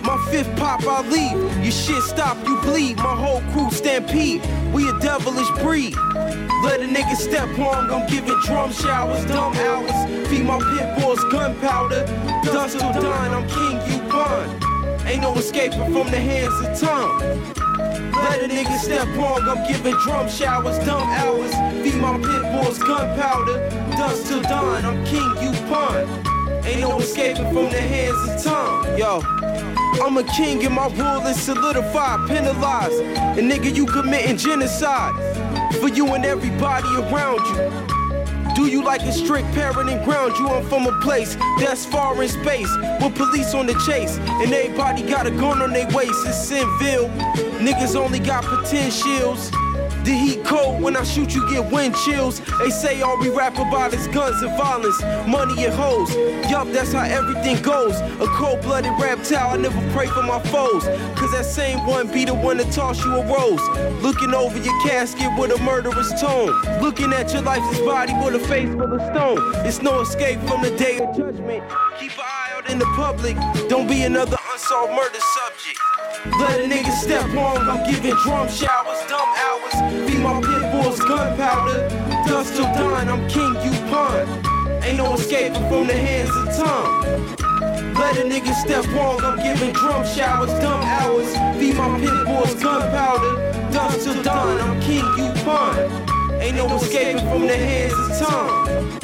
My 0.02 0.22
fifth 0.30 0.54
pop, 0.56 0.82
I 0.86 1.00
leave. 1.08 1.40
Your 1.62 1.72
shit 1.72 2.02
stop, 2.02 2.36
you 2.46 2.60
bleed. 2.60 2.98
My 2.98 3.16
whole 3.16 3.40
crew 3.52 3.70
stampede. 3.70 4.42
We 4.74 4.86
a 4.90 4.98
devilish 5.00 5.48
breed. 5.62 5.96
Let 6.62 6.80
a 6.80 6.86
nigga 6.86 7.16
step 7.16 7.58
on, 7.58 7.90
I'm 7.90 8.06
giving 8.06 8.38
drum 8.44 8.70
showers, 8.70 9.24
dumb 9.24 9.54
hours. 9.54 10.28
Feed 10.28 10.44
my 10.44 10.58
pit 10.58 11.02
bulls 11.02 11.24
gunpowder. 11.32 12.04
Dust 12.44 12.78
till 12.78 12.92
dawn, 12.92 13.32
I'm 13.32 13.48
king, 13.48 13.80
you 13.90 14.10
pawn. 14.10 14.73
Ain't 15.06 15.22
no 15.22 15.34
escaping 15.34 15.84
from 15.92 16.10
the 16.10 16.18
hands 16.18 16.54
of 16.60 16.88
time. 16.88 17.18
Let 18.12 18.42
a 18.42 18.48
nigga 18.48 18.78
step 18.78 19.06
wrong, 19.16 19.42
I'm 19.46 19.66
giving 19.66 19.94
drum 20.04 20.28
showers, 20.28 20.78
dumb 20.86 21.02
hours. 21.02 21.52
Feed 21.82 22.00
my 22.00 22.16
pit 22.16 22.42
bulls 22.52 22.78
gunpowder. 22.78 23.68
Dust 23.96 24.26
till 24.26 24.42
dawn, 24.42 24.84
I'm 24.84 25.04
king, 25.04 25.28
you 25.42 25.52
pawn. 25.68 26.08
Ain't 26.64 26.80
no 26.80 26.98
escaping 26.98 27.52
from 27.52 27.70
the 27.70 27.80
hands 27.80 28.28
of 28.28 28.42
time. 28.42 28.98
Yo. 28.98 29.20
I'm 30.02 30.16
a 30.16 30.24
king 30.24 30.64
and 30.64 30.74
my 30.74 30.88
rule 30.88 31.26
is 31.26 31.40
solidified, 31.40 32.28
penalized. 32.28 33.00
And 33.38 33.50
nigga, 33.50 33.74
you 33.74 33.86
committing 33.86 34.36
genocide 34.36 35.14
for 35.74 35.88
you 35.88 36.14
and 36.14 36.24
everybody 36.24 36.88
around 36.96 37.44
you. 37.46 37.93
Do 38.54 38.66
you 38.66 38.84
like 38.84 39.02
a 39.02 39.12
strict 39.12 39.52
parent 39.52 39.90
and 39.90 40.04
ground 40.04 40.36
you? 40.38 40.48
I'm 40.48 40.64
from 40.68 40.86
a 40.86 41.00
place 41.00 41.36
that's 41.58 41.84
far 41.84 42.22
in 42.22 42.28
space 42.28 42.70
with 43.02 43.14
police 43.16 43.52
on 43.52 43.66
the 43.66 43.74
chase. 43.84 44.18
And 44.18 44.52
everybody 44.52 45.02
got 45.02 45.26
a 45.26 45.30
gun 45.30 45.60
on 45.60 45.72
their 45.72 45.88
waist. 45.88 46.26
It's 46.26 46.50
Sinville. 46.50 47.10
Niggas 47.58 47.96
only 47.96 48.20
got 48.20 48.44
potentials. 48.44 49.50
The 50.04 50.12
heat 50.12 50.44
cold, 50.44 50.82
when 50.82 50.96
I 50.96 51.02
shoot 51.02 51.34
you 51.34 51.48
get 51.48 51.72
wind 51.72 51.96
chills. 52.04 52.40
They 52.58 52.68
say 52.68 53.00
all 53.00 53.18
we 53.18 53.30
rap 53.30 53.54
about 53.54 53.94
is 53.94 54.06
guns 54.08 54.42
and 54.42 54.54
violence, 54.54 55.00
money 55.26 55.64
and 55.64 55.72
hoes. 55.72 56.14
Yup, 56.50 56.68
that's 56.68 56.92
how 56.92 57.04
everything 57.04 57.62
goes. 57.62 57.98
A 58.20 58.26
cold-blooded 58.36 58.92
reptile, 59.00 59.54
I 59.54 59.56
never 59.56 59.80
pray 59.92 60.06
for 60.08 60.22
my 60.22 60.40
foes. 60.40 60.84
Cause 61.16 61.32
that 61.32 61.46
same 61.46 61.86
one 61.86 62.12
be 62.12 62.26
the 62.26 62.34
one 62.34 62.58
that 62.58 62.70
toss 62.70 63.02
you 63.02 63.14
a 63.14 63.26
rose. 63.26 63.62
Looking 64.02 64.34
over 64.34 64.58
your 64.58 64.78
casket 64.82 65.30
with 65.38 65.58
a 65.58 65.62
murderous 65.62 66.20
tone. 66.20 66.52
Looking 66.82 67.14
at 67.14 67.32
your 67.32 67.40
lifeless 67.40 67.80
body 67.80 68.12
with 68.12 68.34
a 68.34 68.46
face 68.46 68.68
full 68.68 68.92
of 68.92 69.00
stone. 69.14 69.38
It's 69.66 69.80
no 69.80 70.02
escape 70.02 70.38
from 70.40 70.60
the 70.60 70.76
day 70.76 70.98
of 70.98 71.16
judgment. 71.16 71.64
Keep 71.98 72.12
an 72.12 72.24
eye 72.24 72.52
out 72.56 72.68
in 72.68 72.78
the 72.78 72.86
public. 72.94 73.36
Don't 73.70 73.88
be 73.88 74.02
another 74.02 74.36
unsolved 74.52 74.92
murder 74.92 75.20
subject. 75.34 75.80
Let 76.40 76.60
a 76.60 76.64
nigga 76.64 76.90
step 76.92 77.30
on, 77.36 77.68
I'm 77.68 77.88
giving 77.88 78.14
drum 78.24 78.48
showers, 78.48 79.00
dumb 79.08 79.28
hours. 79.44 80.10
Feed 80.10 80.20
my 80.20 80.40
pit 80.40 80.72
bulls 80.72 80.98
gunpowder. 80.98 81.88
Dust 82.26 82.56
till 82.56 82.64
dawn, 82.74 83.08
I'm 83.08 83.28
king, 83.28 83.54
you 83.62 83.70
pawn. 83.88 84.26
Ain't 84.82 84.96
no 84.96 85.14
escaping 85.14 85.62
from 85.68 85.86
the 85.86 85.94
hands 85.94 86.30
of 86.36 86.56
time. 86.56 87.94
Let 87.94 88.16
a 88.18 88.22
nigga 88.22 88.52
step 88.54 88.84
wrong, 88.88 89.20
I'm 89.22 89.36
giving 89.36 89.72
drum 89.74 90.04
showers, 90.04 90.50
dumb 90.60 90.82
hours. 90.82 91.30
Feed 91.58 91.76
my 91.76 92.00
pit 92.00 92.24
bulls 92.26 92.54
gunpowder. 92.60 93.72
Dust 93.72 94.04
till 94.04 94.20
dawn, 94.24 94.60
I'm 94.60 94.80
king, 94.80 95.04
you 95.16 95.30
pawn. 95.44 95.78
Ain't 96.40 96.56
no 96.56 96.66
escaping 96.76 97.22
from 97.30 97.46
the 97.46 97.56
hands 97.56 98.20
of 98.20 98.28
time. 98.28 98.94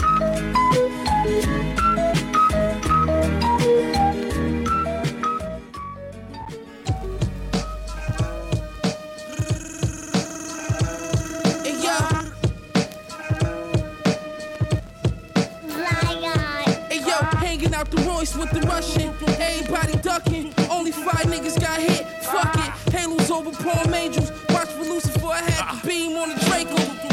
With 18.21 18.51
the 18.51 18.61
Russian. 18.69 19.15
Everybody 19.41 19.97
ducking. 20.03 20.53
Only 20.71 20.93
five 20.93 21.25
niggas 21.25 21.59
got 21.59 21.81
hit. 21.81 22.07
Fuck 22.23 22.55
it. 22.55 22.93
Halos 22.93 23.31
over 23.31 23.51
Palm 23.51 23.95
Angels. 23.95 24.31
Watch 24.51 24.69
for 24.69 24.85
Lucifer. 24.85 25.27
I 25.29 25.41
had 25.41 25.81
the 25.83 25.89
beam 25.89 26.19
on 26.19 26.29
the 26.29 26.35
Draco. 26.45 27.10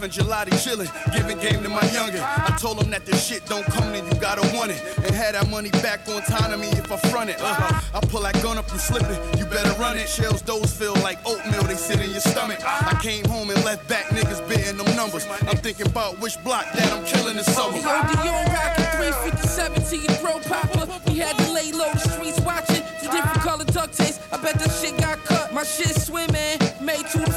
Puffin' 0.00 0.24
gelati, 0.24 0.50
chillin', 0.52 0.88
giving 1.12 1.38
game 1.38 1.62
to 1.62 1.68
my 1.68 1.80
youngin'. 1.92 2.22
I 2.22 2.56
told 2.56 2.82
him 2.82 2.90
that 2.90 3.04
this 3.04 3.26
shit 3.26 3.44
don't 3.46 3.66
come 3.66 3.94
in, 3.94 4.04
you 4.06 4.14
gotta 4.20 4.40
want 4.56 4.70
it. 4.70 4.82
And 5.04 5.14
had 5.14 5.34
that 5.34 5.50
money 5.50 5.70
back 5.82 6.08
on 6.08 6.22
time 6.22 6.50
to 6.50 6.56
me 6.56 6.68
if 6.68 6.90
I 6.90 6.96
front 7.10 7.30
it. 7.30 7.36
Uh, 7.40 7.80
I 7.94 8.00
pull 8.00 8.22
that 8.22 8.40
gun 8.42 8.56
up 8.56 8.70
and 8.70 8.80
slip 8.80 9.02
it, 9.02 9.38
you 9.38 9.44
better 9.44 9.72
run 9.80 9.98
it. 9.98 10.08
Shells, 10.08 10.42
those 10.42 10.72
feel 10.72 10.94
like 11.02 11.18
oatmeal, 11.26 11.64
they 11.64 11.74
sit 11.74 12.00
in 12.00 12.10
your 12.10 12.20
stomach. 12.20 12.60
I 12.64 12.98
came 13.02 13.24
home 13.26 13.50
and 13.50 13.62
left 13.64 13.86
back 13.88 14.06
niggas 14.06 14.46
bidding 14.48 14.78
them 14.78 14.96
numbers. 14.96 15.26
I'm 15.46 15.58
thinking 15.58 15.86
about 15.86 16.18
which 16.20 16.42
block 16.44 16.64
that 16.72 16.92
I'm 16.92 17.04
killing 17.04 17.36
this 17.36 17.54
summer. 17.54 17.76
Yo, 17.76 17.82
Dion 17.82 18.46
rockin' 18.56 18.84
357 18.96 19.84
to 19.84 19.96
your 19.96 20.14
throat 20.16 20.42
popper. 20.44 21.10
We 21.10 21.18
had 21.18 21.36
to 21.36 21.52
lay 21.52 21.72
low, 21.72 21.92
the 21.92 21.98
streets 21.98 22.40
watching. 22.40 22.82
Two 23.02 23.10
different 23.10 23.40
color 23.40 23.64
duct 23.64 23.92
tapes. 23.96 24.18
I 24.32 24.40
bet 24.40 24.54
that 24.60 24.70
shit 24.80 24.96
got 24.98 25.18
cut. 25.24 25.52
My 25.52 25.64
shit 25.64 25.94
swimming. 25.94 26.56
Made 26.80 27.04
two 27.12 27.29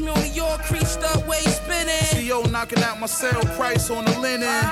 Me 0.00 0.08
on 0.08 0.34
York, 0.34 0.60
creased 0.64 1.02
up, 1.02 1.24
way 1.28 1.38
spinning. 1.40 2.28
CO 2.28 2.42
knocking 2.50 2.82
out 2.82 2.98
my 2.98 3.06
sale 3.06 3.40
price 3.56 3.90
on 3.90 4.04
the 4.04 4.18
linen. 4.18 4.64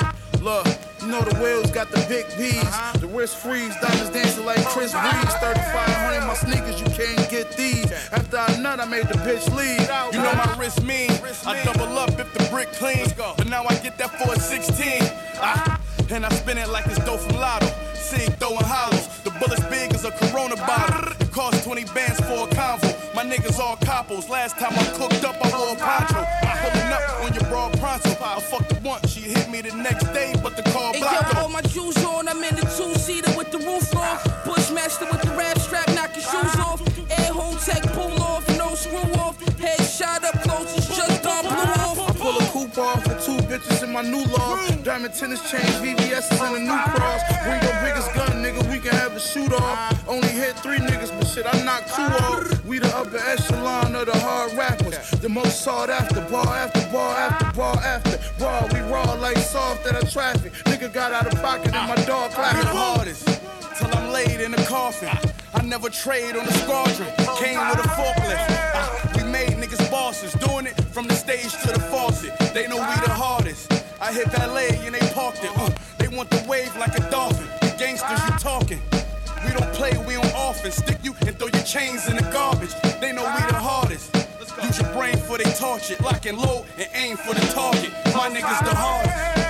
Look, 0.43 0.67
you 1.01 1.07
know 1.07 1.23
the 1.23 1.39
wheels 1.39 1.71
got 1.71 1.91
the 1.93 2.05
big 2.09 2.27
P's. 2.37 3.01
The 3.01 3.07
wrist 3.07 3.37
freeze, 3.37 3.75
diamonds 3.81 4.11
dancing 4.11 4.45
like 4.45 4.65
Chris 4.67 4.91
Breeze. 4.93 5.35
3500 5.35 6.27
my 6.27 6.35
sneakers, 6.35 6.81
you 6.81 6.87
can't 6.87 7.31
get 7.31 7.57
these. 7.57 7.91
After 8.11 8.39
I 8.39 8.57
nut, 8.61 8.81
I 8.81 8.85
made 8.85 9.07
the 9.07 9.15
bitch 9.23 9.47
leave. 9.55 9.81
You 10.13 10.23
know 10.23 10.35
my 10.35 10.57
wrist 10.59 10.83
mean. 10.83 11.11
I 11.47 11.63
double 11.63 11.97
up 11.99 12.19
if 12.19 12.33
the 12.35 12.45
brick 12.51 12.73
clean. 12.73 13.07
But 13.17 13.49
now 13.49 13.65
I 13.69 13.77
get 13.77 13.99
that 13.99 14.11
for 14.19 14.33
a 14.33 14.41
16. 14.41 15.03
Ah, 15.41 15.81
and 16.11 16.27
I 16.27 16.31
spin 16.31 16.59
it 16.59 16.69
like 16.69 16.87
it's 16.87 16.99
dough 17.05 17.19
from 17.19 17.37
Lotto. 17.37 17.67
Sig 17.95 18.35
throwing 18.39 18.65
hollows. 18.65 19.07
The 19.23 19.31
bullet's 19.31 19.65
big 19.67 19.95
as 19.95 20.05
a 20.05 20.11
Corona 20.11 20.57
bottle. 20.57 21.12
Cost 21.33 21.65
20 21.65 21.85
bands 21.95 22.21
for 22.21 22.45
a 22.45 22.51
convo. 22.53 23.15
My 23.15 23.25
niggas 23.25 23.59
all 23.59 23.77
coppos. 23.77 24.29
Last 24.29 24.59
time 24.59 24.73
I 24.73 24.85
cooked 24.99 25.25
up, 25.25 25.35
I 25.43 25.49
wore 25.57 25.73
a 25.73 25.77
poncho. 25.77 26.21
I 26.21 26.53
pulling 26.61 26.93
up 26.93 27.25
on 27.25 27.33
your 27.33 27.45
broad 27.45 27.73
pronto. 27.81 28.11
I 28.23 28.39
fucked 28.39 28.71
her 28.71 28.81
once, 28.85 29.11
she 29.11 29.21
hit 29.21 29.49
me 29.49 29.63
the 29.63 29.75
next 29.75 30.05
day, 30.13 30.35
but 30.43 30.57
the 30.57 30.63
car 30.65 30.93
Hey, 30.93 31.01
blocked 31.01 31.33
yo, 31.33 31.41
all 31.41 31.49
my 31.49 31.63
jewels 31.63 32.05
on. 32.05 32.29
I'm 32.29 32.45
in 32.45 32.55
the 32.57 32.67
two-seater 32.77 33.33
with 33.35 33.51
the 33.51 33.59
roof 33.59 33.97
on. 33.97 34.19
Bushmaster 34.45 35.07
with 35.07 35.23
the 35.23 35.31
rap 35.31 35.59
strap, 35.59 35.89
knock 35.95 36.13
your 36.13 36.21
shoes 36.21 36.57
off. 36.61 36.83
Air 37.11 37.33
home 37.33 37.57
tech, 37.57 37.83
pull 37.95 38.13
off, 38.23 38.47
no 38.59 38.75
screw 38.75 38.99
off. 39.17 39.41
Head 39.59 39.81
shot 39.81 40.23
up 40.25 40.39
close, 40.43 40.77
it's 40.77 40.95
just 40.95 41.23
gone 41.23 41.45
blew 41.45 41.73
off. 41.81 42.11
I 42.11 42.13
pull 42.13 42.37
a 42.37 42.45
coupe 42.53 42.77
off 42.77 43.05
for 43.05 43.17
two 43.25 43.39
bitches 43.49 43.83
in 43.83 43.91
my 43.91 44.03
new 44.03 44.23
loft. 44.27 44.72
Diamond 44.85 45.15
tennis 45.15 45.49
chains, 45.49 45.63
VVS 45.77 46.33
and 46.45 46.57
a 46.57 46.59
new 46.59 46.83
cross. 46.97 47.23
Bring 47.45 47.63
your 47.63 47.81
biggest 47.83 48.13
gun, 48.15 48.43
nigga, 48.43 48.69
we 48.69 48.81
can 48.81 48.91
have 48.91 49.13
a 49.13 49.21
shoot 49.21 49.53
off. 49.53 50.09
Only 50.09 50.27
hit 50.27 50.59
three 50.59 50.79
niggas, 50.79 51.17
but 51.17 51.25
shit, 51.29 51.47
I 51.47 51.63
knocked 51.63 51.95
two 51.95 52.03
off. 52.03 52.65
We 52.65 52.81
the 52.81 52.89
upper 52.97 53.19
echelon 53.19 53.95
of 53.95 54.07
the 54.07 54.19
hard 54.19 54.53
rappers. 54.55 55.09
The 55.21 55.29
most 55.29 55.61
sought 55.61 55.89
after, 55.89 56.21
bar 56.23 56.49
after 56.49 56.81
bar 56.93 57.17
after 57.17 57.57
bar 57.57 57.77
after 57.77 58.19
bar. 58.41 58.69
We 58.73 58.81
raw 58.91 59.13
like 59.15 59.39
soft 59.39 59.87
at 59.87 60.03
a 60.03 60.11
traffic. 60.11 60.53
Nigga 60.65 60.93
got 60.93 61.13
out 61.13 61.33
of 61.33 61.41
pocket 61.41 61.73
and 61.73 61.89
my 61.89 62.05
dog 62.05 62.33
clapping 62.33 62.63
the 62.63 62.77
hardest. 62.77 63.25
Till 63.79 63.95
I'm 63.95 64.11
laid 64.11 64.41
in 64.41 64.53
a 64.53 64.65
coffin. 64.65 65.11
I 65.55 65.63
never 65.63 65.91
trade 65.91 66.35
on 66.35 66.45
the 66.45 66.53
squadron. 66.55 67.09
Came 67.39 67.61
with 67.69 67.79
a 67.79 67.89
forklift. 67.89 68.47
Ah, 68.75 69.13
we 69.15 69.23
made 69.23 69.51
niggas 69.51 69.89
bosses. 69.93 70.33
Doing 70.33 70.67
it 70.67 70.75
from 70.87 71.07
the 71.07 71.15
stage 71.15 71.53
to 71.63 71.69
the 71.69 71.81
faucet. 71.81 72.37
They 72.53 72.67
know 72.67 72.77
we 72.77 72.95
the 73.07 73.15
hardest. 73.15 73.72
I 74.03 74.13
hit 74.13 74.27
valet 74.33 74.81
and 74.85 74.97
they 74.97 75.13
parked 75.15 75.45
it. 75.45 75.57
Uh, 75.57 75.71
they 75.97 76.09
want 76.09 76.29
the 76.29 76.45
wave 76.49 76.75
like 76.77 76.99
a 76.99 77.09
dolphin. 77.09 77.47
The 77.61 77.73
gangsters 77.79 78.19
you 78.29 78.37
talking. 78.37 78.81
We 79.47 79.53
don't 79.53 79.73
play, 79.75 79.97
we 80.07 80.17
on 80.17 80.27
offense. 80.35 80.75
Stick 80.75 80.99
you 81.05 81.15
and 81.25 81.39
throw 81.39 81.47
your 81.47 81.63
chains 81.63 82.09
in 82.09 82.17
the 82.17 82.29
garbage. 82.33 82.75
They 83.01 83.13
know 83.13 83.23
we 83.23 83.47
the 83.47 83.55
hardest. 83.55 84.13
Use 84.65 84.81
your 84.81 84.93
brain 84.93 85.17
for 85.17 85.39
they 85.39 85.51
torch 85.53 85.93
it. 85.93 86.01
Lock 86.01 86.27
and 86.27 86.37
load 86.37 86.67
and 86.79 86.89
aim 86.95 87.17
for 87.17 87.33
the 87.33 87.47
target. 87.53 87.93
My 88.07 88.29
niggas 88.29 88.65
the 88.65 88.75
hardest. 88.75 89.42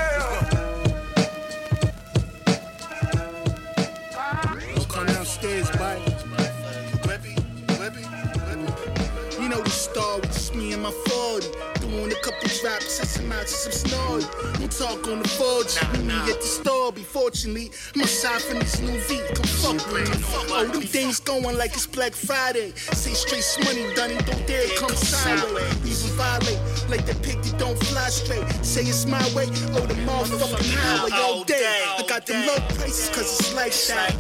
Set 12.62 12.80
some 12.80 13.32
out 13.32 13.42
to 13.42 13.48
some 13.48 13.72
snorty. 13.72 14.26
Don't 14.60 14.70
talk 14.70 15.08
on 15.08 15.20
the 15.20 15.28
forge, 15.28 15.74
meet 15.98 16.06
me 16.06 16.14
at 16.30 16.40
the 16.40 16.46
store. 16.46 16.92
Be 16.92 17.02
fortunately, 17.02 17.72
I'm 17.96 18.02
aside 18.02 18.40
from 18.40 18.60
this 18.60 18.80
new 18.80 19.00
V. 19.00 19.20
Come 19.34 19.78
fuck 19.78 19.92
with 19.92 20.08
me. 20.08 20.24
Oh, 20.48 20.64
them 20.66 20.80
things 20.80 21.18
going 21.18 21.58
like 21.58 21.72
it's 21.72 21.88
Black 21.88 22.12
Friday. 22.12 22.72
Say 22.76 23.14
straight 23.14 23.66
money 23.66 23.92
done 23.94 24.12
and 24.12 24.24
don't 24.26 24.46
dare 24.46 24.68
come 24.78 24.94
sideways. 24.94 25.74
Even 25.82 26.16
violate 26.16 26.60
like 26.88 27.04
that 27.06 27.20
pig 27.22 27.42
that 27.42 27.58
don't 27.58 27.78
fly 27.86 28.08
straight. 28.08 28.46
Say 28.64 28.82
it's 28.82 29.06
my 29.06 29.18
way, 29.34 29.46
oh 29.74 29.84
the 29.84 29.94
motherfucking 30.06 30.76
highway 30.76 31.10
all 31.14 31.42
day. 31.42 31.82
I 31.98 32.04
got 32.06 32.26
them 32.26 32.46
low 32.46 32.60
prices 32.76 33.08
cause 33.08 33.40
it's 33.40 33.54
like 33.56 33.72
that. 33.88 34.14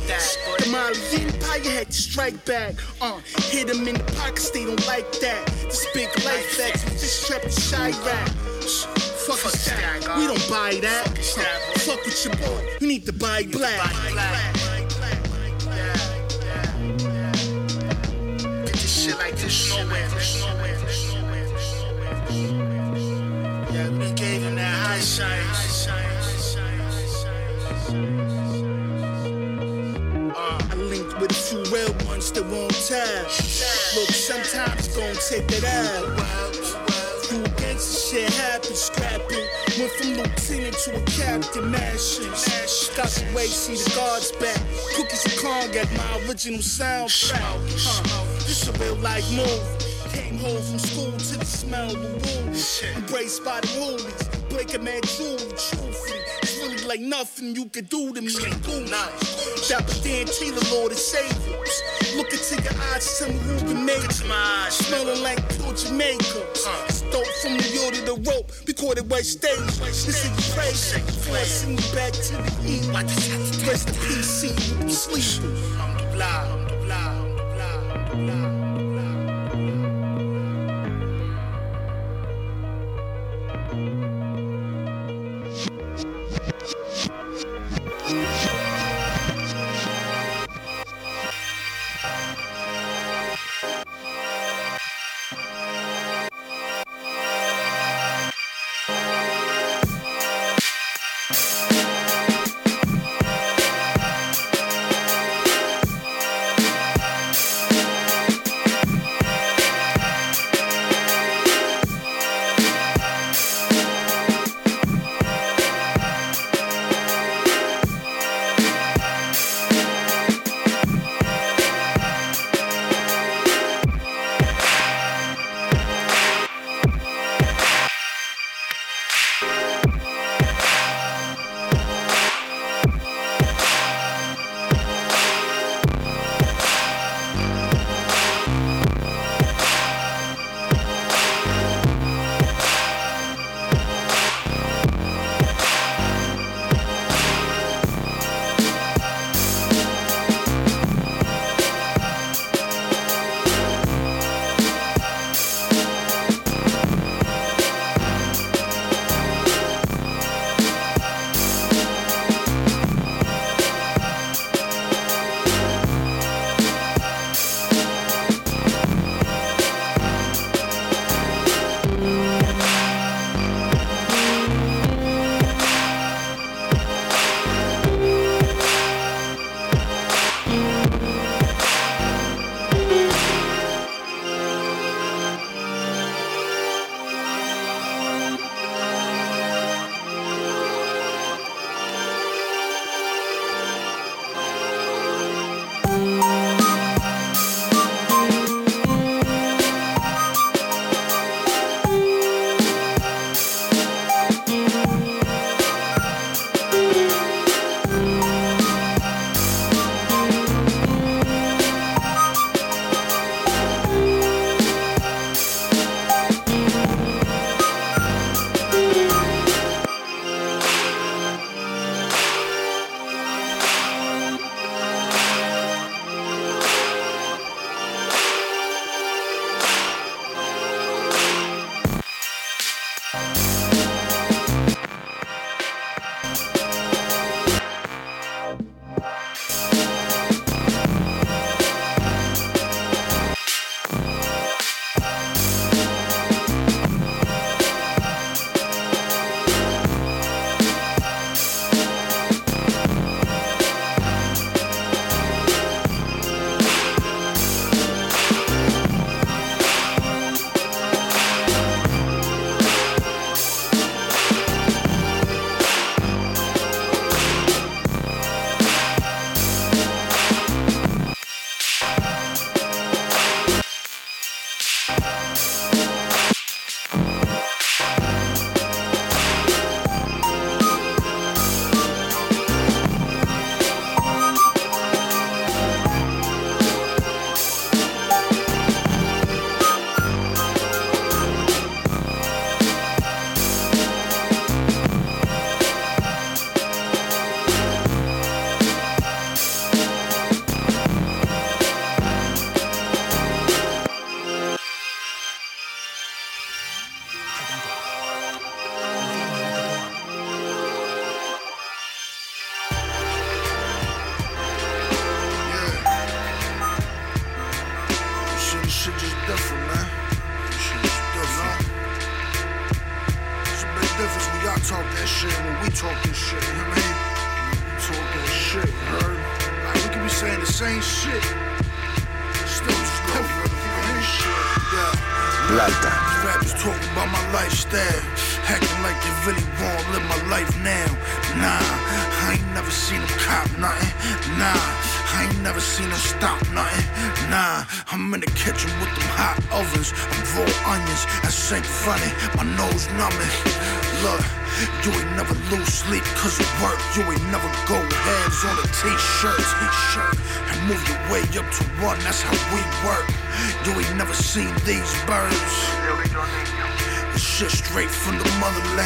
The 0.58 0.70
Molly 0.70 0.98
Empire 1.22 1.78
had 1.78 1.86
to 1.86 1.92
strike 1.92 2.44
back. 2.44 2.74
Uh, 3.00 3.20
hit 3.52 3.68
them 3.68 3.86
in 3.86 3.94
the 3.94 4.12
pockets, 4.18 4.50
they 4.50 4.64
don't 4.64 4.84
like 4.88 5.12
that. 5.20 5.46
This 5.62 5.86
big 5.94 6.08
life 6.24 6.46
facts 6.56 6.84
with 6.84 7.00
this 7.00 7.26
trap 7.26 7.44
and 7.44 7.52
shy 7.52 7.92
Fuck 9.26 9.44
a 9.44 9.56
stack, 9.56 10.16
we 10.16 10.26
don't 10.26 10.48
buy 10.50 10.78
that. 10.82 11.06
Uh, 11.38 11.78
fuck 11.78 12.04
with 12.04 12.24
your 12.24 12.34
boy, 12.36 12.60
you 12.80 12.86
need 12.88 13.06
to 13.06 13.12
buy 13.12 13.44
black. 13.44 13.92
Get 18.64 18.72
this 18.72 19.04
shit 19.04 19.16
like 19.18 19.36
this 19.36 19.70
nowhere. 19.70 20.08
Yeah, 23.72 23.88
we 23.90 24.12
gave 24.12 24.42
him 24.42 24.54
that 24.56 24.74
high 24.86 25.00
shine. 25.00 25.46
Uh, 30.34 30.58
I 30.70 30.74
linked 30.76 31.20
with 31.20 31.30
a 31.30 31.34
few 31.34 31.62
real 31.74 31.92
ones 32.06 32.32
that 32.32 32.44
won't 32.46 32.74
tell. 32.86 33.22
Look, 33.94 34.10
sometimes 34.10 34.88
gon' 34.88 35.14
take 35.28 35.46
that 35.48 35.64
out. 35.64 36.61
You 37.32 37.42
against 37.44 38.12
the 38.12 38.16
shit 38.18 38.30
happen, 38.34 38.74
scrapping. 38.74 39.46
Went 39.78 39.92
from 39.92 40.08
lieutenant 40.18 40.76
to 40.84 40.96
a 40.96 41.02
captain, 41.16 41.70
mashing. 41.70 42.28
Got 42.94 43.08
the 43.08 43.32
way, 43.34 43.46
see 43.46 43.74
the 43.74 43.90
guards 43.96 44.32
back. 44.32 44.60
Cookies 44.94 45.24
and 45.24 45.38
corn 45.40 45.70
got 45.72 45.88
my 45.96 46.28
original 46.28 46.60
soundtrack. 46.60 47.40
Huh, 47.40 48.24
this 48.40 48.68
a 48.68 48.72
real 48.72 48.96
life 48.96 49.24
move. 49.34 50.12
Came 50.12 50.36
home 50.36 50.60
from 50.60 50.78
school 50.78 51.12
to 51.12 51.38
the 51.38 51.46
smell 51.46 51.90
of 51.90 52.02
the 52.02 52.42
wounds. 52.42 52.82
Embraced 52.96 53.42
by 53.42 53.62
the 53.62 53.68
hoolies. 53.68 54.50
Blake 54.50 54.74
a 54.74 54.78
man 54.78 55.00
jewelry, 55.00 55.38
truthfully. 55.38 56.20
It's 56.42 56.58
really 56.58 56.84
like 56.86 57.00
nothing 57.00 57.54
you 57.56 57.64
could 57.70 57.88
do 57.88 58.12
to 58.12 58.20
me. 58.20 58.34
Dapper 59.68 59.94
Dan 60.04 60.26
Taylor, 60.26 60.60
Lord 60.70 60.92
and 60.92 61.00
Savior. 61.00 62.01
Look 62.16 62.32
into 62.32 62.62
your 62.62 62.82
eyes, 62.92 63.18
tell 63.18 63.28
me 63.28 63.38
who 63.38 63.68
you 63.68 63.74
made 63.74 64.04
it. 64.04 64.12
Smelling 64.70 65.22
like 65.22 65.40
pure 65.56 65.74
Jamaica. 65.74 66.42
Stole 66.88 67.24
from 67.40 67.56
New 67.56 67.80
York 67.80 67.94
to 67.94 68.02
the 68.02 68.14
rope, 68.30 68.52
recorded 68.66 69.10
white 69.10 69.24
stage. 69.24 69.78
This 69.78 70.24
is 70.24 70.54
crazy. 70.54 71.00
Before 71.00 71.36
I 71.36 71.42
send 71.44 71.80
you 71.80 71.94
back 71.94 72.12
to 72.12 72.36
the 72.36 72.50
heat. 72.62 72.86
Rest 73.66 73.88
in 73.88 73.94
peace, 73.94 74.26
see 74.26 74.48
you 74.82 74.90
sleep. 74.90 75.44
Alhamdulillah, 75.44 76.24
alhamdulillah, 76.24 76.94
alhamdulillah. 76.94 77.92
different, 78.12 78.71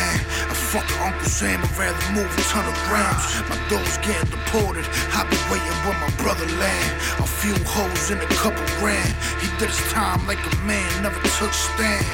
motherland. 0.06 0.50
I 0.50 0.54
fuck 0.54 1.00
Uncle 1.00 1.28
Sam, 1.28 1.60
I'd 1.62 1.78
rather 1.78 2.12
move 2.12 2.30
a 2.30 2.42
ton 2.48 2.66
of 2.66 2.76
grams. 2.88 3.24
My 3.48 3.58
dogs 3.68 3.98
getting 3.98 4.30
deported. 4.30 4.84
I 5.12 5.24
be 5.28 5.38
waiting 5.50 5.76
where 5.84 5.98
my 5.98 6.10
brother 6.22 6.46
land. 6.58 6.90
A 7.18 7.26
few 7.26 7.54
hoes 7.64 8.10
in 8.10 8.18
a 8.18 8.30
couple 8.38 8.62
grand. 8.78 9.14
He 9.40 9.48
did 9.58 9.70
his 9.70 9.92
time 9.92 10.26
like 10.26 10.40
a 10.40 10.56
man, 10.64 10.86
never 11.02 11.20
took 11.38 11.52
stand. 11.52 12.06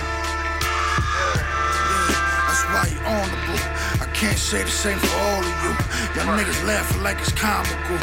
That's 2.48 2.64
why 2.72 2.84
he 2.88 2.96
honorable. 3.04 3.60
I 4.00 4.06
can't 4.14 4.38
say 4.38 4.62
the 4.62 4.70
same 4.70 4.98
for 4.98 5.16
all 5.16 5.42
of 5.42 5.56
you. 5.64 5.72
Y'all 6.16 6.36
niggas 6.36 6.64
laughing 6.66 7.02
like 7.02 7.18
it's 7.18 7.32
comical. 7.32 7.98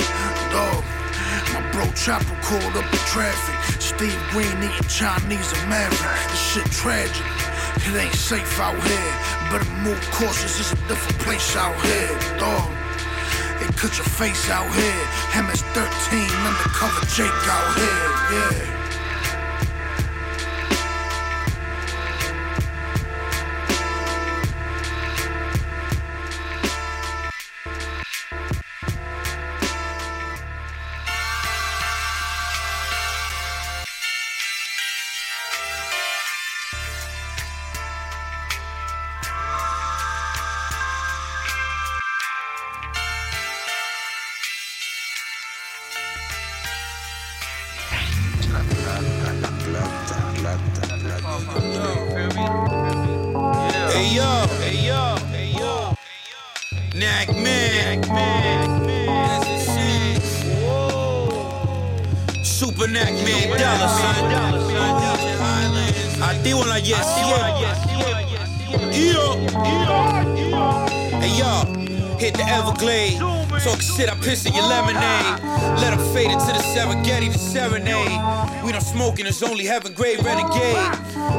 Dog. 0.51 0.83
My 1.53 1.61
bro 1.71 1.85
Chopper 1.93 2.37
called 2.41 2.75
up 2.77 2.91
in 2.91 2.99
traffic. 3.09 3.81
Steve 3.81 4.17
Green 4.31 4.57
eating 4.57 4.87
Chinese 4.87 5.51
Maverick. 5.67 6.29
This 6.29 6.41
shit 6.51 6.65
tragic. 6.71 7.48
It 7.75 7.95
ain't 7.95 8.13
safe 8.13 8.59
out 8.59 8.79
here. 8.81 9.13
Better 9.51 9.69
move 9.81 10.01
cautious. 10.11 10.59
It's 10.59 10.73
a 10.73 10.75
different 10.87 11.19
place 11.19 11.55
out 11.55 11.75
here, 11.85 12.17
dog. 12.37 12.69
They 13.59 13.67
cut 13.73 13.97
your 13.97 14.05
face 14.05 14.49
out 14.49 14.69
here. 14.73 15.03
MS-13 15.43 16.13
undercover 16.47 17.05
Jake 17.15 17.43
out 17.47 17.75
here, 17.75 18.09
yeah. 18.31 18.78
It's 79.41 79.49
only 79.49 79.63
heaven 79.63 79.93
grade 79.93 80.21
renegade. 80.21 80.75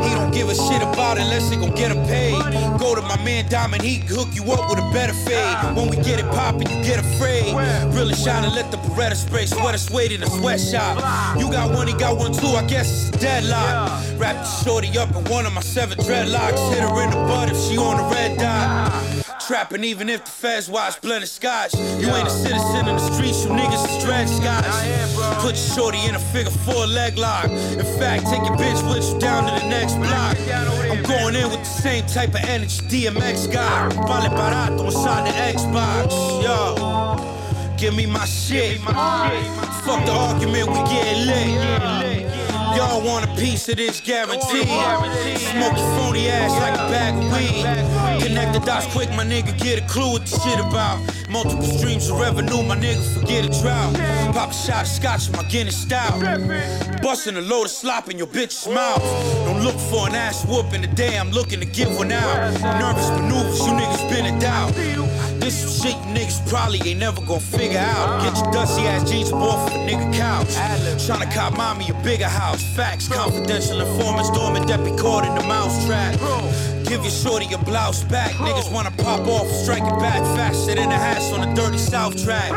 He 0.03 0.15
don't 0.15 0.33
give 0.33 0.49
a 0.49 0.55
shit 0.55 0.81
about 0.81 1.19
it 1.19 1.25
unless 1.25 1.51
he 1.51 1.57
gon' 1.57 1.75
get 1.75 1.93
him 1.93 2.03
paid. 2.07 2.33
Go 2.79 2.95
to 2.95 3.03
my 3.03 3.23
man 3.23 3.47
Diamond, 3.51 3.83
he 3.83 3.99
can 3.99 4.07
hook 4.09 4.29
you 4.33 4.43
up 4.53 4.71
with 4.71 4.79
a 4.79 4.91
better 4.91 5.13
fade. 5.13 5.77
When 5.77 5.91
we 5.91 5.97
get 5.97 6.19
it 6.19 6.25
poppin', 6.31 6.63
you 6.71 6.83
get 6.83 6.99
afraid. 6.99 7.55
Really 7.95 8.15
shine 8.15 8.45
and 8.45 8.55
let 8.55 8.71
the 8.71 8.79
Beretta 8.79 9.17
spray. 9.17 9.45
Sweater 9.45 9.77
suede 9.77 10.13
in 10.13 10.23
a 10.23 10.31
sweatshop. 10.31 10.97
You 11.39 11.51
got 11.53 11.75
one, 11.75 11.89
he 11.89 11.93
got 11.93 12.17
one 12.17 12.33
too, 12.33 12.49
I 12.49 12.65
guess 12.67 13.09
it's 13.09 13.17
a 13.17 13.21
deadlock. 13.21 14.03
Wrap 14.19 14.37
the 14.37 14.65
shorty 14.65 14.97
up 14.97 15.15
in 15.15 15.25
one 15.25 15.45
of 15.45 15.53
my 15.53 15.61
seven 15.61 15.99
dreadlocks. 15.99 16.73
Hit 16.73 16.81
her 16.81 17.03
in 17.05 17.11
the 17.11 17.17
butt 17.17 17.51
if 17.51 17.59
she 17.59 17.77
on 17.77 17.99
the 17.99 18.15
red 18.15 18.39
dot. 18.39 19.20
Trapping 19.51 19.83
even 19.83 20.09
if 20.09 20.25
the 20.25 20.31
feds 20.31 20.71
watch 20.71 21.01
blended 21.01 21.29
scotch. 21.29 21.75
You 21.75 22.07
ain't 22.15 22.29
a 22.29 22.31
citizen 22.31 22.87
in 22.87 22.95
the 22.95 23.13
streets, 23.13 23.43
you 23.43 23.51
niggas 23.51 23.99
is 23.99 24.05
dread 24.05 24.29
scotch. 24.29 24.65
Put 25.43 25.57
your 25.57 25.75
shorty 25.75 25.99
in 26.07 26.15
a 26.15 26.21
figure 26.21 26.53
four 26.53 26.87
leg 26.87 27.19
lock. 27.19 27.47
In 27.47 27.85
fact, 27.99 28.27
take 28.27 28.45
your 28.45 28.57
bitch 28.57 28.81
with 28.89 29.13
you 29.13 29.19
down 29.19 29.53
to 29.53 29.61
the 29.61 29.69
next 29.69 29.97
block. 29.97 30.37
I'm 30.89 31.03
going 31.03 31.35
in 31.35 31.51
with 31.51 31.59
the 31.59 31.65
same 31.65 32.07
type 32.07 32.29
of 32.29 32.49
energy 32.49 32.81
DMX 32.87 33.53
got. 33.53 33.93
Vale 33.93 34.31
barato 34.31 34.85
inside 34.85 35.27
the 35.27 35.59
Xbox. 35.59 36.13
Yo, 36.45 37.77
give 37.77 37.97
me 37.97 38.07
my 38.07 38.25
shit. 38.27 38.79
Fuck 38.79 40.07
the 40.07 40.13
argument, 40.13 40.69
we 40.69 40.79
get 40.95 41.27
lit. 41.27 42.10
Y'all 42.77 43.03
want 43.05 43.25
a 43.25 43.35
piece 43.37 43.68
of 43.68 43.77
this 43.77 44.01
guaranteed. 44.01 44.68
Smoke 44.68 45.77
your 45.77 45.91
phony 45.99 46.29
ass 46.29 46.53
like 46.61 46.75
a 46.75 46.91
bag 46.91 47.14
of 47.14 47.25
weed. 47.33 48.25
Connect 48.25 48.53
the 48.53 48.61
dots 48.61 48.87
quick, 48.93 49.09
my 49.11 49.25
nigga, 49.25 49.57
get 49.59 49.83
a 49.83 49.87
clue 49.89 50.12
what 50.12 50.27
the 50.27 50.39
shit 50.41 50.61
about. 50.61 50.99
Multiple 51.29 51.64
streams 51.64 52.09
of 52.09 52.18
revenue, 52.18 52.62
my 52.62 52.77
nigga, 52.77 53.03
forget 53.18 53.45
a 53.45 53.62
drought. 53.62 53.95
Pop 54.35 54.51
a 54.51 54.55
shot 54.55 54.83
of 54.83 54.89
scotch 54.89 55.29
in 55.29 55.37
my 55.37 55.43
Guinness 55.45 55.77
style. 55.77 56.21
Busting 57.03 57.37
a 57.37 57.41
load 57.41 57.64
of 57.64 57.71
slop 57.71 58.09
in 58.11 58.18
your 58.18 58.27
bitch's 58.27 58.68
mouth. 58.68 59.03
Don't 59.47 59.62
look 59.62 59.79
for 59.91 60.09
an 60.09 60.14
ass 60.14 60.45
whoop 60.45 60.73
in 60.73 60.83
the 60.83 60.89
day, 60.89 61.18
I'm 61.18 61.31
looking 61.31 61.61
to 61.61 61.66
give 61.66 61.95
one 61.97 62.12
out. 62.12 62.53
Nervous 62.79 63.11
maneuvers, 63.11 63.59
you 63.59 63.73
niggas 63.73 64.11
been 64.11 64.27
in 64.27 64.39
doubt. 64.39 64.73
This 65.41 65.82
shit 65.82 65.97
niggas 66.14 66.47
probably 66.49 66.80
ain't 66.88 67.01
never 67.01 67.20
gonna 67.22 67.41
figure 67.41 67.78
out. 67.78 68.22
Get 68.22 68.36
your 68.36 68.53
dusty 68.53 68.82
ass 68.82 69.11
jeans 69.11 69.32
off 69.32 69.68
of 69.68 69.74
a 69.74 69.78
nigga 69.78 70.14
couch. 70.14 70.49
Tryna 71.07 71.32
cop 71.34 71.57
mommy 71.57 71.88
a 71.88 71.95
bigger 72.05 72.28
house. 72.28 72.62
Facts, 72.76 73.09
confidential 73.09 73.80
informants, 73.80 74.30
dormant 74.30 74.68
that 74.68 74.84
be 74.84 74.93
caught 74.97 75.24
in 75.26 75.34
the 75.34 75.43
mouse 75.49 75.84
trap. 75.86 76.14
Give 76.91 77.05
your 77.05 77.12
shorty 77.12 77.47
a 77.55 77.59
blouse 77.59 78.03
back. 78.03 78.32
Niggas 78.32 78.72
wanna 78.72 78.91
pop 78.91 79.20
off, 79.28 79.47
strike 79.62 79.84
it 79.84 79.99
back 80.01 80.18
faster 80.34 80.74
than 80.74 80.91
a 80.91 80.99
hash 80.99 81.30
on 81.32 81.49
a 81.49 81.55
dirty 81.55 81.78
south 81.78 82.20
track. 82.20 82.51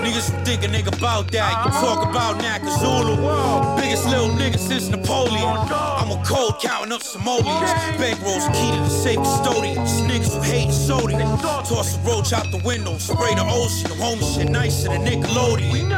Niggas 0.00 0.30
who 0.30 0.42
think 0.42 0.64
a 0.64 0.68
nigga 0.68 0.96
about 0.96 1.30
that. 1.32 1.66
You 1.66 1.70
talk 1.72 2.08
about 2.08 2.40
Nakazulu. 2.40 3.76
Biggest 3.76 4.06
little 4.06 4.30
nigga 4.30 4.58
since 4.58 4.88
Napoleon. 4.88 5.68
I'm 5.68 6.10
a 6.10 6.24
cold 6.24 6.60
counting 6.62 6.92
up 6.94 7.02
simoleons. 7.02 7.70
Bankrolls 8.00 8.48
key 8.54 8.70
to 8.72 8.80
the 8.84 8.88
safe 8.88 9.18
custodians. 9.18 10.00
Niggas 10.08 10.34
who 10.34 10.40
hate 10.40 10.72
sodium. 10.72 11.36
Toss 11.68 11.98
the 11.98 12.08
roach 12.08 12.32
out 12.32 12.50
the 12.50 12.62
window, 12.64 12.96
spray 12.96 13.34
the 13.34 13.44
ocean. 13.44 13.90
The 13.90 13.96
homie 14.02 14.34
shit 14.34 14.48
nicer 14.48 14.88
than 14.88 15.04
Nickelodeon. 15.04 15.90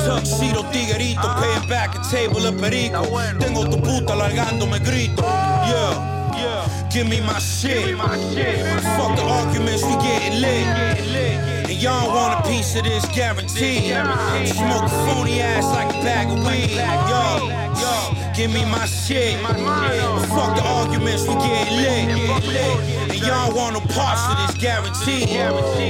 Tuxedo 0.00 0.64
tiguerito, 0.72 1.30
paying 1.40 1.68
back 1.68 1.94
a 1.94 2.02
table 2.10 2.44
of 2.44 2.58
perico. 2.58 3.04
Tengo 3.38 3.70
tu 3.70 3.76
puta 3.78 4.16
largándome 4.16 4.80
grito. 4.82 5.22
Yeah. 5.22 6.19
Give 6.90 7.06
me 7.08 7.20
my 7.20 7.38
shit. 7.38 7.96
Fuck 7.96 9.16
the 9.16 9.22
arguments, 9.22 9.84
we 9.84 9.94
getting 10.02 10.40
lit. 10.40 10.66
And 11.70 11.80
y'all 11.80 12.08
want 12.08 12.44
a 12.44 12.48
piece 12.48 12.74
of 12.74 12.82
this 12.82 13.06
guaranteed. 13.14 13.94
Smoke 14.48 14.90
phony 15.06 15.40
ass 15.40 15.66
like 15.66 15.88
a 15.94 16.02
bag 16.02 16.26
of 16.26 16.44
weed. 16.44 16.74
Yo, 17.08 17.48
yo, 17.78 18.32
give 18.34 18.50
me 18.52 18.64
my 18.64 18.86
shit. 18.86 19.38
Fuck 19.40 20.56
the 20.56 20.62
arguments, 20.64 21.28
we 21.28 21.34
getting 21.34 21.76
lit. 21.76 22.08
And 23.08 23.20
y'all 23.20 23.54
want 23.54 23.76
a 23.76 23.80
parts 23.92 24.26
of 24.28 24.36
this 24.48 24.56
guaranteed. 24.60 25.28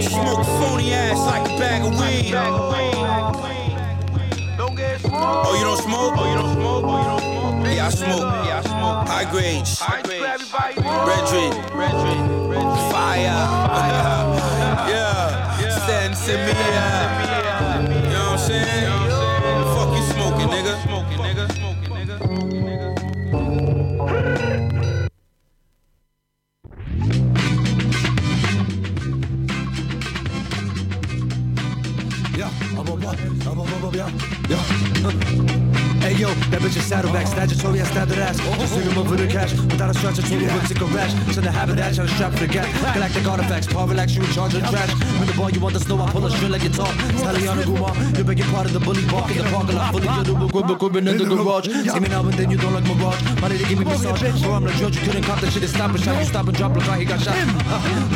Smoke 0.04 0.44
phony 0.44 0.92
ass 0.92 1.18
like 1.18 1.48
a 1.50 1.58
bag 1.58 1.82
of 1.82 1.98
weed. 1.98 2.34
Oh, 4.62 5.56
you 5.56 5.64
don't 5.64 5.78
smoke? 5.80 6.14
Oh, 6.16 6.26
you 6.28 6.34
don't 6.34 6.52
smoke? 6.52 6.84
Oh, 6.84 6.98
you 6.98 7.04
don't 7.04 7.10
smoke? 7.10 7.19
I 7.80 7.88
smoke. 7.88 9.08
High 9.08 9.30
grades. 9.30 9.78
High 9.78 10.02
grades. 10.02 10.22
Red 10.22 10.38
Fire. 12.92 13.40
Yeah. 14.90 15.86
Send 15.86 16.14
to 16.14 16.32
me. 16.32 16.54
You 17.96 18.12
know 18.12 18.30
what 18.30 18.32
I'm 18.32 18.38
saying? 18.38 18.90
Fuck 19.74 19.90
you 19.96 20.02
smoking, 20.12 20.48
nigga. 20.48 20.74
Yeah, 33.92 34.10
yeah, 34.48 34.62
yeah. 35.08 35.56
Hey 36.00 36.16
yo, 36.16 36.32
that 36.48 36.60
bitch 36.62 36.76
is 36.76 36.84
saddleback, 36.84 37.26
statutory, 37.26 37.80
I 37.80 37.84
stabbed 37.84 38.10
that 38.12 38.18
ass. 38.18 38.38
Just 38.58 38.74
him 38.74 38.98
up 38.98 39.06
for 39.06 39.16
the 39.16 39.26
cash, 39.28 39.52
without 39.52 39.90
a 39.90 39.94
stretch, 39.94 40.18
I 40.18 40.22
told 40.22 40.40
him 40.40 40.66
sick 40.66 40.80
a 40.80 40.84
rash. 40.86 41.12
Send 41.34 41.46
a 41.46 41.50
habit 41.50 41.76
that, 41.76 41.94
try 41.94 42.06
to 42.06 42.12
strap 42.14 42.32
for 42.32 42.40
the 42.40 42.48
gap. 42.48 42.66
Galactic 42.94 43.26
artifacts, 43.28 43.66
power 43.68 43.86
relax, 43.86 44.16
you 44.16 44.22
in 44.24 44.32
charge 44.32 44.54
of 44.54 44.62
the 44.62 44.68
trash. 44.68 44.90
When 45.20 45.26
the 45.28 45.34
ball, 45.34 45.50
you 45.50 45.60
want 45.60 45.74
the 45.74 45.80
snow, 45.80 46.00
I 46.00 46.10
pull 46.10 46.24
a 46.24 46.30
string 46.30 46.52
like 46.52 46.64
a 46.64 46.68
guitar. 46.68 46.88
Italiano 46.88 47.62
Guma, 47.62 48.16
you 48.16 48.24
begging 48.24 48.48
part 48.48 48.66
of 48.66 48.72
the 48.72 48.80
bully 48.80 49.04
bark 49.12 49.30
in 49.30 49.44
the 49.44 49.50
parking 49.52 49.76
lot, 49.76 49.92
fully 49.92 50.08
your 50.08 50.24
new 50.24 50.46
equipment, 50.48 50.70
equipment 50.72 51.08
in 51.08 51.16
the 51.20 51.26
garage. 51.28 51.68
See 51.68 52.00
me 52.00 52.08
now 52.08 52.24
and 52.24 52.32
then 52.32 52.50
you 52.50 52.56
don't 52.56 52.72
like 52.72 52.84
Mirage. 52.88 53.20
My 53.40 53.48
lady 53.48 53.64
give 53.68 53.78
me 53.78 53.84
massage, 53.84 54.40
bro, 54.40 54.56
I'm 54.56 54.64
the 54.64 54.72
judge, 54.80 54.96
you 54.96 55.04
couldn't 55.04 55.24
cop 55.28 55.40
the 55.40 55.50
shit, 55.50 55.62
it's 55.62 55.74
stop 55.74 55.90
and 55.92 56.00
shot. 56.00 56.16
You 56.18 56.24
stop 56.24 56.48
and 56.48 56.56
drop, 56.56 56.74
look 56.74 56.86
like 56.88 57.00
he 57.00 57.04
got 57.04 57.20
shot. 57.20 57.36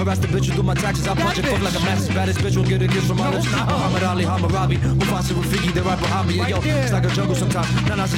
Harass 0.00 0.18
the 0.24 0.28
bitch, 0.32 0.48
you 0.48 0.54
do 0.56 0.62
my 0.62 0.74
taxes, 0.74 1.06
I 1.06 1.14
punch 1.14 1.38
it, 1.38 1.44
fuck 1.44 1.60
like 1.60 1.76
a 1.76 1.84
massive 1.84 2.14
baddest 2.14 2.40
bitch, 2.40 2.56
won't 2.56 2.68
get 2.68 2.80
a 2.80 2.88
kiss 2.88 3.06
from 3.06 3.18
my 3.18 3.28
lips. 3.28 3.44
Muhammad 3.44 4.02
Ali, 4.02 4.24
Hammurabi, 4.24 4.76
Mufasa 4.96 5.36
Figgy, 5.52 5.70
they're 5.74 5.84
right 5.84 6.00
behind 6.00 6.28
me. 6.28 6.40
Yo, 6.48 6.58
it's 6.64 6.92
like 6.92 7.04
a 7.04 7.10
jungle 7.12 7.36
sometimes. 7.36 7.73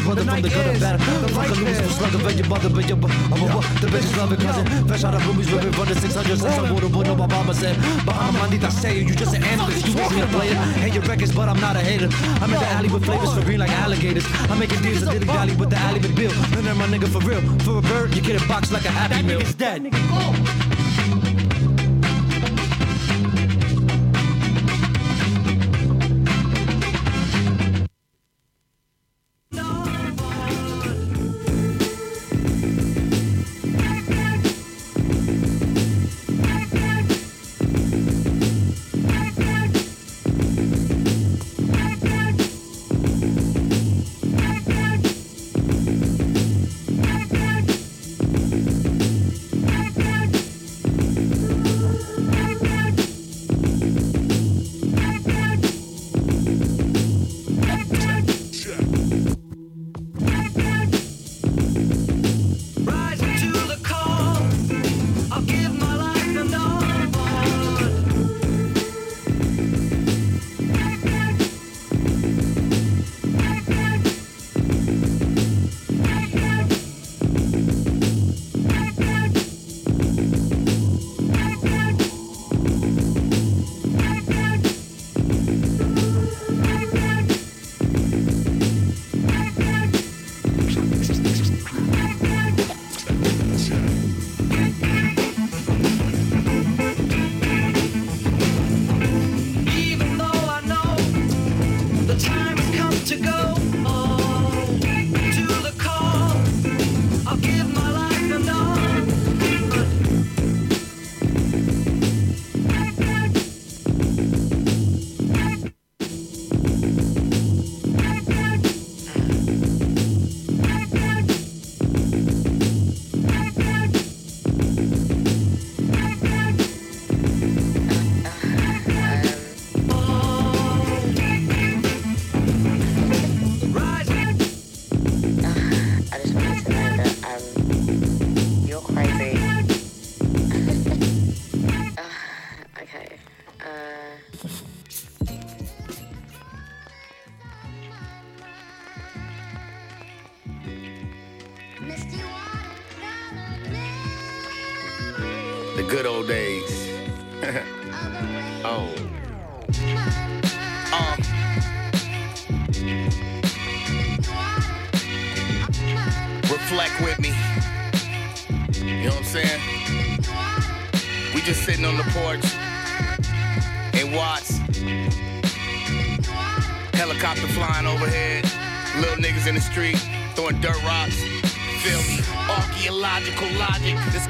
Brother 0.07 0.24
from 0.24 0.42
the 0.42 0.48
gutter 0.48 0.78
better. 0.78 0.98
The 0.98 1.28
fuck 1.34 1.48
a 1.48 1.54
lose, 1.54 1.78
the 1.78 1.88
slugger, 1.88 2.18
but 2.18 2.34
your 2.36 2.46
mother, 2.46 2.70
but 2.70 2.88
your 2.88 2.96
I'm 2.96 3.42
a 3.42 3.46
what? 3.54 3.64
The 3.80 3.88
bitches 3.88 4.16
love 4.16 4.32
it, 4.32 4.40
cousin. 4.40 4.66
Fresh 4.86 5.04
out 5.04 5.14
of 5.14 5.22
roomies, 5.22 5.52
ripping 5.52 5.72
from 5.72 5.86
the 5.86 5.94
600 5.94 6.38
cents. 6.38 6.59
I'm 6.59 6.74
water, 6.74 6.88
but 6.88 7.07
no, 7.07 7.14
my 7.16 7.26
mama 7.26 7.54
said. 7.54 7.76
Bahama, 8.07 8.38
Mandita 8.38 8.70
say 8.70 9.00
you 9.00 9.14
just 9.14 9.34
an 9.34 9.42
analyst. 9.42 9.86
You 9.86 9.96
want 9.96 10.14
me 10.14 10.20
to 10.20 10.26
play 10.28 10.48
it. 10.48 10.57
Hate 10.78 10.94
your 10.94 11.02
records, 11.04 11.34
but 11.34 11.48
I'm 11.48 11.61
not 11.61 11.76
a 11.76 11.80
hater. 11.80 12.09
I'm 12.42 12.52
in 12.52 12.61
the 12.61 12.66
alley 12.66 12.88
with 12.88 13.04
flavors 13.04 13.32
for 13.34 13.42
green 13.42 13.59
like 13.59 13.70
alligators. 13.70 14.26
I'm 14.50 14.59
making 14.59 14.82
deals, 14.82 15.02
I 15.02 15.12
dilly 15.12 15.26
dally 15.26 15.57
with 15.57 15.70
the 15.70 15.76
alley 15.76 16.00
with 16.00 16.14
Bill. 16.14 16.32
None 16.54 16.66
of 16.68 16.76
my 16.76 16.86
nigga 16.86 17.09
for 17.09 17.20
real. 17.26 17.42
For 17.61 17.78
a 17.78 17.82
bird, 17.82 18.14
you 18.14 18.22
get 18.22 18.40
a 18.40 18.48
box 18.48 18.72
like 18.72 18.84
a 18.84 18.90
happy 18.90 19.22
meal. 19.22 19.40
That 19.40 19.46
nigga's 19.46 19.54
dead. 19.54 19.82
Even 19.82 20.76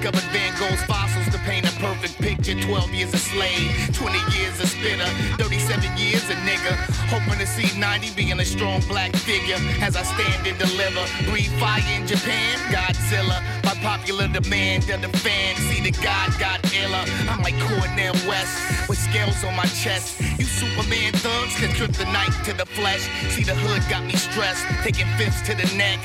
Discovered 0.07 0.31
Van 0.31 0.55
Gogh's 0.61 0.83
fossils 0.85 1.27
to 1.35 1.39
paint 1.39 1.67
a 1.67 1.75
perfect 1.81 2.17
picture. 2.23 2.55
12 2.55 2.95
years 2.95 3.13
a 3.13 3.19
slave, 3.19 3.93
20 3.93 4.39
years 4.39 4.61
a 4.61 4.67
spitter, 4.69 5.11
37 5.35 5.83
years 5.99 6.23
a 6.31 6.35
nigga. 6.47 6.79
Hoping 7.11 7.41
to 7.41 7.47
see 7.47 7.67
90 7.77 8.15
being 8.15 8.39
a 8.39 8.45
strong 8.45 8.81
black 8.87 9.11
figure 9.17 9.59
as 9.83 9.97
I 9.97 10.05
stand 10.05 10.47
and 10.47 10.57
deliver. 10.61 11.03
Breathe 11.29 11.51
fire 11.59 11.83
in 11.91 12.07
Japan, 12.07 12.55
Godzilla. 12.71 13.43
By 13.65 13.75
popular 13.83 14.29
demand, 14.29 14.85
to 14.85 14.97
the 14.97 15.09
fans 15.19 15.59
see 15.67 15.83
the 15.83 15.91
God 15.91 16.31
got 16.39 16.63
iller. 16.73 17.03
I'm 17.29 17.43
like 17.43 17.59
Cornel 17.67 18.15
West 18.31 18.89
with 18.89 18.99
scales 18.99 19.43
on 19.43 19.57
my 19.57 19.67
chest. 19.67 20.21
You 20.39 20.45
Superman 20.45 21.15
thugs 21.15 21.57
can 21.59 21.75
trip 21.75 21.91
the 21.91 22.07
knife 22.13 22.45
to 22.45 22.53
the 22.53 22.67
flesh. 22.67 23.11
See 23.35 23.43
the 23.43 23.57
hood 23.57 23.83
got 23.91 24.05
me 24.05 24.15
stressed, 24.15 24.63
taking 24.85 25.09
fifths 25.19 25.43
to 25.51 25.57
the 25.57 25.67
neck. 25.77 25.99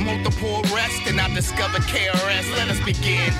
Multiple 0.00 0.60
arrests, 0.72 1.06
and 1.08 1.20
I 1.20 1.32
discovered 1.34 1.82
KRS. 1.82 2.46
Let 2.56 2.68
us 2.68 2.80
begin. 2.84 3.32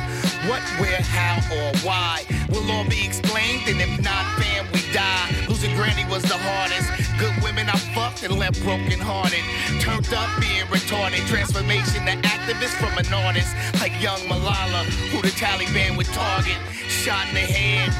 What, 0.49 0.63
where, 0.81 1.01
how, 1.03 1.37
or 1.53 1.77
why 1.85 2.25
will 2.49 2.71
all 2.71 2.89
be 2.89 3.05
explained, 3.05 3.69
and 3.69 3.81
if 3.81 4.01
not, 4.03 4.25
fam, 4.41 4.67
we 4.73 4.81
die. 4.93 5.31
Losing 5.49 5.75
Granny 5.77 6.05
was 6.11 6.23
the 6.23 6.39
hardest. 6.39 6.89
Good 7.19 7.35
women 7.43 7.69
I 7.69 7.79
fucked 7.95 8.23
and 8.23 8.39
left 8.39 8.63
broken 8.63 9.01
hearted. 9.01 9.45
Turned 9.81 10.13
up 10.15 10.31
being 10.41 10.65
retarded. 10.73 11.27
Transformation 11.29 12.07
to 12.07 12.17
activist 12.29 12.77
from 12.81 12.97
an 12.99 13.13
artist 13.13 13.55
like 13.81 13.93
young 14.01 14.21
Malala, 14.29 14.85
who 15.11 15.23
the 15.23 15.35
Taliban 15.35 15.97
would 15.97 16.07
target. 16.07 16.57
Shot 16.89 17.29
in 17.29 17.35
the 17.35 17.41
head 17.41 17.93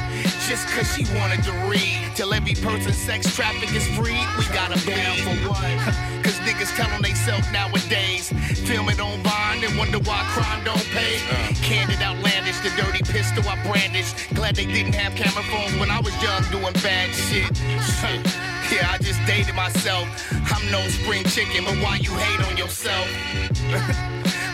just 0.47 0.65
cause 0.69 0.95
she 0.95 1.03
wanted 1.19 1.43
to 1.43 1.51
read. 1.67 2.15
Till 2.15 2.33
every 2.33 2.55
person 2.55 2.93
sex 2.93 3.35
traffic 3.35 3.73
is 3.75 3.85
free, 3.97 4.19
we 4.37 4.45
gotta 4.53 4.79
bleed. 4.85 5.19
for 5.23 5.49
what? 5.49 6.33
Niggas 6.47 6.73
tell 6.77 6.89
on 6.95 7.01
theyself 7.01 7.43
nowadays. 7.51 8.31
Film 8.63 8.87
it 8.87 9.01
on 9.01 9.19
Vine 9.19 9.65
and 9.65 9.77
wonder 9.77 9.99
why 9.99 10.23
crime 10.31 10.63
don't 10.63 10.87
pay. 10.95 11.19
Candid 11.59 12.01
outlandish, 12.01 12.59
the 12.61 12.71
dirty 12.81 13.03
pistol 13.03 13.43
I 13.49 13.61
brandish. 13.67 14.13
Glad 14.29 14.55
they 14.55 14.65
didn't 14.65 14.95
have 14.95 15.13
camera 15.13 15.43
phones 15.51 15.77
when 15.77 15.91
I 15.91 15.99
was 15.99 16.15
young 16.23 16.41
doing 16.49 16.71
bad 16.79 17.11
shit. 17.11 17.51
Yeah, 18.71 18.87
I 18.89 18.97
just 18.97 19.19
dated 19.27 19.55
myself. 19.55 20.07
I'm 20.31 20.63
no 20.71 20.79
spring 20.87 21.25
chicken, 21.25 21.65
but 21.65 21.75
why 21.83 21.97
you 21.97 22.11
hate 22.11 22.39
on 22.47 22.55
yourself? 22.55 23.07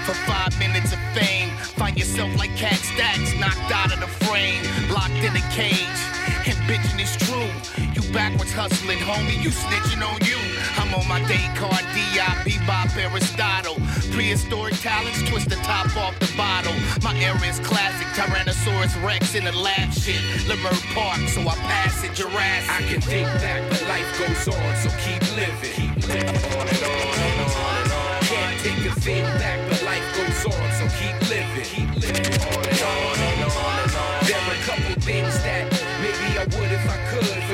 For 0.10 0.16
five 0.26 0.58
minutes 0.58 0.94
of 0.94 1.00
fame, 1.14 1.50
find 1.78 1.96
yourself 1.96 2.36
like 2.40 2.58
cat 2.58 2.82
stacks, 2.82 3.38
knocked 3.38 3.72
out 3.72 3.94
of 3.94 4.00
the 4.00 4.10
frame, 4.26 4.66
locked 4.90 5.22
in 5.22 5.36
a 5.38 5.46
cage. 5.54 6.02
And 6.50 6.58
bitchin' 6.66 7.00
is 7.00 7.16
true. 7.18 7.83
Backwards 8.14 8.54
hustling, 8.54 9.00
homie. 9.00 9.42
You 9.42 9.50
snitching 9.50 10.06
on 10.06 10.22
you. 10.22 10.38
I'm 10.78 10.94
on 10.94 11.08
my 11.08 11.20
day 11.28 11.50
card, 11.58 11.82
D.I.B. 11.98 12.60
Bob 12.68 12.90
Aristotle. 12.96 13.82
Prehistoric 14.14 14.76
talents, 14.82 15.24
twist 15.28 15.50
the 15.50 15.56
top 15.66 15.90
off 15.98 16.18
the 16.20 16.32
bottle. 16.38 16.76
My 17.02 17.18
era 17.18 17.42
is 17.42 17.60
classic, 17.60 18.06
Tyrannosaurus 18.14 18.94
Rex 19.04 19.34
in 19.34 19.46
the 19.46 19.52
lab 19.52 19.92
shit. 19.92 20.22
Lemur 20.48 20.78
Park, 20.94 21.28
so 21.28 21.42
I 21.42 21.56
pass 21.66 22.04
it 22.04 22.14
Jurassic. 22.14 22.70
I 22.70 22.82
can 22.86 23.02
think 23.02 23.26
back, 23.42 23.68
but 23.70 23.82
life 23.90 24.06
goes 24.20 24.48
on, 24.48 24.76
so 24.78 24.90
keep 25.02 25.22
living. 25.34 25.74
Keep 25.74 26.08
living 26.08 26.38
on 26.54 26.68
and 26.70 26.84
on 26.86 27.18
and 27.18 27.50
on 27.50 27.76
and 27.82 27.92
on. 27.98 28.22
Can't 28.30 28.60
take 28.62 28.86
a 28.86 28.94
thing 29.02 29.24
back, 29.42 29.58
but 29.70 29.82
life 29.84 30.06
goes 30.14 30.54
on, 30.54 30.68
so 30.78 30.86
keep 31.02 31.18
living. 31.34 31.66
Keep 31.66 31.90
living 31.98 32.30
on 32.46 32.62
and 32.62 32.82
on 32.94 33.18
and 33.18 33.52
on 33.58 33.76
and 33.82 33.96
on. 33.98 34.26
There 34.30 34.38
are 34.38 34.54
a 34.54 34.62
couple 34.70 35.02
things 35.02 35.34
that 35.42 35.73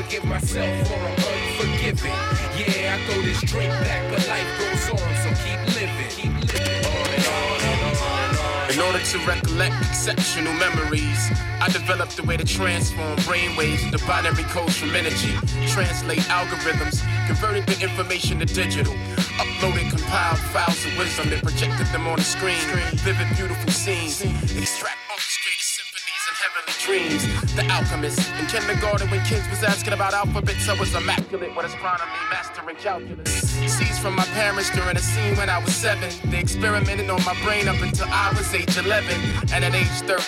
forgive 0.09 0.25
myself 0.25 0.91
I'm 0.91 1.05
unforgiving. 1.05 2.11
Yeah, 2.57 2.97
I 2.97 2.99
throw 3.05 3.21
this 3.21 3.41
drink 3.41 3.69
back, 3.69 4.09
but 4.09 4.27
life 4.27 4.47
goes 4.57 4.89
on, 4.89 4.97
so 5.21 5.29
keep 5.45 5.61
living. 5.77 6.09
Keep 6.09 6.33
living. 6.33 6.79
In 8.73 8.79
order 8.81 8.99
to 8.99 9.17
recollect 9.27 9.75
exceptional 9.85 10.53
memories, 10.53 11.29
I 11.61 11.69
developed 11.71 12.17
a 12.17 12.23
way 12.23 12.37
to 12.37 12.45
transform 12.45 13.17
brainwaves 13.17 13.83
into 13.83 14.03
binary 14.07 14.43
codes 14.45 14.77
from 14.77 14.95
energy, 14.95 15.33
translate 15.67 16.25
algorithms, 16.29 17.05
converted 17.27 17.67
the 17.67 17.79
information 17.83 18.39
to 18.39 18.45
digital, 18.45 18.93
uploaded 19.37 19.91
compiled 19.91 20.39
files 20.39 20.85
of 20.85 20.97
wisdom 20.97 21.31
and 21.31 21.43
projected 21.43 21.85
them 21.87 22.07
on 22.07 22.17
the 22.17 22.23
screen. 22.23 22.57
Vivid, 23.05 23.27
beautiful 23.37 23.71
scenes, 23.71 24.21
extract 24.57 24.99
heavenly 26.39 26.75
dreams. 26.79 27.21
The 27.55 27.65
alchemist 27.69 28.19
in 28.39 28.45
kindergarten 28.47 29.09
when 29.09 29.23
kids 29.25 29.47
was 29.49 29.63
asking 29.63 29.93
about 29.93 30.13
alphabets, 30.13 30.69
I 30.69 30.79
was 30.79 30.95
immaculate 30.95 31.55
with 31.55 31.65
astronomy, 31.65 32.11
mastering 32.31 32.77
calculus. 32.77 33.49
Seeds 33.67 33.99
from 33.99 34.15
my 34.15 34.25
parents 34.39 34.69
during 34.71 34.95
a 34.95 34.99
scene 34.99 35.35
when 35.35 35.49
I 35.49 35.59
was 35.59 35.75
seven. 35.75 36.09
They 36.31 36.39
experimented 36.39 37.09
on 37.09 37.23
my 37.25 37.35
brain 37.43 37.67
up 37.67 37.81
until 37.81 38.07
I 38.09 38.31
was 38.37 38.53
age 38.53 38.77
11, 38.77 39.13
and 39.53 39.65
at 39.65 39.75
age 39.75 39.87
13, 40.07 40.19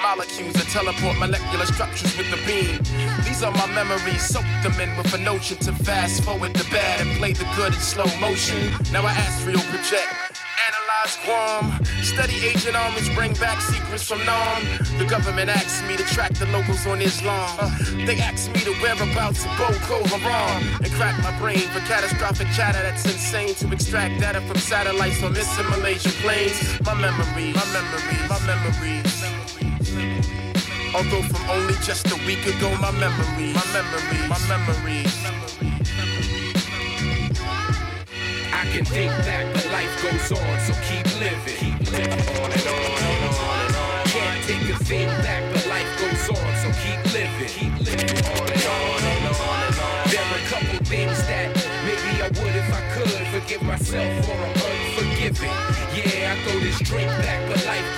molecules 0.00 0.54
that 0.54 0.66
teleport 0.68 1.18
molecular 1.18 1.66
structures 1.66 2.16
with 2.16 2.30
the 2.30 2.40
beam. 2.46 2.78
These 3.24 3.42
are 3.42 3.52
my 3.52 3.66
memories, 3.72 4.22
soak 4.22 4.46
them 4.62 4.78
in 4.80 4.96
with 4.96 5.12
a 5.14 5.18
notion 5.18 5.58
to 5.58 5.72
fast 5.72 6.24
forward 6.24 6.54
the 6.54 6.64
bad 6.70 7.06
and 7.06 7.10
play 7.18 7.32
the 7.32 7.46
good 7.56 7.74
in 7.74 7.80
slow 7.80 8.06
motion. 8.20 8.72
Now 8.92 9.02
I 9.06 9.12
astral 9.12 9.60
project. 9.70 10.12
Analyze 10.66 11.16
Guam, 11.24 11.84
study 12.02 12.34
agent 12.44 12.74
armies, 12.74 13.08
bring 13.14 13.32
back 13.34 13.60
secrets 13.60 14.02
from 14.02 14.18
Nam. 14.24 14.62
The 14.98 15.04
government 15.04 15.50
asked 15.50 15.86
me 15.86 15.96
to 15.96 16.02
track 16.04 16.32
the 16.34 16.46
locals 16.46 16.86
on 16.86 17.00
Islam. 17.00 17.56
They 18.06 18.18
asked 18.18 18.52
me 18.52 18.60
the 18.60 18.74
whereabouts 18.82 19.44
of 19.44 19.52
Boko 19.58 20.02
Haram 20.16 20.62
and 20.82 20.92
crack 20.92 21.22
my 21.22 21.36
brain 21.38 21.60
for 21.70 21.80
catastrophic 21.80 22.48
chatter 22.56 22.82
that's 22.82 23.04
insane 23.04 23.54
to 23.56 23.72
extract 23.72 24.20
data 24.20 24.40
from 24.40 24.56
satellites 24.56 25.22
on 25.22 25.34
missing 25.34 25.68
Malaysian 25.70 26.12
planes. 26.22 26.80
My 26.80 26.94
memories, 26.94 27.54
my 27.54 27.66
memories, 27.72 28.28
my 28.28 28.40
memories. 28.46 29.15
Although 30.94 31.22
from 31.22 31.50
only 31.50 31.74
just 31.82 32.06
a 32.10 32.16
week 32.26 32.46
ago, 32.46 32.70
my 32.80 32.90
memories, 32.92 33.54
my 33.54 33.66
memories, 33.72 34.28
my 34.28 34.38
memories. 34.48 35.12
I 38.52 38.64
can 38.72 38.84
think 38.84 39.10
back, 39.26 39.52
but 39.52 39.66
life 39.72 40.02
goes 40.02 40.32
on, 40.32 40.60
so 40.66 40.72
keep 40.88 41.06
living. 41.20 41.56
Keep 41.60 41.92
living 41.92 42.36
on 42.40 42.50
and 42.52 42.66
on 42.66 43.02
and 43.02 43.34
on 43.34 43.60
and 43.66 43.76
on. 43.76 44.06
Can't 44.06 44.42
take 44.44 44.68
a 44.70 44.78
thing 44.84 45.08
back, 45.20 45.42
but 45.52 45.66
life 45.66 45.90
goes 46.00 46.28
on, 46.30 46.50
so 46.62 46.68
keep 46.80 47.00
living. 47.12 47.48
Keep 47.48 47.76
living 47.84 48.16
on 48.32 48.46
and 48.48 48.66
on 48.66 49.02
and 49.04 49.26
on 49.26 49.60
and 49.66 49.78
on. 49.78 50.08
There 50.10 50.24
are 50.24 50.38
a 50.38 50.46
couple 50.48 50.78
things 50.86 51.18
that 51.28 51.54
maybe 51.84 52.22
I 52.22 52.28
would 52.28 52.56
if 52.56 52.72
I 52.72 52.80
could 52.94 53.26
forgive 53.34 53.62
myself 53.62 54.24
for 54.24 54.32
I'm 54.32 54.54
unforgiving. 54.64 55.56
Yeah, 55.92 56.32
I 56.32 56.40
throw 56.42 56.60
this 56.60 56.78
drink 56.80 57.08
back, 57.08 57.46
but 57.48 57.64
life 57.66 57.95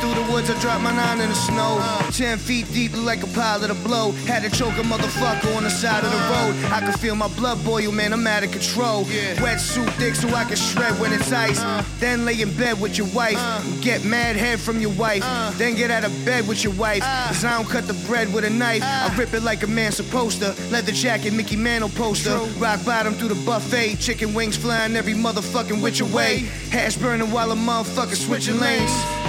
through 0.00 0.14
the 0.14 0.32
woods, 0.32 0.50
I 0.50 0.58
dropped 0.60 0.82
my 0.82 0.94
nine 0.94 1.20
in 1.20 1.28
the 1.28 1.34
snow. 1.34 1.80
Ten 2.12 2.38
feet 2.38 2.66
deep, 2.72 2.92
like 2.96 3.22
a 3.22 3.26
pilot 3.28 3.70
of 3.70 3.82
the 3.82 3.88
blow. 3.88 4.12
Had 4.26 4.42
to 4.42 4.50
choke 4.50 4.74
a 4.78 4.82
motherfucker 4.82 5.56
on 5.56 5.64
the 5.64 5.70
side 5.70 6.04
of 6.04 6.10
the 6.10 6.18
road. 6.18 6.72
I 6.72 6.80
can 6.80 6.92
feel 6.92 7.14
my 7.14 7.28
blood 7.28 7.62
boil, 7.64 7.92
man, 7.92 8.12
I'm 8.12 8.26
out 8.26 8.42
of 8.42 8.50
control. 8.50 9.04
Wet 9.40 9.60
suit 9.60 9.88
thick 9.94 10.14
so 10.14 10.28
I 10.28 10.44
can 10.44 10.56
shred 10.56 10.98
when 11.00 11.12
it's 11.12 11.32
ice. 11.32 11.60
Uh. 11.60 11.84
Then 11.98 12.24
lay 12.24 12.40
in 12.40 12.54
bed 12.56 12.80
with 12.80 12.98
your 12.98 13.06
wife. 13.08 13.36
Uh. 13.38 13.62
Get 13.80 14.04
mad 14.04 14.36
head 14.36 14.60
from 14.60 14.80
your 14.80 14.92
wife. 14.92 15.22
Uh. 15.24 15.50
Then 15.56 15.74
get 15.74 15.90
out 15.90 16.04
of 16.04 16.12
bed 16.24 16.46
with 16.48 16.64
your 16.64 16.72
wife. 16.74 17.02
Cause 17.02 17.44
I 17.44 17.56
don't 17.56 17.68
cut 17.68 17.86
the 17.86 17.94
bread 18.06 18.32
with 18.32 18.44
a 18.44 18.50
knife. 18.50 18.82
I 18.82 19.14
rip 19.16 19.34
it 19.34 19.42
like 19.42 19.62
a 19.62 19.66
man 19.66 19.92
supposed 19.92 20.40
to. 20.40 20.54
Leather 20.70 20.92
jacket, 20.92 21.32
Mickey 21.32 21.56
Mantle 21.56 21.90
poster. 21.90 22.36
Rock 22.58 22.84
bottom 22.84 23.14
through 23.14 23.28
the 23.28 23.46
buffet. 23.46 23.96
Chicken 23.96 24.34
wings 24.34 24.56
flying 24.56 24.96
every 24.96 25.14
motherfucking 25.14 25.82
which 25.82 26.02
way. 26.02 26.48
Hash 26.70 26.96
burning 26.96 27.30
while 27.30 27.52
a 27.52 27.56
motherfucker 27.56 28.16
switching 28.16 28.58
lanes. 28.58 29.25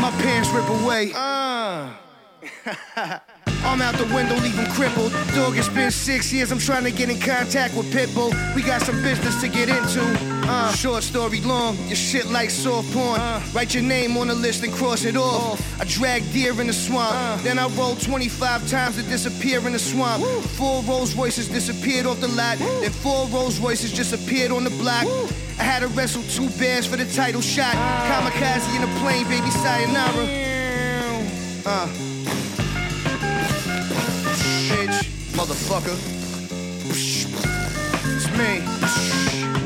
My 0.00 0.10
pants 0.22 0.48
rip 0.50 0.68
away. 0.68 1.12
Uh. 1.14 1.90
I'm 3.64 3.82
out 3.82 3.96
the 3.96 4.04
window, 4.14 4.34
leave 4.36 4.54
him 4.54 4.70
crippled. 4.72 5.12
Dog, 5.34 5.58
it's 5.58 5.68
been 5.68 5.90
six 5.90 6.32
years, 6.32 6.52
I'm 6.52 6.58
trying 6.58 6.84
to 6.84 6.90
get 6.92 7.10
in 7.10 7.18
contact 7.18 7.74
with 7.74 7.92
Pitbull. 7.92 8.32
We 8.54 8.62
got 8.62 8.80
some 8.82 9.02
business 9.02 9.40
to 9.40 9.48
get 9.48 9.68
into. 9.68 10.00
Uh, 10.48 10.72
short 10.72 11.02
story 11.02 11.40
long, 11.40 11.76
your 11.86 11.96
shit 11.96 12.26
like 12.26 12.50
soft 12.50 12.90
porn. 12.92 13.20
Write 13.52 13.74
your 13.74 13.82
name 13.82 14.16
on 14.16 14.28
the 14.28 14.34
list 14.34 14.62
and 14.62 14.72
cross 14.72 15.04
it 15.04 15.16
off. 15.16 15.60
I 15.80 15.84
drag 15.84 16.22
deer 16.32 16.58
in 16.60 16.68
the 16.68 16.72
swamp, 16.72 17.42
then 17.42 17.58
I 17.58 17.68
roll 17.68 17.96
25 17.96 18.68
times 18.70 18.96
to 18.96 19.02
disappear 19.02 19.58
in 19.66 19.72
the 19.72 19.78
swamp. 19.78 20.24
Four 20.56 20.82
Rolls 20.84 21.14
Royces 21.14 21.48
disappeared 21.48 22.06
off 22.06 22.20
the 22.20 22.28
lot, 22.28 22.58
then 22.58 22.90
four 22.90 23.26
Rolls 23.26 23.58
Royces 23.58 23.92
disappeared 23.92 24.52
on 24.52 24.64
the 24.64 24.70
block. 24.70 25.06
I 25.58 25.62
had 25.62 25.80
to 25.80 25.88
wrestle 25.88 26.22
two 26.22 26.48
bears 26.58 26.86
for 26.86 26.96
the 26.96 27.04
title 27.04 27.40
shot. 27.40 27.74
Kamikaze 27.74 28.76
in 28.76 28.82
a 28.82 29.00
plane, 29.00 29.26
baby, 29.28 29.50
sayonara. 29.50 30.24
Uh. 31.66 31.88
Bitch, 34.70 35.04
motherfucker. 35.34 35.96
It's 38.10 38.30
me. 38.38 39.57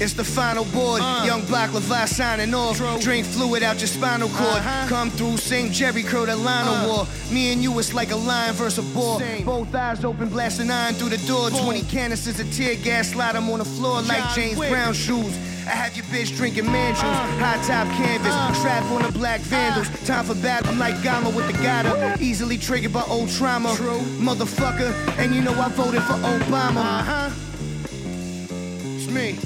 It's 0.00 0.14
the 0.14 0.24
final 0.24 0.64
board. 0.64 1.02
Young 1.26 1.44
Black 1.44 1.74
Levi 1.74 2.06
signing 2.06 2.54
off. 2.54 2.78
Drink 3.02 3.26
fluid 3.26 3.62
out 3.62 3.80
your 3.80 3.86
spinal 3.86 4.30
cord. 4.30 4.62
Come 4.88 5.10
through, 5.10 5.36
sing 5.36 5.70
Jerry 5.70 6.02
Curl 6.02 6.24
the 6.24 6.36
line 6.36 6.88
war. 6.88 7.06
Me 7.30 7.52
and 7.52 7.62
you, 7.62 7.78
it's 7.78 7.92
like 7.92 8.10
a 8.10 8.16
lion 8.16 8.54
versus 8.54 8.78
a 8.78 8.94
boar. 8.94 9.20
Both 9.44 9.74
eyes 9.74 10.02
open, 10.02 10.30
blasting 10.30 10.70
iron 10.70 10.94
through 10.94 11.10
the 11.10 11.26
door. 11.26 11.50
20 11.50 11.82
canisters 11.82 12.40
of 12.40 12.50
tear 12.50 12.76
gas, 12.76 13.10
slide 13.10 13.36
'em 13.36 13.50
on 13.50 13.58
the 13.58 13.64
floor 13.66 14.00
like 14.00 14.24
James 14.34 14.58
Brown 14.58 14.94
shoes. 14.94 15.36
I 15.66 15.74
have 15.74 15.94
your 15.94 16.06
bitch 16.06 16.34
drinking 16.34 16.72
man 16.72 16.94
juice, 16.94 17.02
high 17.38 17.60
top 17.68 17.86
canvas, 17.94 18.34
strap 18.58 18.82
on 18.90 19.02
the 19.02 19.12
black 19.12 19.40
vandals. 19.42 19.88
Time 20.06 20.24
for 20.24 20.34
battle, 20.36 20.70
I'm 20.70 20.78
like 20.78 21.00
Gama 21.02 21.28
with 21.28 21.46
the 21.46 21.62
Gata, 21.62 22.16
easily 22.18 22.56
triggered 22.56 22.94
by 22.94 23.02
old 23.02 23.28
trauma. 23.28 23.68
Motherfucker, 24.18 24.94
and 25.18 25.34
you 25.34 25.42
know 25.42 25.52
I 25.52 25.68
voted 25.68 26.02
for 26.04 26.14
Obama. 26.14 27.00
Uh-huh. 27.00 27.30
It's 28.96 29.10
me. 29.10 29.38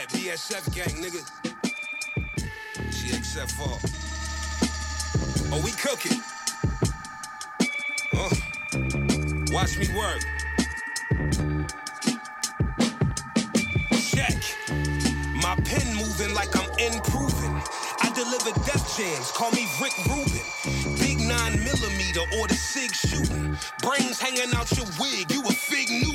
Met, 0.00 0.08
BSF 0.10 0.74
gang, 0.74 0.94
nigga. 1.02 1.22
GXFR. 2.90 3.78
Oh, 5.52 5.60
we 5.64 5.72
cooking. 5.72 6.20
Uh, 8.12 8.30
watch 9.52 9.76
me 9.78 9.88
work. 9.96 10.22
Check. 14.10 14.38
My 15.42 15.56
pen 15.64 15.96
moving 15.96 16.34
like 16.34 16.54
I'm 16.56 16.70
improving. 16.78 17.54
I 18.02 18.10
deliver 18.14 18.52
death 18.64 18.96
jams, 18.96 19.30
call 19.32 19.50
me 19.52 19.66
Rick 19.82 19.96
Rubin. 20.06 20.98
Big 20.98 21.18
nine 21.18 21.62
millimeter 21.64 22.24
or 22.38 22.48
the 22.48 22.54
SIG 22.54 22.94
shooting. 22.94 23.56
Brains 23.82 24.20
hanging 24.20 24.54
out 24.54 24.70
your 24.76 24.86
wig, 24.98 25.30
you 25.30 25.42
a 25.42 25.52
fig 25.52 25.90
Newton. 25.90 26.09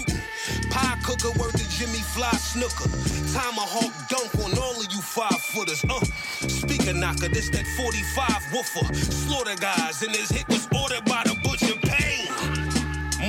Fly 2.16 2.32
Snooker. 2.32 2.88
Tomahawk 3.36 3.92
dunk 4.08 4.34
on 4.36 4.58
all 4.58 4.80
of 4.80 4.88
you 4.90 5.02
five 5.02 5.42
footers. 5.52 5.84
Uh, 5.84 6.00
speaker 6.48 6.94
knocker, 6.94 7.28
this 7.28 7.50
that 7.50 7.68
45 7.76 8.54
woofer. 8.54 8.94
Slaughter 8.96 9.58
guys, 9.60 10.02
and 10.02 10.16
his 10.16 10.30
hit 10.30 10.48
was 10.48 10.66
ordered 10.72 11.04
by 11.04 11.24
the 11.26 11.36
butcher 11.44 11.76
pain. 11.84 12.32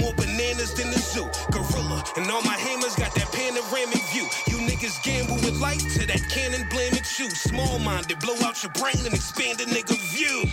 More 0.00 0.14
bananas 0.14 0.72
than 0.74 0.92
the 0.92 1.00
zoo. 1.00 1.26
Gorilla. 1.50 2.04
And 2.16 2.30
all 2.30 2.42
my 2.42 2.54
hammers 2.54 2.94
got 2.94 3.12
that 3.16 3.26
panoramic 3.32 4.06
view. 4.14 4.28
You 4.46 4.62
niggas 4.62 5.02
gamble 5.02 5.34
with 5.42 5.60
life 5.60 5.82
to 5.98 6.06
that 6.06 6.22
cannon 6.30 6.68
blame 6.70 6.94
at 6.94 7.18
you. 7.18 7.28
Small 7.30 7.80
minded, 7.80 8.20
blow 8.20 8.36
out 8.46 8.62
your 8.62 8.70
brain 8.78 9.04
and 9.04 9.12
expand 9.12 9.60
a 9.62 9.64
nigga 9.64 9.98
view. 10.14 10.46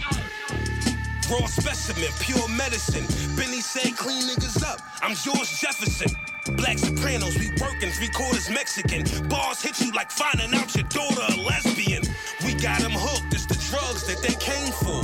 Raw 1.30 1.46
specimen, 1.46 2.10
pure 2.20 2.48
medicine. 2.50 3.06
Benny 3.36 3.62
said 3.62 3.96
clean 3.96 4.24
niggas 4.28 4.64
up. 4.64 4.80
I'm 5.02 5.16
George 5.16 5.60
Jefferson. 5.60 6.12
Black 6.58 6.78
Sopranos, 6.78 7.38
we 7.38 7.50
working 7.62 7.90
three 7.92 8.10
quarters 8.10 8.50
Mexican. 8.50 9.04
Bars 9.30 9.62
hit 9.62 9.80
you 9.80 9.92
like 9.92 10.12
finding 10.12 10.54
out 10.54 10.76
your 10.76 10.86
daughter 10.90 11.22
a 11.30 11.36
lesbian. 11.40 12.04
We 12.44 12.54
got 12.56 12.82
them 12.82 12.92
hooked, 12.92 13.34
it's 13.34 13.46
the 13.46 13.56
drugs 13.72 14.04
that 14.08 14.22
they 14.22 14.36
came 14.36 14.72
for. 14.74 15.00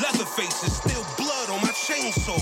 Leatherface 0.00 0.64
is 0.64 0.76
still 0.76 1.04
blood 1.18 1.50
on 1.50 1.60
my 1.60 1.72
chainsaw. 1.76 2.40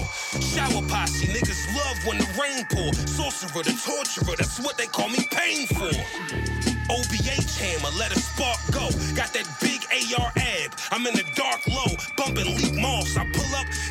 Shower 0.55 0.83
posse, 0.87 1.27
niggas 1.27 1.75
love 1.75 1.99
when 2.07 2.19
the 2.19 2.29
rain 2.39 2.65
pour. 2.71 2.93
Sorcerer, 2.95 3.65
the 3.65 3.75
torturer, 3.85 4.37
that's 4.37 4.61
what 4.61 4.79
they 4.79 4.87
call 4.87 5.09
me 5.09 5.27
pain 5.31 5.67
for. 5.67 5.91
OBH 6.89 7.59
hammer, 7.59 7.91
let 7.99 8.13
a 8.17 8.19
spark 8.21 8.59
go. 8.71 8.89
Got 9.15 9.33
that 9.35 9.47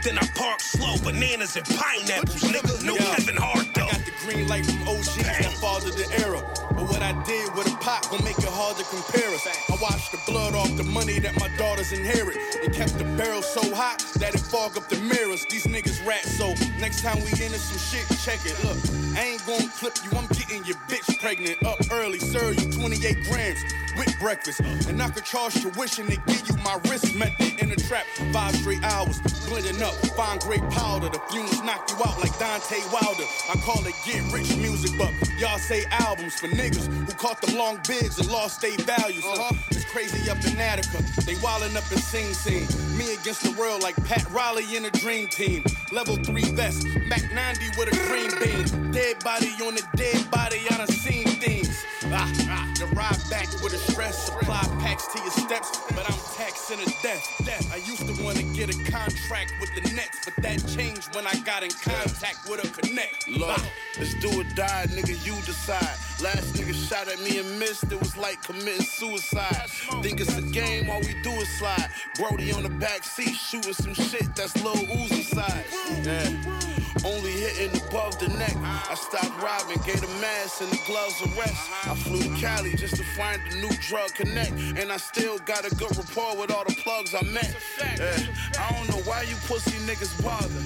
then 0.07 0.17
I 0.17 0.25
park 0.35 0.61
slow. 0.61 0.95
Bananas 1.03 1.57
and 1.57 1.65
pineapples, 1.65 2.43
nigga. 2.43 2.83
No 2.85 2.95
Kevin 2.95 3.35
Hart 3.35 3.67
though. 3.73 3.87
I 3.87 3.91
got 3.91 4.05
the 4.05 4.13
green 4.23 4.47
light 4.47 4.65
from 4.65 4.87
OGs 4.87 5.17
that 5.17 5.53
fathered 5.59 5.93
the 5.93 6.07
era. 6.23 6.66
What 6.97 7.15
I 7.15 7.23
did 7.25 7.53
with 7.53 7.71
a 7.71 7.77
pop 7.77 8.09
gon' 8.09 8.23
make 8.23 8.39
it 8.39 8.49
hard 8.49 8.75
to 8.77 8.83
compare 8.85 9.29
us. 9.29 9.45
I 9.45 9.77
washed 9.79 10.11
the 10.11 10.19
blood 10.25 10.55
off 10.55 10.75
the 10.77 10.83
money 10.83 11.19
that 11.19 11.39
my 11.39 11.47
daughters 11.55 11.91
inherit. 11.91 12.37
And 12.63 12.73
kept 12.73 12.97
the 12.97 13.03
barrel 13.13 13.43
so 13.43 13.61
hot 13.75 13.99
that 14.17 14.33
it 14.33 14.39
fog 14.39 14.75
up 14.77 14.89
the 14.89 14.97
mirrors. 15.01 15.45
These 15.45 15.67
niggas 15.67 16.03
rat 16.07 16.25
so 16.25 16.55
next 16.81 17.03
time 17.03 17.17
we 17.17 17.29
into 17.37 17.61
some 17.61 17.77
shit, 17.77 18.01
check 18.25 18.41
it. 18.49 18.57
Look, 18.65 18.81
I 19.15 19.37
ain't 19.37 19.45
gon' 19.45 19.69
clip 19.77 19.93
you, 20.03 20.17
I'm 20.17 20.25
getting 20.33 20.65
your 20.65 20.77
bitch 20.89 21.21
pregnant. 21.21 21.61
Up 21.61 21.77
early, 21.91 22.17
sir, 22.17 22.53
you 22.53 22.65
28 22.71 23.29
grams 23.29 23.61
with 23.95 24.19
breakfast. 24.19 24.61
And 24.89 24.99
I 24.99 25.09
could 25.09 25.23
charge 25.23 25.53
tuition 25.53 26.07
to 26.07 26.17
give 26.25 26.49
you 26.49 26.57
my 26.65 26.79
wrist 26.89 27.13
method 27.13 27.61
in 27.61 27.69
the 27.69 27.75
trap. 27.75 28.05
Five 28.33 28.55
straight 28.55 28.83
hours, 28.83 29.21
blending 29.45 29.81
up, 29.83 29.93
fine 30.17 30.39
great 30.39 30.65
powder. 30.71 31.09
The 31.09 31.21
fumes 31.29 31.61
knock 31.61 31.89
you 31.89 31.97
out 32.05 32.17
like 32.19 32.33
Deontay 32.41 32.81
Wilder. 32.89 33.29
I 33.53 33.55
call 33.61 33.85
it 33.85 33.93
get 34.05 34.21
rich 34.33 34.55
music, 34.57 34.97
but 34.97 35.13
y'all 35.37 35.59
say 35.59 35.85
albums 35.91 36.39
for 36.39 36.47
niggas 36.47 36.86
who 36.87 37.13
caught 37.13 37.41
them 37.41 37.57
long 37.57 37.79
bids 37.87 38.19
and 38.19 38.29
lost 38.29 38.61
their 38.61 38.77
values. 38.77 39.23
Uh, 39.25 39.51
it's 39.71 39.85
crazy 39.91 40.29
up 40.29 40.37
in 40.45 40.59
Attica. 40.59 41.03
They 41.25 41.35
wildin' 41.35 41.75
up 41.75 41.91
in 41.91 41.97
Sing 41.97 42.33
Sing. 42.33 42.65
Me 42.97 43.13
against 43.13 43.43
the 43.43 43.51
world 43.59 43.83
like 43.83 43.95
Pat 44.05 44.29
Riley 44.31 44.75
in 44.75 44.85
a 44.85 44.91
dream 44.91 45.27
team. 45.27 45.63
Level 45.91 46.15
3 46.17 46.41
vest, 46.51 46.85
Mac 47.07 47.31
90 47.33 47.65
with 47.77 47.93
a 47.93 47.97
green 48.07 48.31
beam. 48.39 48.91
Dead 48.91 49.23
body 49.23 49.51
on 49.63 49.77
a 49.77 49.97
dead 49.97 50.29
body, 50.31 50.61
I 50.69 50.77
done 50.77 50.87
seen 50.87 51.27
things. 51.27 51.83
Ah, 52.09 52.31
ah, 52.49 52.71
the 52.79 52.85
ride 52.95 53.19
back 53.29 53.47
with 53.61 53.73
a 53.73 53.77
stress 53.91 54.25
supply 54.27 54.61
packs 54.79 55.07
to 55.07 55.19
your 55.21 55.31
steps, 55.31 55.81
but 55.89 56.09
I'm 56.09 56.19
taxing 56.35 56.77
to 56.79 56.85
death. 57.03 57.25
death. 57.45 57.73
I 57.73 57.77
used 57.77 58.07
to 58.07 58.23
wanna 58.23 58.43
get 58.55 58.69
a 58.69 58.91
contract 58.91 59.53
with 59.59 59.73
the 59.75 59.81
Nets, 59.93 60.19
but 60.23 60.35
that 60.43 60.65
changed 60.67 61.13
when 61.13 61.27
I 61.27 61.35
got 61.39 61.63
in 61.63 61.71
contact 61.71 62.47
with 62.49 62.63
a 62.63 62.81
connect. 62.81 63.27
Look, 63.27 63.59
it's 63.97 64.13
do 64.15 64.29
or 64.39 64.43
die, 64.55 64.85
nigga, 64.89 65.15
you 65.25 65.35
decide. 65.45 65.95
Last 66.23 66.53
nigga 66.55 66.73
shot 66.73 67.07
at 67.07 67.19
me 67.21 67.39
and 67.39 67.59
missed, 67.59 67.91
it 67.91 67.99
was 67.99 68.15
like 68.15 68.41
committing 68.41 68.85
suicide. 68.85 69.69
Think 70.01 70.21
it's 70.21 70.37
a 70.37 70.41
game, 70.41 70.89
all 70.89 71.01
we 71.01 71.13
do 71.23 71.31
is 71.31 71.49
slide. 71.59 71.89
Brody 72.15 72.51
on 72.53 72.63
the 72.63 72.69
back 72.69 73.03
seat 73.03 73.35
shooting 73.35 73.73
some 73.73 73.93
shit 73.93 74.33
that's 74.35 74.55
low 74.63 74.73
Uzi 74.73 75.23
size. 75.23 75.65
Yeah. 76.05 76.76
Only 77.07 77.31
hitting 77.31 77.81
above 77.87 78.19
the 78.19 78.27
neck. 78.37 78.55
I 78.57 78.95
stopped 78.95 79.31
robbing, 79.41 79.81
gave 79.85 80.01
the 80.01 80.07
mask 80.19 80.61
and 80.61 80.69
the 80.69 80.79
gloves 80.85 81.21
a 81.21 81.29
rest. 81.39 81.69
I 81.85 81.95
flew 81.95 82.19
to 82.19 82.35
Cali 82.35 82.75
just 82.75 82.97
to 82.97 83.03
find 83.15 83.41
a 83.49 83.55
new 83.55 83.69
drug 83.87 84.13
connect. 84.13 84.51
And 84.75 84.91
I 84.91 84.97
still 84.97 85.39
got 85.39 85.65
a 85.65 85.73
good 85.75 85.95
rapport 85.95 86.35
with 86.35 86.51
all 86.51 86.65
the 86.65 86.75
plugs 86.83 87.15
I 87.15 87.23
met. 87.23 87.55
Yeah. 87.79 88.17
I 88.59 88.73
don't 88.73 88.89
know 88.89 89.01
why 89.09 89.21
you 89.21 89.35
pussy 89.47 89.77
niggas 89.87 90.21
bother. 90.21 90.63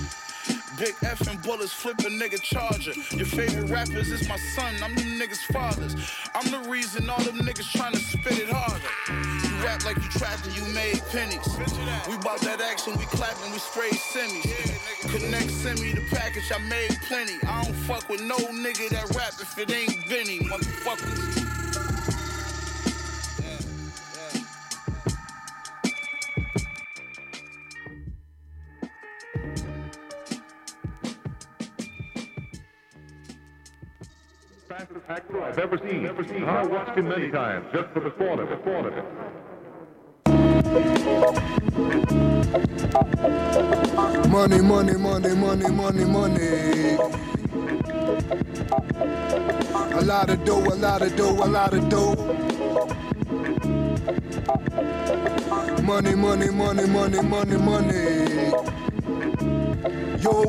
Big 0.79 0.95
effing 1.01 1.43
bullets, 1.43 1.73
flip 1.73 1.99
a 1.99 2.09
nigga 2.09 2.41
charger. 2.41 2.93
Your 3.15 3.27
favorite 3.27 3.69
rappers 3.69 4.09
is 4.09 4.27
my 4.27 4.37
son, 4.55 4.73
I'm 4.81 4.95
them 4.95 5.19
niggas' 5.19 5.45
fathers. 5.53 5.95
I'm 6.33 6.49
the 6.49 6.67
reason 6.67 7.07
all 7.07 7.21
them 7.21 7.37
niggas 7.37 7.71
trying 7.71 7.93
to 7.93 7.99
spit 7.99 8.39
it 8.39 8.49
harder. 8.49 8.81
Rap 9.63 9.85
like 9.85 9.97
you 9.97 10.09
and 10.25 10.57
you 10.57 10.73
made 10.73 11.01
pennies. 11.11 11.47
We 12.07 12.17
bought 12.17 12.41
that 12.41 12.61
action, 12.61 12.97
we 12.97 13.05
clapping, 13.05 13.51
we 13.51 13.59
sprayed 13.59 13.93
semis. 13.93 14.49
Connect 15.11 15.51
semi 15.51 15.91
the 15.93 16.01
package, 16.09 16.51
I 16.51 16.57
made 16.67 16.97
plenty. 17.07 17.37
I 17.47 17.63
don't 17.63 17.73
fuck 17.73 18.09
with 18.09 18.21
no 18.21 18.37
nigga 18.37 18.89
that 18.89 19.15
rap 19.15 19.33
if 19.39 19.57
it 19.57 19.71
ain't 19.71 20.09
Benny, 20.09 20.39
motherfuckers. 20.39 21.41
I've 35.51 35.59
ever 35.59 35.77
seen. 35.77 36.05
Ever 36.05 36.23
seen. 36.23 36.45
I 36.45 36.65
watched 36.65 36.97
him 36.97 37.09
many 37.09 37.29
times 37.29 37.65
just 37.73 37.89
for 37.89 37.99
the 37.99 38.11
quality, 38.11 38.49
the 38.49 38.55
quality. 38.57 39.01
Money, 44.29 44.61
money, 44.61 44.93
money, 44.97 45.35
money, 45.35 45.69
money, 45.69 46.05
money. 46.05 46.97
A 49.91 50.01
lot 50.01 50.29
of 50.29 50.45
dough, 50.45 50.63
a 50.63 50.75
lot 50.75 51.01
of 51.01 51.15
dough, 51.17 51.43
a 51.43 51.47
lot 51.47 51.73
of 51.73 51.89
dough. 51.89 52.15
Money, 55.83 56.15
money, 56.15 56.49
money, 56.51 56.87
money, 56.87 57.21
money, 57.21 57.57
money. 57.57 58.51
Yo. 60.23 60.45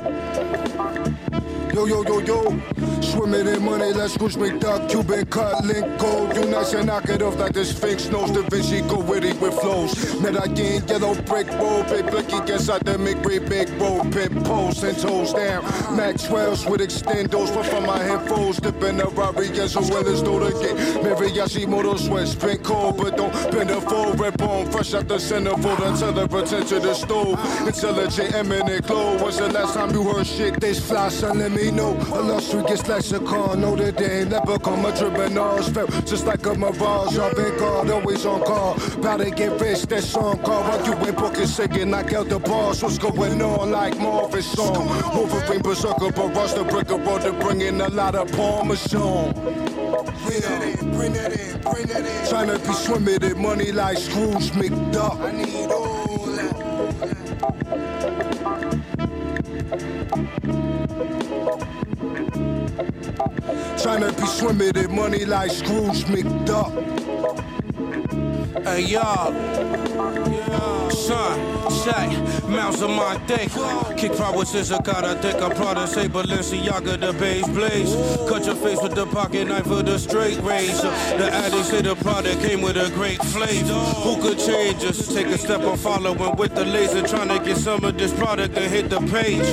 Yo, 1.74 1.86
yo, 1.86 2.02
yo, 2.04 2.18
yo. 2.20 2.71
Swimming 3.02 3.46
in 3.46 3.62
money, 3.62 3.92
let's 3.92 4.16
push 4.16 4.36
me 4.36 4.58
duck. 4.58 4.88
Cuban 4.88 5.26
cut, 5.26 5.64
link 5.64 6.00
gold. 6.00 6.34
You 6.34 6.46
nice 6.46 6.72
and 6.72 6.86
knock 6.86 7.08
it 7.08 7.22
off 7.22 7.36
like 7.36 7.52
the 7.52 7.64
Sphinx 7.64 8.08
knows. 8.08 8.30
Da 8.30 8.42
Vinci 8.48 8.80
go 8.82 8.98
witty 9.00 9.32
with 9.34 9.54
flows. 9.60 9.92
Medellin, 10.20 10.86
yellow 10.88 11.14
brick 11.22 11.48
road. 11.48 11.86
Big 11.88 12.10
blicky 12.10 12.40
gets 12.46 12.68
out 12.68 12.84
the 12.84 12.92
McRae 12.92 13.46
big 13.48 13.68
road. 13.80 14.12
Pit 14.12 14.32
posts 14.44 14.82
and 14.82 14.98
toes 14.98 15.32
down. 15.32 15.62
Maxwell's 15.94 16.64
with 16.66 16.80
extendos. 16.80 17.52
Put 17.52 17.66
from 17.66 17.86
my 17.86 17.98
headphones. 17.98 18.58
Dipping 18.60 18.96
the 18.96 19.06
Rari 19.08 19.48
as 19.60 19.76
well 19.76 20.08
as 20.08 20.22
though 20.22 20.38
the 20.38 20.50
gate. 20.60 20.76
Mariachi 21.04 21.68
motor 21.68 21.98
sweat. 21.98 22.28
Spin 22.28 22.58
cold, 22.62 22.96
but 22.96 23.16
don't 23.16 23.32
bend 23.50 23.70
a 23.70 23.80
full 23.80 24.12
red 24.14 24.38
bone. 24.38 24.70
Fresh 24.70 24.94
out 24.94 25.08
the 25.08 25.18
center 25.18 25.50
for 25.56 25.76
the 25.76 25.94
teller. 25.98 26.26
Pretend 26.28 26.66
to 26.68 26.80
the 26.80 26.94
stove. 26.94 27.38
Intelligent, 27.66 28.34
eminent 28.34 28.86
glow. 28.86 29.22
When's 29.22 29.36
the 29.36 29.48
last 29.48 29.74
time 29.74 29.90
you 29.90 30.02
heard 30.04 30.26
shit 30.26 30.60
this 30.60 30.80
fly? 30.80 31.08
Son, 31.10 31.38
let 31.38 31.52
me 31.52 31.70
know. 31.70 31.94
Illustrious 32.14 32.71
lexicon. 32.88 33.60
Notre 33.60 33.92
Dame, 33.92 34.30
leprechaun. 34.30 34.82
My 34.82 34.90
tribunals 34.92 35.68
felt 35.68 35.90
just 36.06 36.26
like 36.26 36.44
a 36.46 36.54
mirage. 36.54 37.16
Avant-garde, 37.16 37.90
always 37.90 38.24
on 38.26 38.42
call. 38.42 38.74
About 38.94 39.20
to 39.20 39.30
get 39.30 39.60
rich, 39.60 39.82
that 39.82 40.02
song 40.02 40.38
call. 40.38 40.62
While 40.62 40.84
you 40.86 40.94
ain't 41.06 41.16
booking, 41.16 41.46
singing, 41.46 41.90
knock 41.90 42.12
out 42.12 42.28
the 42.28 42.38
bars. 42.38 42.82
What's 42.82 42.98
going 42.98 43.42
on 43.42 43.70
like 43.70 43.98
Marvin's 43.98 44.46
song? 44.46 44.86
Wolverine, 45.14 45.62
Berserker, 45.62 46.12
Barrage, 46.12 46.54
the 46.54 46.64
brick 46.64 46.90
of 46.90 47.06
road 47.06 47.22
to 47.22 47.32
bring 47.32 47.60
in 47.60 47.80
a 47.80 47.88
lot 47.88 48.14
of 48.14 48.30
Parmesan. 48.32 49.32
Bring 49.32 50.40
that 50.40 50.62
in, 50.62 50.96
bring 50.96 51.12
that 51.12 51.32
in, 51.32 51.60
bring 51.60 51.86
that 51.86 52.00
in. 52.00 52.26
Tryna 52.30 52.66
be 52.66 52.72
swimming 52.72 53.22
in 53.22 53.40
money 53.40 53.72
like 53.72 53.98
Scrooge 53.98 54.50
McDuck. 54.52 55.20
I 55.20 55.32
need 55.32 55.70
all 55.70 56.26
that. 56.26 56.71
Tryna 63.76 64.16
be 64.18 64.26
swimming 64.26 64.76
in 64.76 64.94
money 64.94 65.24
like 65.24 65.50
Scrooge 65.50 66.04
McDuck. 66.04 67.11
Hey 68.52 68.80
y'all, 68.82 69.32
son, 70.90 71.70
say, 71.70 72.20
mouse 72.48 72.82
on 72.82 72.90
my 72.90 73.16
dick. 73.26 73.48
Kick 73.96 74.12
prowess 74.12 74.54
is 74.54 74.70
a 74.70 74.80
god, 74.82 75.04
I 75.04 75.14
think 75.14 75.40
I'm 75.40 75.52
proud 75.52 75.74
to 75.74 75.86
say 75.86 76.06
Balenciaga, 76.06 77.00
the 77.00 77.12
beige 77.14 77.46
blaze. 77.46 77.94
Cut 78.28 78.44
your 78.44 78.54
face 78.56 78.80
with 78.82 78.94
the 78.94 79.06
pocket 79.06 79.48
knife 79.48 79.70
or 79.70 79.82
the 79.82 79.98
straight 79.98 80.38
razor. 80.42 80.90
The 81.16 81.30
addict 81.32 81.64
say 81.64 81.80
the 81.80 81.96
product 81.96 82.40
came 82.42 82.60
with 82.60 82.76
a 82.76 82.90
great 82.90 83.22
flavor. 83.24 83.72
Who 83.72 84.20
could 84.20 84.38
change 84.38 84.84
us? 84.84 85.08
Take 85.08 85.28
a 85.28 85.38
step 85.38 85.62
on 85.62 85.78
following 85.78 86.36
with 86.36 86.54
the 86.54 86.64
laser, 86.66 87.02
trying 87.06 87.28
to 87.28 87.42
get 87.42 87.56
some 87.56 87.82
of 87.84 87.96
this 87.96 88.12
product 88.12 88.56
and 88.58 88.70
hit 88.70 88.90
the 88.90 89.00
page. 89.00 89.46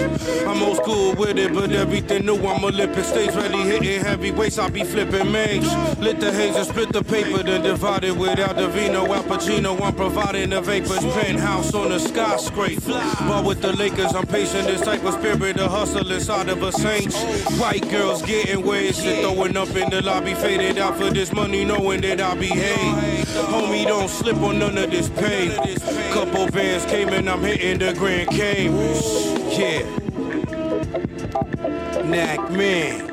I'm 0.45 0.61
old 0.61 0.77
school 0.77 1.15
with 1.15 1.37
it, 1.37 1.53
but 1.53 1.71
everything 1.71 2.25
new, 2.25 2.35
I'm 2.45 2.63
Olympic 2.65 3.05
stage 3.05 3.33
ready, 3.33 3.59
hitting 3.59 4.01
heavyweights, 4.01 4.59
I 4.59 4.69
be 4.69 4.83
flipping 4.83 5.31
mange. 5.31 5.65
Lit 5.99 6.19
the 6.19 6.33
haze 6.33 6.55
and 6.55 6.67
split 6.67 6.91
the 6.91 7.03
paper, 7.03 7.43
then 7.43 7.61
divide 7.61 8.03
it 8.03 8.15
without 8.15 8.57
the 8.57 8.67
vino. 8.89 9.13
Al 9.13 9.23
Pacino, 9.23 9.79
I'm 9.81 9.93
providing 9.95 10.49
the 10.49 10.61
vapors. 10.61 10.99
Penthouse 10.99 11.73
on 11.73 11.89
the 11.89 11.99
skyscraper. 11.99 13.01
But 13.27 13.45
with 13.45 13.61
the 13.61 13.73
Lakers, 13.73 14.13
I'm 14.13 14.25
patient. 14.25 14.67
This 14.67 14.81
type 14.81 15.03
of 15.03 15.13
spirit, 15.15 15.57
the 15.57 15.67
hustle 15.67 16.11
inside 16.11 16.49
of 16.49 16.61
a 16.63 16.71
saint. 16.71 17.13
White 17.59 17.89
girls 17.89 18.21
getting 18.23 18.65
wasted, 18.65 19.21
throwing 19.21 19.57
up 19.57 19.69
in 19.75 19.89
the 19.89 20.01
lobby, 20.01 20.33
faded 20.33 20.77
out 20.77 20.97
for 20.97 21.09
this 21.09 21.31
money, 21.31 21.65
knowing 21.65 22.01
that 22.01 22.21
I'll 22.21 22.35
behave. 22.35 23.27
Homie, 23.47 23.85
don't 23.85 24.09
slip 24.09 24.37
on 24.37 24.59
none 24.59 24.77
of 24.77 24.91
this 24.91 25.09
pain. 25.09 25.51
Couple 26.13 26.47
bands 26.47 26.85
came 26.85 27.09
and 27.09 27.29
I'm 27.29 27.41
hitting 27.41 27.79
the 27.79 27.93
Grand 27.93 28.29
Cave. 28.29 28.71
Yeah. 29.57 29.83
Knack 32.03 32.51
man. 32.51 33.08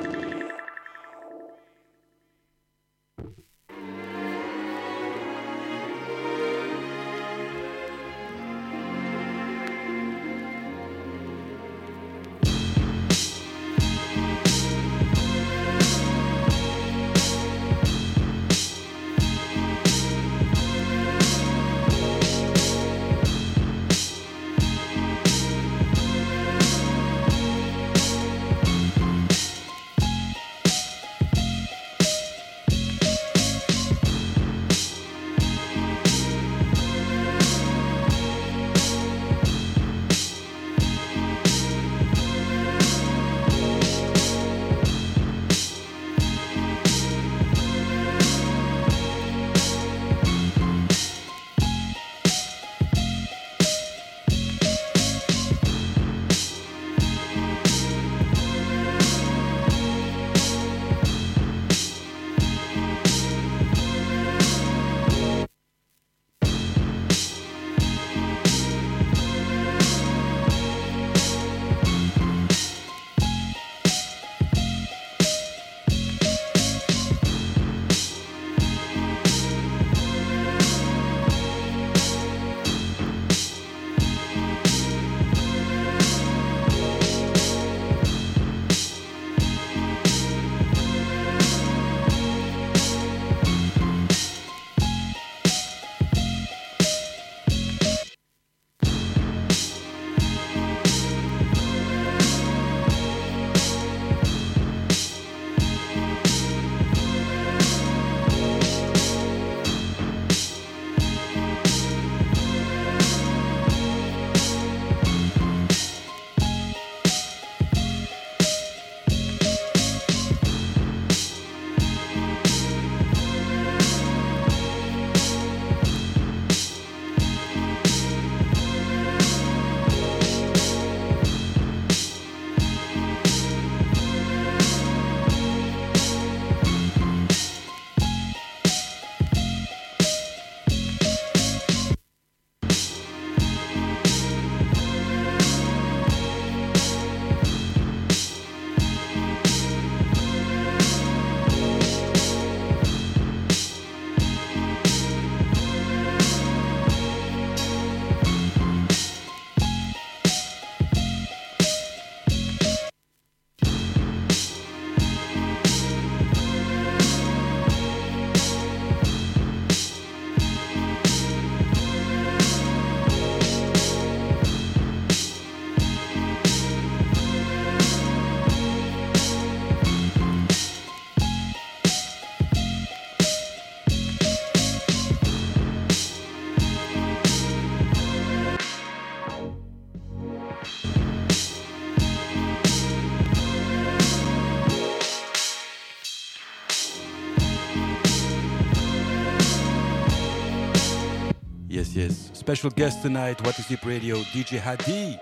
Special 202.46 202.70
guest 202.70 203.02
tonight, 203.02 203.44
What 203.44 203.58
is 203.58 203.66
hip 203.66 203.84
Radio, 203.84 204.18
DJ 204.18 204.60
Hadi. 204.60 205.18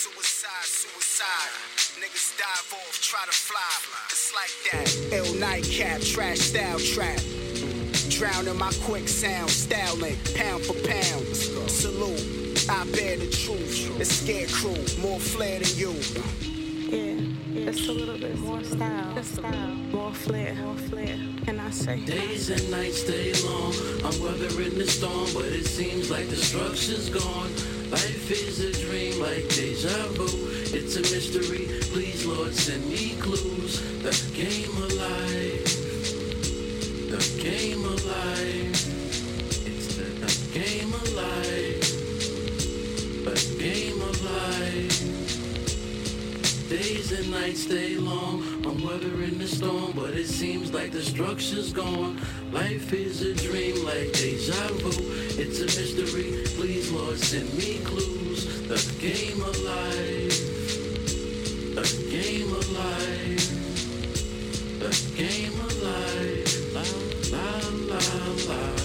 Suicide, 0.00 0.64
suicide. 0.64 1.52
Niggas 2.00 2.38
dive 2.38 2.72
off, 2.72 3.02
try 3.02 3.22
to 3.26 3.32
fly. 3.32 3.60
It's 4.08 4.32
like 4.32 4.54
that. 4.72 5.12
Ill 5.12 5.34
nightcap, 5.34 6.00
trash 6.00 6.38
style 6.38 6.78
trap. 6.78 7.20
Drown 8.08 8.48
in 8.48 8.56
my 8.56 8.72
quick 8.84 9.08
sound, 9.08 9.50
styling, 9.50 10.16
pound 10.34 10.64
for 10.64 10.72
pound. 10.88 11.26
Salute, 11.68 12.64
I 12.70 12.84
bear 12.96 13.18
the 13.18 13.28
truth. 13.28 14.00
It's 14.00 14.10
scarecrow, 14.22 14.72
more 15.02 15.20
flair 15.20 15.60
than 15.60 15.76
you. 15.76 15.92
Yeah, 16.88 17.68
it's 17.68 17.86
a 17.86 17.92
little 17.92 18.18
bit 18.18 18.38
more 18.38 18.64
style, 18.64 19.22
style, 19.22 19.68
more 19.92 20.14
flair, 20.14 20.54
more 20.54 20.76
flair. 20.76 21.18
Can 21.44 21.60
I 21.60 21.70
say? 21.70 22.00
Days 22.06 22.48
and 22.48 22.70
nights 22.70 23.02
stay 23.02 23.34
long. 23.46 23.74
I'm 24.02 24.18
weathering 24.22 24.78
the 24.78 24.86
storm, 24.86 25.28
but 25.34 25.44
it 25.44 25.66
seems 25.66 26.10
like 26.10 26.30
the 26.30 26.36
structure's 26.36 27.10
gone. 27.10 27.79
Life 27.90 28.30
is 28.30 28.60
a 28.60 28.72
dream 28.86 29.20
like 29.20 29.48
deja 29.48 29.88
vu. 30.14 30.28
It's 30.76 30.96
a 30.96 31.00
mystery. 31.00 31.66
Please, 31.92 32.24
Lord, 32.24 32.54
send 32.54 32.86
me 32.88 33.16
clues. 33.18 33.80
The 34.02 34.14
game 34.34 34.76
of 34.82 34.92
life. 34.94 35.80
The 37.10 37.42
game 37.42 37.84
of 37.84 38.04
life. 38.06 39.66
It's 39.66 39.96
the, 39.96 40.04
the 40.04 40.58
game 40.58 40.90
life, 41.16 41.80
The 43.24 43.56
game 43.58 44.00
of 44.00 44.24
life. 44.24 44.98
Days 46.68 47.12
and 47.12 47.30
nights 47.30 47.62
stay 47.62 47.96
long. 47.96 48.49
I'm 48.66 48.82
weathering 48.84 49.38
the 49.38 49.46
storm, 49.46 49.92
but 49.94 50.10
it 50.10 50.26
seems 50.26 50.72
like 50.72 50.92
the 50.92 51.02
structure's 51.02 51.72
gone. 51.72 52.20
Life 52.52 52.92
is 52.92 53.22
a 53.22 53.34
dream 53.34 53.84
like 53.84 54.12
deja 54.12 54.68
vu. 54.74 54.90
It's 55.40 55.60
a 55.60 55.64
mystery. 55.64 56.44
Please, 56.56 56.90
Lord, 56.92 57.18
send 57.18 57.52
me 57.54 57.78
clues. 57.84 58.44
The 58.68 58.78
game 59.00 59.40
of 59.40 59.58
life. 59.62 60.38
The 61.74 61.86
game 62.10 62.52
of 62.52 62.70
life. 62.72 63.50
The 64.78 64.92
game 65.16 65.58
of 65.60 65.72
la 65.82 66.00
la 66.74 66.84
la 67.32 67.48
la 67.88 68.54
la 68.54 68.79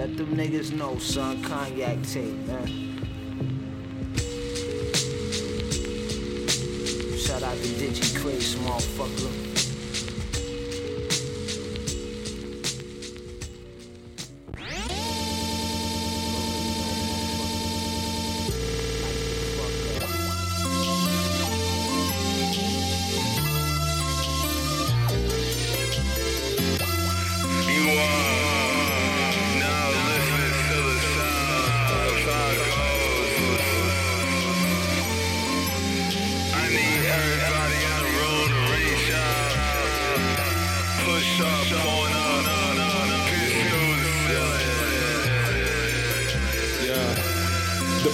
Let 0.00 0.16
them 0.16 0.34
niggas 0.34 0.72
know, 0.72 0.96
son. 0.96 1.42
Cognac 1.42 2.02
tape, 2.04 2.34
man. 2.46 2.66
Shout 7.18 7.42
out 7.42 7.58
to 7.58 7.68
Digi 7.76 8.18
Craze, 8.18 8.54
motherfucker. 8.54 9.49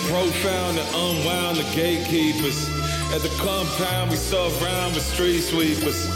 Profound 0.08 0.78
and 0.78 0.88
unwound, 0.94 1.56
the 1.56 1.64
gatekeepers. 1.74 2.68
At 3.14 3.22
the 3.22 3.32
compound, 3.38 4.10
we 4.10 4.16
saw 4.16 4.48
surround 4.48 4.94
with 4.94 5.04
street 5.04 5.40
sweepers. 5.40 6.06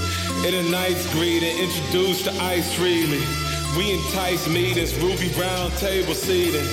In 0.44 0.54
a 0.54 0.62
night's 0.70 1.10
greeting, 1.12 1.56
introduced 1.58 2.24
to 2.24 2.32
ice 2.42 2.74
freely. 2.74 3.22
We 3.76 3.92
entice 3.92 4.48
meetings, 4.48 4.94
ruby 4.98 5.28
round 5.38 5.72
table 5.78 6.14
seating. 6.14 6.66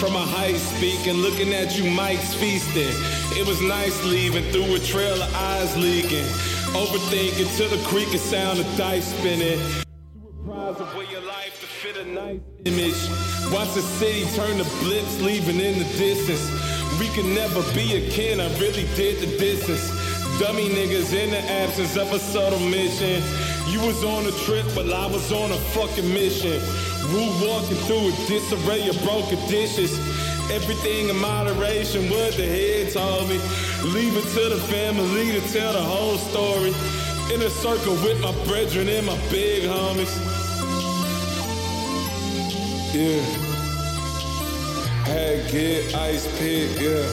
From 0.00 0.16
a 0.16 0.24
height 0.24 0.56
speaking, 0.56 1.14
looking 1.14 1.52
at 1.52 1.76
you 1.78 1.90
Mike's 1.90 2.34
feasting. 2.34 2.94
It 3.38 3.46
was 3.46 3.60
nice 3.60 4.02
leaving 4.04 4.44
through 4.50 4.74
a 4.74 4.78
trail 4.78 5.20
of 5.20 5.34
eyes 5.34 5.76
leaking. 5.76 6.24
Overthinking 6.72 7.56
to 7.58 7.68
the 7.68 7.82
creaking 7.84 8.18
sound 8.18 8.60
of 8.60 8.76
dice 8.76 9.14
spinning. 9.14 9.60
Nice 12.34 12.40
image. 12.64 13.00
Watch 13.52 13.74
the 13.74 13.82
city 13.82 14.24
turn 14.36 14.58
to 14.58 14.64
blitz, 14.80 15.20
leaving 15.20 15.60
in 15.60 15.78
the 15.78 15.84
distance. 15.98 16.44
We 16.98 17.08
can 17.08 17.34
never 17.34 17.62
be 17.74 17.96
akin, 17.96 18.40
I 18.40 18.48
really 18.58 18.86
did 18.94 19.20
the 19.20 19.38
distance. 19.38 19.88
Dummy 20.38 20.68
niggas 20.68 21.12
in 21.12 21.30
the 21.30 21.38
absence 21.38 21.96
of 21.96 22.12
a 22.12 22.18
subtle 22.18 22.60
mission. 22.60 23.22
You 23.68 23.80
was 23.86 24.04
on 24.04 24.26
a 24.26 24.32
trip, 24.44 24.66
but 24.74 24.90
I 24.92 25.06
was 25.06 25.32
on 25.32 25.50
a 25.50 25.56
fucking 25.74 26.08
mission. 26.12 26.60
Rude 27.12 27.36
walking 27.42 27.76
through 27.86 28.08
a 28.08 28.14
disarray 28.26 28.88
of 28.88 29.02
broken 29.02 29.38
dishes. 29.48 29.98
Everything 30.50 31.08
in 31.08 31.16
moderation, 31.16 32.08
what 32.10 32.34
the 32.34 32.46
head 32.46 32.92
told 32.92 33.28
me. 33.28 33.38
Leave 33.92 34.16
it 34.16 34.26
to 34.34 34.48
the 34.54 34.60
family 34.68 35.32
to 35.32 35.40
tell 35.52 35.72
the 35.72 35.82
whole 35.82 36.18
story. 36.18 36.72
In 37.34 37.42
a 37.42 37.50
circle 37.50 37.94
with 38.02 38.20
my 38.20 38.32
brethren 38.46 38.88
and 38.88 39.06
my 39.06 39.18
big 39.30 39.64
homies. 39.64 40.29
Yeah. 42.92 43.22
Had 45.06 45.48
get 45.48 45.94
ice 45.94 46.26
pick, 46.40 46.68
yeah. 46.80 47.06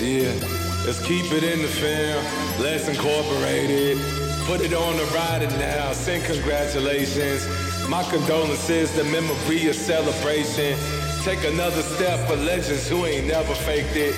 Yeah, 0.00 0.32
let's 0.86 1.04
keep 1.06 1.30
it 1.30 1.44
in 1.44 1.60
the 1.60 1.68
fam. 1.68 2.24
Let's 2.58 2.88
incorporate 2.88 3.68
it. 3.68 3.98
Put 4.46 4.62
it 4.62 4.72
on 4.72 4.96
the 4.96 5.04
rider 5.14 5.50
now. 5.58 5.92
Send 5.92 6.24
congratulations. 6.24 7.46
My 7.86 8.02
condolences, 8.04 8.96
the 8.96 9.04
memory 9.04 9.68
of 9.68 9.74
celebration. 9.74 10.78
Take 11.22 11.44
another 11.44 11.82
step 11.82 12.26
for 12.26 12.36
legends 12.36 12.88
who 12.88 13.04
ain't 13.04 13.26
never 13.26 13.54
faked 13.54 13.94
it. 13.94 14.14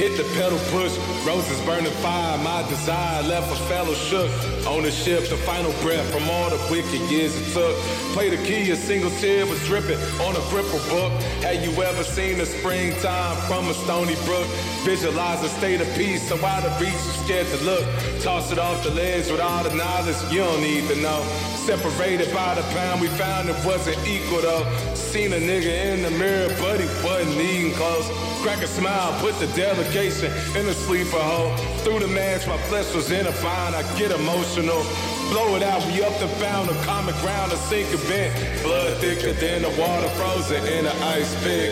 Hit 0.00 0.16
the 0.16 0.24
pedal 0.32 0.58
push, 0.72 0.96
roses 1.26 1.60
burning 1.66 1.92
fire. 2.00 2.38
My 2.38 2.66
desire 2.70 3.22
left 3.24 3.52
a 3.52 3.56
fellow 3.68 3.92
shook. 3.92 4.30
Ownership, 4.66 5.28
the 5.28 5.36
final 5.36 5.72
breath 5.82 6.10
from 6.10 6.24
all 6.30 6.48
the 6.48 6.56
wicked 6.70 7.02
years 7.12 7.36
it 7.36 7.52
took. 7.52 7.76
Play 8.14 8.30
the 8.30 8.42
key, 8.46 8.70
a 8.70 8.76
single 8.76 9.10
tear 9.20 9.44
was 9.44 9.62
dripping 9.66 10.00
on 10.24 10.34
a 10.36 10.40
gripper 10.48 10.80
book. 10.88 11.12
Had 11.44 11.62
you 11.62 11.70
ever 11.82 12.02
seen 12.02 12.38
the 12.38 12.46
springtime 12.46 13.36
from 13.46 13.68
a 13.68 13.74
stony 13.74 14.14
brook? 14.24 14.46
Visualize 14.88 15.44
a 15.44 15.50
state 15.50 15.82
of 15.82 15.94
peace, 15.94 16.26
so 16.26 16.42
out 16.46 16.64
of 16.64 16.80
reach, 16.80 16.92
you 16.92 17.12
scared 17.20 17.46
to 17.48 17.62
look. 17.62 17.84
Toss 18.22 18.50
it 18.50 18.58
off 18.58 18.82
the 18.82 18.90
ledge 18.92 19.30
with 19.30 19.42
all 19.42 19.62
the 19.64 19.74
knowledge 19.74 20.16
you 20.32 20.38
don't 20.38 20.62
need 20.62 20.88
to 20.88 20.96
know. 20.96 21.22
Separated 21.56 22.32
by 22.32 22.54
the 22.54 22.62
pound, 22.72 23.02
we 23.02 23.08
found 23.08 23.50
it 23.50 23.66
wasn't 23.66 23.98
equal 24.08 24.40
though. 24.40 24.64
Seen 24.94 25.34
a 25.34 25.36
nigga 25.36 25.92
in 25.92 26.02
the 26.02 26.10
mirror, 26.12 26.48
but 26.58 26.80
he 26.80 26.86
wasn't 27.04 27.36
eating 27.36 27.74
close. 27.74 28.08
Crack 28.42 28.62
a 28.62 28.66
smile, 28.66 29.12
put 29.20 29.38
the 29.38 29.46
delegation 29.48 30.32
in 30.56 30.66
a 30.66 30.72
sleeper 30.72 31.18
hole. 31.18 31.54
Through 31.84 32.00
the 32.00 32.08
mask, 32.08 32.48
my 32.48 32.56
flesh 32.68 32.94
was 32.94 33.10
in 33.10 33.26
a 33.26 33.32
bind. 33.42 33.74
I 33.76 33.82
get 33.98 34.12
emotional. 34.12 34.82
Blow 35.28 35.56
it 35.56 35.62
out, 35.62 35.84
we 35.86 36.02
up 36.02 36.18
and 36.22 36.30
found 36.42 36.70
a 36.70 36.84
common 36.84 37.14
ground, 37.20 37.52
a 37.52 37.56
sink 37.56 37.92
a 37.92 37.98
bent. 38.08 38.62
Blood 38.62 38.96
thicker 38.96 39.34
than 39.34 39.62
the 39.62 39.68
water 39.70 40.08
frozen 40.16 40.64
in 40.64 40.86
an 40.86 41.02
ice 41.02 41.34
pick. 41.44 41.70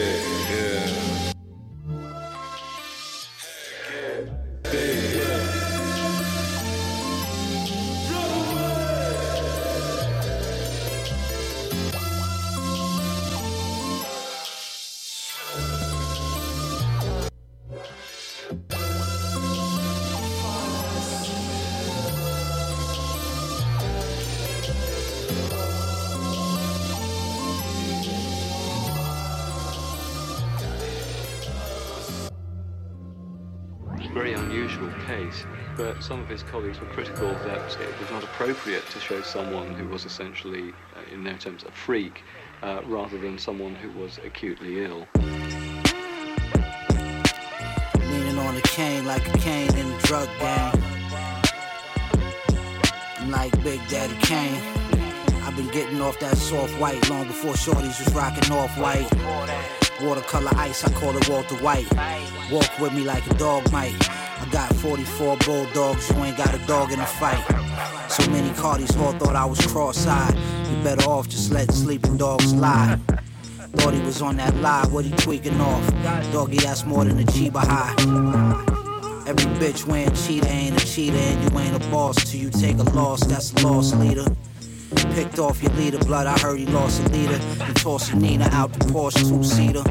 Yeah. 0.50 1.07
Some 36.00 36.20
of 36.20 36.28
his 36.28 36.42
colleagues 36.44 36.80
were 36.80 36.86
critical 36.86 37.28
that 37.28 37.76
it 37.80 38.00
was 38.00 38.10
not 38.10 38.22
appropriate 38.22 38.88
to 38.90 39.00
show 39.00 39.20
someone 39.22 39.74
who 39.74 39.88
was 39.88 40.04
essentially, 40.04 40.72
uh, 40.94 41.14
in 41.14 41.24
their 41.24 41.36
terms, 41.36 41.64
a 41.64 41.70
freak, 41.70 42.22
uh, 42.62 42.80
rather 42.86 43.18
than 43.18 43.38
someone 43.38 43.74
who 43.74 43.90
was 43.98 44.18
acutely 44.24 44.84
ill. 44.84 45.06
Leaning 47.98 48.38
on 48.38 48.56
a 48.56 48.60
cane 48.62 49.04
like 49.06 49.26
a 49.28 49.38
cane 49.38 49.74
in 49.76 49.86
a 49.86 49.98
drug 50.02 50.28
gang. 50.38 50.74
Like 53.28 53.52
Big 53.62 53.80
Daddy 53.88 54.16
Kane. 54.22 54.62
I've 55.42 55.56
been 55.56 55.68
getting 55.68 56.00
off 56.00 56.18
that 56.20 56.36
soft 56.36 56.72
white 56.80 57.08
long 57.10 57.26
before 57.26 57.50
was 57.50 58.14
rocking 58.14 58.52
off 58.52 58.78
white. 58.78 59.10
Watercolor 60.00 60.52
ice, 60.56 60.84
I 60.84 60.92
call 60.92 61.16
it 61.16 61.28
Walter 61.28 61.56
White. 61.56 61.92
Walk 62.50 62.78
with 62.78 62.94
me 62.94 63.02
like 63.02 63.26
a 63.26 63.34
dog 63.34 63.70
might. 63.72 64.17
Got 64.58 64.74
44 64.74 65.36
bulldogs, 65.46 66.10
you 66.10 66.16
ain't 66.24 66.36
got 66.36 66.52
a 66.52 66.58
dog 66.66 66.90
in 66.90 66.98
the 66.98 67.04
fight. 67.04 67.40
So 68.10 68.28
many 68.28 68.50
Cardis 68.50 68.98
all 68.98 69.12
thought 69.12 69.36
I 69.36 69.44
was 69.44 69.64
cross-eyed. 69.64 70.34
You 70.34 70.82
better 70.82 71.08
off 71.08 71.28
just 71.28 71.52
let 71.52 71.70
sleeping 71.70 72.16
dogs 72.16 72.52
lie. 72.54 72.98
Thought 73.76 73.94
he 73.94 74.00
was 74.00 74.20
on 74.20 74.36
that 74.38 74.56
lie, 74.56 74.84
what 74.86 75.04
he 75.04 75.12
tweaking 75.12 75.60
off? 75.60 75.86
Doggy, 76.32 76.56
that's 76.56 76.84
more 76.84 77.04
than 77.04 77.20
a 77.20 77.22
Chiba 77.22 77.62
high. 77.62 77.94
Every 79.28 79.46
bitch 79.60 79.86
wearing 79.86 80.12
cheetah 80.16 80.48
ain't 80.48 80.82
a 80.82 80.84
cheetah, 80.84 81.16
and 81.16 81.52
you 81.52 81.58
ain't 81.60 81.76
a 81.76 81.90
boss 81.90 82.16
till 82.28 82.40
you 82.40 82.50
take 82.50 82.78
a 82.78 82.90
loss. 82.96 83.24
That's 83.26 83.52
a 83.52 83.64
loss 83.64 83.94
leader. 83.94 84.26
Picked 85.14 85.38
off 85.38 85.62
your 85.62 85.72
leader, 85.74 85.98
blood. 85.98 86.26
I 86.26 86.36
heard 86.36 86.58
he 86.58 86.66
lost 86.66 87.00
a 87.06 87.08
leader. 87.10 87.38
And 87.60 87.76
tossing 87.76 88.18
Nina 88.18 88.48
out 88.50 88.72
the 88.72 88.86
Porsche 88.86 89.28
two 89.28 89.44
seater. 89.44 89.84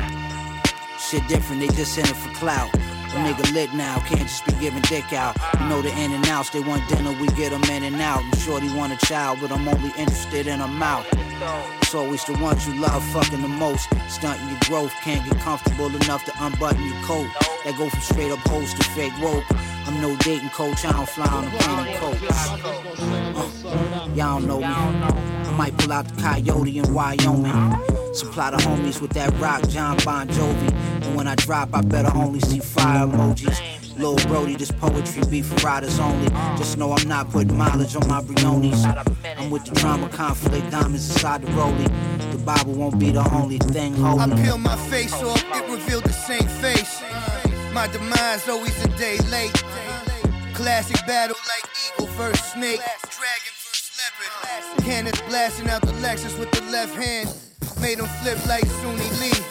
Shit 0.99 1.26
different, 1.30 1.61
they 1.61 1.73
just 1.73 1.98
in 1.98 2.03
it 2.03 2.18
for 2.18 2.34
clout. 2.35 2.69
Nigga 3.18 3.52
lit 3.53 3.73
now, 3.73 3.99
can't 3.99 4.22
just 4.22 4.45
be 4.45 4.53
giving 4.53 4.81
dick 4.84 5.11
out. 5.11 5.35
You 5.60 5.68
know 5.68 5.81
the 5.81 5.89
in 5.89 6.11
and 6.11 6.27
outs, 6.27 6.52
they 6.52 6.60
want 6.60 6.88
dinner, 6.88 7.11
we 7.19 7.27
get 7.30 7.52
them 7.52 7.64
in 7.64 7.84
and 7.84 7.99
out. 8.02 8.23
I'm 8.23 8.39
sure 8.39 8.60
they 8.60 8.73
want 8.76 8.94
a 8.94 9.06
child, 9.06 9.39
but 9.41 9.52
I'm 9.52 9.68
only 9.68 9.89
interested 9.98 10.48
in 10.48 10.61
a 10.61 10.68
mouth. 10.68 11.06
It's 11.81 11.95
always 11.95 12.23
the 12.26 12.34
ones 12.34 12.68
you 12.68 12.80
love 12.80 13.03
fucking 13.06 13.41
the 13.41 13.48
most. 13.48 13.89
Stunting 14.10 14.48
your 14.49 14.60
growth, 14.61 14.94
can't 15.02 15.27
get 15.27 15.39
comfortable 15.39 15.88
enough 15.88 16.26
to 16.26 16.34
unbutton 16.39 16.84
your 16.84 17.02
coat. 17.03 17.27
That 17.65 17.76
go 17.77 17.89
from 17.89 18.02
straight 18.02 18.31
up 18.31 18.39
hoes 18.39 18.73
to 18.73 18.84
fake 18.84 19.14
woke. 19.22 19.45
I'm 19.88 19.99
no 20.02 20.15
dating 20.18 20.49
coach, 20.49 20.85
I 20.85 20.91
don't 20.91 21.10
fly 21.10 21.27
on 21.27 21.45
a 21.45 21.49
plane 21.49 21.98
coach. 21.98 22.19
Uh, 23.39 24.07
y'all 24.14 24.39
know 24.39 24.60
me. 24.60 25.27
Might 25.58 25.76
pull 25.80 25.92
out 25.92 26.08
the 26.08 26.22
coyote 26.22 26.78
in 26.78 26.94
Wyoming. 26.94 28.14
Supply 28.14 28.52
the 28.52 28.58
homies 28.58 29.02
with 29.02 29.12
that 29.14 29.34
rock, 29.40 29.68
John 29.70 29.98
Bon 30.06 30.28
Jovi. 30.28 30.72
And 31.04 31.16
when 31.16 31.28
I 31.28 31.34
drop, 31.34 31.70
I 31.74 31.82
better 31.82 32.12
only 32.16 32.40
see 32.42 32.60
fire 32.60 33.08
emojis. 33.08 33.60
Lil 33.98 34.18
Brody, 34.28 34.56
this 34.56 34.70
poetry 34.72 35.24
be 35.32 35.42
for 35.42 35.56
riders 35.66 35.98
only. 36.00 36.30
Just 36.58 36.78
know 36.78 36.94
I'm 36.94 37.08
not 37.08 37.32
putting 37.32 37.58
mileage 37.58 37.96
on 37.96 38.08
my 38.08 38.22
Brionis. 38.22 38.86
I'm 39.38 39.50
with 39.50 39.66
the 39.66 39.72
drama, 39.74 40.08
conflict, 40.10 40.70
diamonds 40.70 41.10
inside 41.10 41.42
the 41.42 41.48
rollie. 41.54 42.32
The 42.32 42.38
Bible 42.38 42.74
won't 42.74 43.00
be 43.00 43.10
the 43.10 43.28
only 43.34 43.58
thing 43.58 43.96
holding. 43.96 44.34
I 44.34 44.44
peel 44.44 44.60
my 44.60 44.76
face 44.76 45.14
off, 45.24 45.44
it 45.44 45.72
revealed 45.72 46.04
the 46.04 46.14
same 46.14 46.48
face. 46.62 47.02
My 47.74 47.88
demise 47.88 48.48
always 48.48 48.78
a 48.86 48.90
day 48.90 49.18
late. 49.32 49.54
Classic 50.54 50.98
battle 51.08 51.36
like 51.48 51.68
eagle 51.88 52.08
versus 52.14 52.46
snake. 52.46 52.80
Dragon 53.10 53.57
versus. 54.16 54.86
Cannons 54.86 55.22
blasting 55.28 55.70
out 55.70 55.82
the 55.82 55.94
Lexus 56.04 56.38
with 56.40 56.52
the 56.52 56.62
left 56.72 56.96
hand. 56.96 57.30
Made 57.82 58.00
him 58.00 58.08
flip 58.22 58.38
like 58.48 58.66
Suni 58.66 59.10
Lee. 59.22 59.44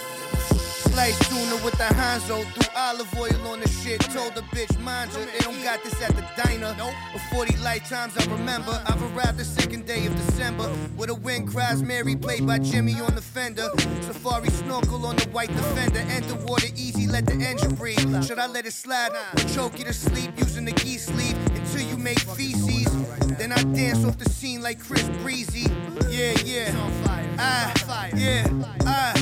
Slice 0.97 1.19
tuna 1.29 1.63
with 1.63 1.77
the 1.77 1.85
Hanzo. 1.85 2.43
Threw 2.55 2.73
olive 2.75 3.15
oil 3.19 3.47
on 3.49 3.61
the 3.61 3.69
shit. 3.69 4.01
Told 4.01 4.35
the 4.35 4.41
bitch, 4.55 4.81
mind 4.81 5.13
you, 5.13 5.27
they 5.27 5.39
don't 5.41 5.63
got 5.63 5.85
this 5.85 6.01
at 6.03 6.17
the 6.17 6.25
diner. 6.43 6.75
For 7.13 7.19
40 7.35 7.57
lifetimes 7.59 8.17
I 8.17 8.25
remember. 8.33 8.83
I've 8.87 9.03
arrived 9.15 9.39
the 9.39 9.45
second 9.45 9.87
day 9.87 10.07
of 10.07 10.17
December. 10.17 10.73
With 10.97 11.11
a 11.11 11.15
wind 11.15 11.49
cries 11.49 11.83
Mary 11.83 12.17
played 12.17 12.47
by 12.47 12.59
Jimi 12.59 12.99
on 13.07 13.15
the 13.15 13.21
fender. 13.21 13.69
Safari 14.01 14.49
snorkel 14.49 15.05
on 15.05 15.17
the 15.17 15.29
white 15.29 15.49
defender. 15.53 16.01
Enter 16.09 16.35
water 16.47 16.69
easy, 16.75 17.07
let 17.07 17.27
the 17.27 17.35
engine 17.35 17.75
breathe. 17.75 18.25
Should 18.25 18.39
I 18.39 18.47
let 18.47 18.65
it 18.65 18.73
slide 18.73 19.11
choke 19.53 19.79
you 19.79 19.85
to 19.85 19.93
sleep 19.93 20.31
using 20.39 20.65
the 20.65 20.73
geese 20.73 21.07
sleeve 21.07 21.37
until 21.57 21.83
you 21.83 21.99
make 21.99 22.21
feces? 22.21 23.26
Then 23.39 23.53
I 23.53 23.63
dance 23.75 24.05
off 24.05 24.19
the 24.19 24.29
scene 24.29 24.63
like 24.63 24.81
Chris 24.81 25.09
Breezy. 25.23 25.71
Yeah, 26.09 26.35
yeah. 26.45 26.73
I, 27.07 27.37
ah, 27.39 28.09
yeah, 28.17 28.47
I. 28.81 28.87
Ah. 28.87 29.13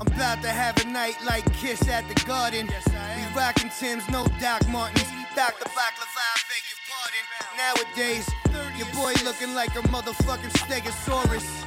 I'm 0.00 0.06
about 0.06 0.42
to 0.42 0.48
have 0.48 0.76
a 0.84 0.88
night 0.88 1.16
like 1.26 1.44
Kiss 1.54 1.88
at 1.88 2.06
the 2.08 2.14
Garden. 2.24 2.68
We 2.68 3.36
rockin' 3.36 3.70
Tim's, 3.78 4.08
no 4.10 4.26
Doc 4.40 4.66
Martens. 4.68 5.08
Dr. 5.34 5.64
Baklava, 5.70 6.22
I 6.22 6.40
beg 6.48 6.64
your 6.70 6.80
pardon. 6.88 7.24
Nowadays, 7.56 8.26
your 8.76 8.88
boy 8.94 9.12
looking 9.24 9.54
like 9.54 9.74
a 9.76 9.82
motherfucking 9.88 10.52
Stegosaurus. 10.62 11.46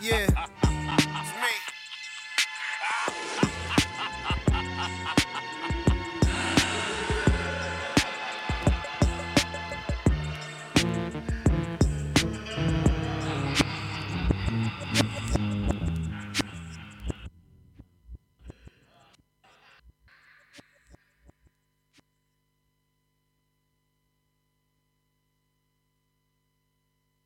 Yeah, 0.00 0.26
it's 0.26 1.32
me. 1.40 1.52